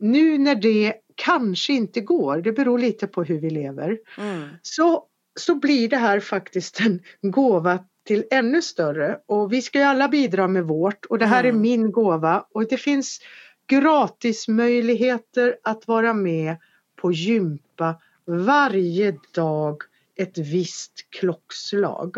Nu 0.00 0.38
när 0.38 0.54
det 0.54 0.94
kanske 1.14 1.72
inte 1.72 2.00
går, 2.00 2.40
det 2.40 2.52
beror 2.52 2.78
lite 2.78 3.06
på 3.06 3.24
hur 3.24 3.40
vi 3.40 3.50
lever, 3.50 3.98
mm. 4.18 4.48
så, 4.62 5.04
så 5.40 5.54
blir 5.54 5.88
det 5.88 5.96
här 5.96 6.20
faktiskt 6.20 6.80
en 6.80 7.00
gåva 7.22 7.84
till 8.10 8.24
ännu 8.30 8.62
större 8.62 9.18
och 9.26 9.52
vi 9.52 9.62
ska 9.62 9.78
ju 9.78 9.84
alla 9.84 10.08
bidra 10.08 10.48
med 10.48 10.64
vårt 10.64 11.04
och 11.04 11.18
det 11.18 11.26
här 11.26 11.44
mm. 11.44 11.56
är 11.56 11.60
min 11.60 11.92
gåva 11.92 12.44
och 12.52 12.68
det 12.68 12.76
finns 12.76 13.20
gratismöjligheter 13.66 15.56
att 15.62 15.88
vara 15.88 16.14
med 16.14 16.56
på 16.96 17.12
gympa 17.12 17.94
varje 18.24 19.14
dag 19.34 19.82
ett 20.16 20.38
visst 20.38 20.92
klockslag. 21.10 22.16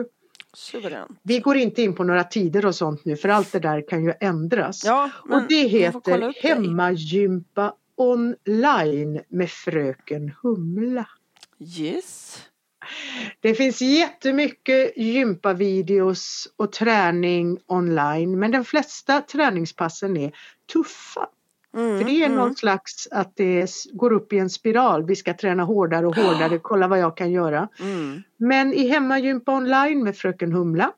Suveränt. 0.55 1.19
Vi 1.23 1.39
går 1.39 1.57
inte 1.57 1.83
in 1.83 1.95
på 1.95 2.05
några 2.05 2.25
tider 2.25 2.67
och 2.67 2.75
sånt 2.75 3.05
nu 3.05 3.17
för 3.17 3.29
allt 3.29 3.53
det 3.53 3.61
där 3.61 3.89
kan 3.89 4.05
ju 4.05 4.13
ändras. 4.21 4.85
Ja, 4.85 5.11
och 5.31 5.43
det 5.49 5.69
heter 5.69 6.35
Hemmagympa 6.43 7.75
online 7.97 9.21
med 9.29 9.51
Fröken 9.51 10.33
Humla. 10.43 11.07
Yes. 11.79 12.39
Det 13.41 13.55
finns 13.55 13.81
jättemycket 13.81 14.97
gympavideos 14.97 16.49
och 16.57 16.73
träning 16.73 17.59
online 17.67 18.39
men 18.39 18.51
de 18.51 18.65
flesta 18.65 19.21
träningspassen 19.21 20.17
är 20.17 20.33
tuffa. 20.73 21.29
Mm, 21.75 21.99
För 21.99 22.05
det 22.05 22.11
är 22.11 22.27
mm. 22.27 22.39
någon 22.39 22.57
slags 22.57 23.09
att 23.11 23.37
det 23.37 23.71
går 23.93 24.13
upp 24.13 24.33
i 24.33 24.39
en 24.39 24.51
spiral. 24.51 25.07
Vi 25.07 25.17
ska 25.17 25.35
träna 25.35 25.63
hårdare 25.65 26.07
och 26.07 26.17
hårdare, 26.17 26.59
kolla 26.59 26.89
vad 26.89 26.99
jag 26.99 27.17
kan 27.17 27.33
göra. 27.33 27.69
Mm. 27.81 28.23
Men 28.37 28.73
i 28.75 28.89
hemmagympa 28.89 29.57
online 29.57 30.05
med 30.05 30.17
Fröken 30.17 30.53
Humla 30.53 30.93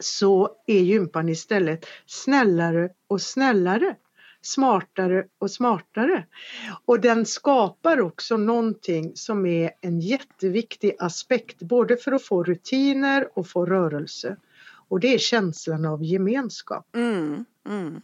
så 0.00 0.50
är 0.66 0.80
gympan 0.80 1.28
istället 1.28 1.86
snällare 2.06 2.88
och 3.08 3.22
snällare 3.22 3.94
smartare 4.42 5.24
och 5.38 5.50
smartare. 5.50 6.26
Och 6.84 7.00
den 7.00 7.26
skapar 7.26 8.00
också 8.00 8.36
någonting 8.36 9.12
som 9.14 9.46
är 9.46 9.70
en 9.80 10.00
jätteviktig 10.00 10.96
aspekt 10.98 11.62
både 11.62 11.96
för 11.96 12.12
att 12.12 12.22
få 12.22 12.44
rutiner 12.44 13.28
och 13.34 13.48
få 13.48 13.66
rörelse. 13.66 14.36
Och 14.88 15.00
det 15.00 15.14
är 15.14 15.18
känslan 15.18 15.84
av 15.84 16.04
gemenskap. 16.04 16.96
Mm, 16.96 17.44
mm. 17.68 18.00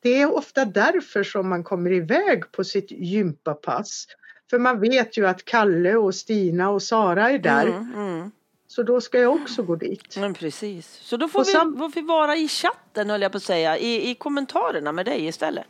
Det 0.00 0.20
är 0.20 0.34
ofta 0.34 0.64
därför 0.64 1.22
som 1.22 1.48
man 1.48 1.64
kommer 1.64 1.92
iväg 1.92 2.52
på 2.52 2.64
sitt 2.64 2.90
gympapass. 2.90 4.06
För 4.50 4.58
man 4.58 4.80
vet 4.80 5.16
ju 5.16 5.26
att 5.26 5.44
Kalle 5.44 5.96
och 5.96 6.14
Stina 6.14 6.70
och 6.70 6.82
Sara 6.82 7.30
är 7.30 7.38
där. 7.38 7.66
Mm, 7.66 7.94
mm. 7.94 8.30
Så 8.68 8.82
då 8.82 9.00
ska 9.00 9.18
jag 9.18 9.34
också 9.34 9.62
gå 9.62 9.76
dit. 9.76 10.16
Men 10.16 10.34
precis. 10.34 10.98
Så 11.02 11.16
då 11.16 11.28
får, 11.28 11.44
vi, 11.44 11.78
får 11.78 11.94
vi 11.94 12.00
vara 12.00 12.36
i 12.36 12.48
chatten 12.48 13.10
höll 13.10 13.22
jag 13.22 13.32
på 13.32 13.36
att 13.36 13.42
säga, 13.42 13.78
i, 13.78 14.10
i 14.10 14.14
kommentarerna 14.14 14.92
med 14.92 15.06
dig 15.06 15.26
istället. 15.26 15.64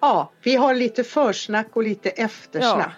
Ja, 0.00 0.32
vi 0.42 0.56
har 0.56 0.74
lite 0.74 1.04
försnack 1.04 1.68
och 1.72 1.82
lite 1.82 2.10
eftersnack. 2.10 2.96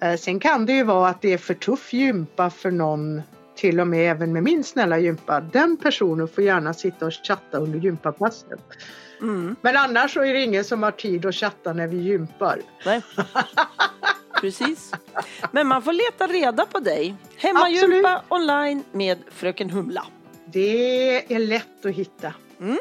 Ja. 0.00 0.08
Eh, 0.08 0.16
sen 0.16 0.40
kan 0.40 0.66
det 0.66 0.72
ju 0.72 0.84
vara 0.84 1.08
att 1.08 1.22
det 1.22 1.32
är 1.32 1.38
för 1.38 1.54
tuff 1.54 1.92
gympa 1.92 2.50
för 2.50 2.70
någon 2.70 3.22
till 3.56 3.80
och 3.80 3.86
med 3.86 4.10
även 4.10 4.32
med 4.32 4.42
min 4.42 4.64
snälla 4.64 4.98
gympa. 4.98 5.40
Den 5.40 5.76
personen 5.76 6.28
får 6.28 6.44
gärna 6.44 6.74
sitta 6.74 7.06
och 7.06 7.12
chatta 7.12 7.58
under 7.58 7.78
gympapasset. 7.78 8.60
Mm. 9.20 9.56
Men 9.60 9.76
annars 9.76 10.14
så 10.14 10.20
är 10.20 10.34
det 10.34 10.42
ingen 10.42 10.64
som 10.64 10.82
har 10.82 10.90
tid 10.90 11.26
att 11.26 11.34
chatta 11.34 11.72
när 11.72 11.86
vi 11.86 11.96
gympar. 11.96 12.60
Nej. 12.84 13.02
precis. 14.42 14.92
Men 15.52 15.66
man 15.66 15.82
får 15.82 15.92
leta 15.92 16.26
reda 16.26 16.66
på 16.66 16.78
dig. 16.78 17.14
Hemmagympa 17.36 18.22
online 18.28 18.84
med 18.92 19.18
Fröken 19.30 19.70
Humla. 19.70 20.06
Det 20.46 21.34
är 21.34 21.38
lätt 21.38 21.86
att 21.86 21.92
hitta. 21.92 22.34
Mm. 22.60 22.78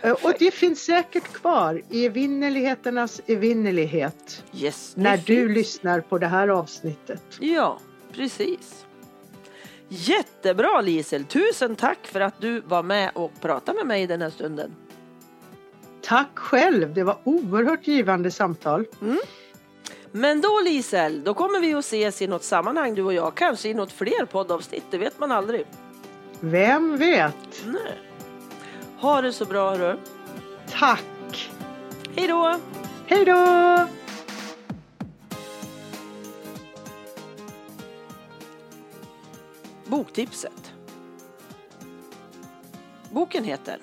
Eh, 0.00 0.12
och 0.12 0.32
det 0.38 0.50
finns 0.50 0.84
säkert 0.84 1.32
kvar 1.32 1.82
i 1.90 2.06
evinnerligheternas 2.06 3.20
evinnerlighet. 3.26 4.44
Yes, 4.54 4.92
när 4.96 5.16
finns. 5.16 5.26
du 5.26 5.48
lyssnar 5.48 6.00
på 6.00 6.18
det 6.18 6.26
här 6.26 6.48
avsnittet. 6.48 7.22
Ja, 7.40 7.78
precis. 8.12 8.86
Jättebra 9.88 10.80
Lisel! 10.80 11.24
Tusen 11.24 11.76
tack 11.76 12.06
för 12.06 12.20
att 12.20 12.40
du 12.40 12.60
var 12.60 12.82
med 12.82 13.10
och 13.14 13.32
pratade 13.40 13.78
med 13.78 13.86
mig 13.86 14.06
den 14.06 14.22
här 14.22 14.30
stunden. 14.30 14.74
Tack 16.02 16.38
själv! 16.38 16.94
Det 16.94 17.04
var 17.04 17.18
oerhört 17.24 17.86
givande 17.86 18.30
samtal. 18.30 18.84
Mm. 19.02 19.18
Men 20.16 20.40
då 20.40 20.60
Lisel, 20.64 21.24
då 21.24 21.34
kommer 21.34 21.60
vi 21.60 21.74
att 21.74 21.84
ses 21.84 22.22
i 22.22 22.26
något 22.26 22.42
sammanhang 22.42 22.94
du 22.94 23.02
och 23.02 23.14
jag. 23.14 23.34
Kanske 23.34 23.68
i 23.68 23.74
något 23.74 23.92
fler 23.92 24.24
poddavsnitt, 24.24 24.84
det 24.90 24.98
vet 24.98 25.18
man 25.18 25.32
aldrig. 25.32 25.66
Vem 26.40 26.96
vet? 26.96 27.64
Nej. 27.66 27.98
Ha 28.98 29.20
det 29.22 29.32
så 29.32 29.44
bra 29.44 29.70
hörru. 29.70 29.98
Tack! 30.70 31.50
Hej 32.16 32.28
då! 32.28 32.58
Hej 33.06 33.24
då! 33.24 33.86
Boktipset. 39.84 40.72
Boken 43.10 43.44
heter 43.44 43.78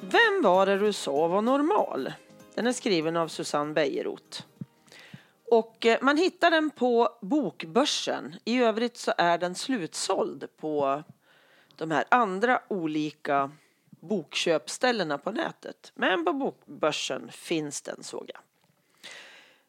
Vem 0.00 0.42
var 0.42 0.66
det 0.66 0.78
du 0.78 0.92
sa 0.92 1.28
var 1.28 1.42
normal? 1.42 2.12
Den 2.54 2.66
är 2.66 2.72
skriven 2.72 3.16
av 3.16 3.28
Susanne 3.28 3.74
Bejerot. 3.74 4.47
Och 5.50 5.86
eh, 5.86 5.98
man 6.02 6.16
hittar 6.16 6.50
den 6.50 6.70
på 6.70 7.08
Bokbörsen. 7.20 8.36
I 8.44 8.58
övrigt 8.58 8.96
så 8.96 9.12
är 9.18 9.38
den 9.38 9.54
slutsåld 9.54 10.48
på 10.56 11.02
de 11.76 11.90
här 11.90 12.04
andra 12.08 12.60
olika 12.68 13.50
bokköpställena 14.00 15.18
på 15.18 15.30
nätet. 15.32 15.92
Men 15.94 16.24
på 16.24 16.32
Bokbörsen 16.32 17.30
finns 17.32 17.82
den 17.82 18.02
såg 18.02 18.30
jag. 18.34 18.40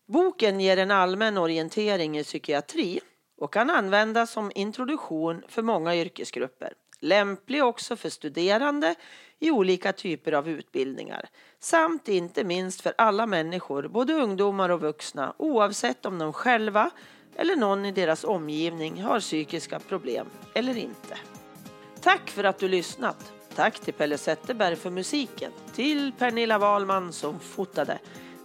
Boken 0.06 0.60
ger 0.60 0.78
en 0.78 0.92
allmän 0.92 1.38
orientering 1.38 2.18
i 2.18 2.24
psykiatri 2.24 3.00
och 3.38 3.54
kan 3.54 3.70
användas 3.70 4.32
som 4.32 4.52
introduktion 4.56 5.44
för 5.48 5.62
många 5.62 5.96
yrkesgrupper. 5.96 6.74
Lämplig 7.00 7.64
också 7.64 7.96
för 7.96 8.10
studerande 8.10 8.96
i 9.40 9.52
olika 9.52 9.94
typer 9.94 10.32
av 10.32 10.50
utbildningar 10.50 11.30
samt 11.60 12.08
inte 12.08 12.44
minst 12.44 12.82
för 12.82 12.94
alla 12.98 13.26
människor, 13.26 13.88
både 13.88 14.14
ungdomar 14.14 14.70
och 14.70 14.82
vuxna 14.82 15.34
oavsett 15.38 16.06
om 16.06 16.20
de 16.20 16.34
själva 16.34 16.92
eller 17.36 17.56
någon 17.56 17.86
i 17.86 17.92
deras 17.92 18.24
omgivning 18.24 19.02
har 19.02 19.20
psykiska 19.20 19.80
problem 19.80 20.28
eller 20.54 20.78
inte. 20.78 21.18
Tack 22.02 22.30
för 22.30 22.44
att 22.44 22.60
du 22.60 22.68
lyssnat! 22.68 23.34
Tack 23.56 23.80
till 23.80 23.94
Pelle 23.94 24.18
Zetterberg 24.18 24.76
för 24.76 24.90
musiken, 24.90 25.52
till 25.76 26.12
Pernilla 26.18 26.58
Wahlman 26.58 27.14
som 27.14 27.40
fotade, 27.40 28.00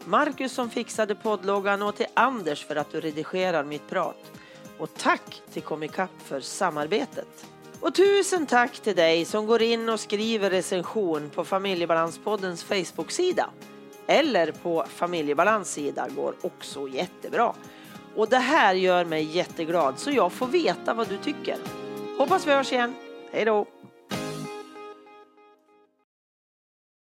Marcus 0.05 0.53
som 0.53 0.70
fixade 0.70 1.14
poddloggan 1.14 1.82
och 1.82 1.97
till 1.97 2.07
Anders 2.14 2.64
för 2.64 2.76
att 2.76 2.92
du 2.92 3.01
redigerar 3.01 3.64
mitt 3.64 3.88
prat. 3.88 4.32
Och 4.78 4.95
tack 4.95 5.42
till 5.53 5.62
Comicap 5.62 6.11
för 6.24 6.40
samarbetet. 6.40 7.53
Och 7.85 7.95
tusen 7.95 8.47
tack 8.47 8.80
till 8.80 8.97
dig 8.97 9.24
som 9.24 9.47
går 9.47 9.62
in 9.62 9.89
och 9.89 10.01
skriver 10.01 10.51
recension 10.51 11.30
på 11.30 11.45
Familjebalanspoddens 11.45 12.64
Facebook-sida. 12.64 13.51
Eller 14.07 14.53
på 14.53 14.85
Familjebalans 14.89 15.72
sida 15.72 16.09
går 16.16 16.35
också 16.43 16.89
jättebra. 16.89 17.55
Och 18.16 18.28
det 18.28 18.39
här 18.39 18.74
gör 18.74 19.05
mig 19.05 19.24
jätteglad 19.24 19.99
så 19.99 20.11
jag 20.11 20.32
får 20.32 20.47
veta 20.47 20.95
vad 20.95 21.09
du 21.09 21.18
tycker. 21.18 21.57
Hoppas 22.18 22.47
vi 22.47 22.53
hörs 22.53 22.72
igen. 22.72 22.95
Hej 23.32 23.45
då! 23.45 23.66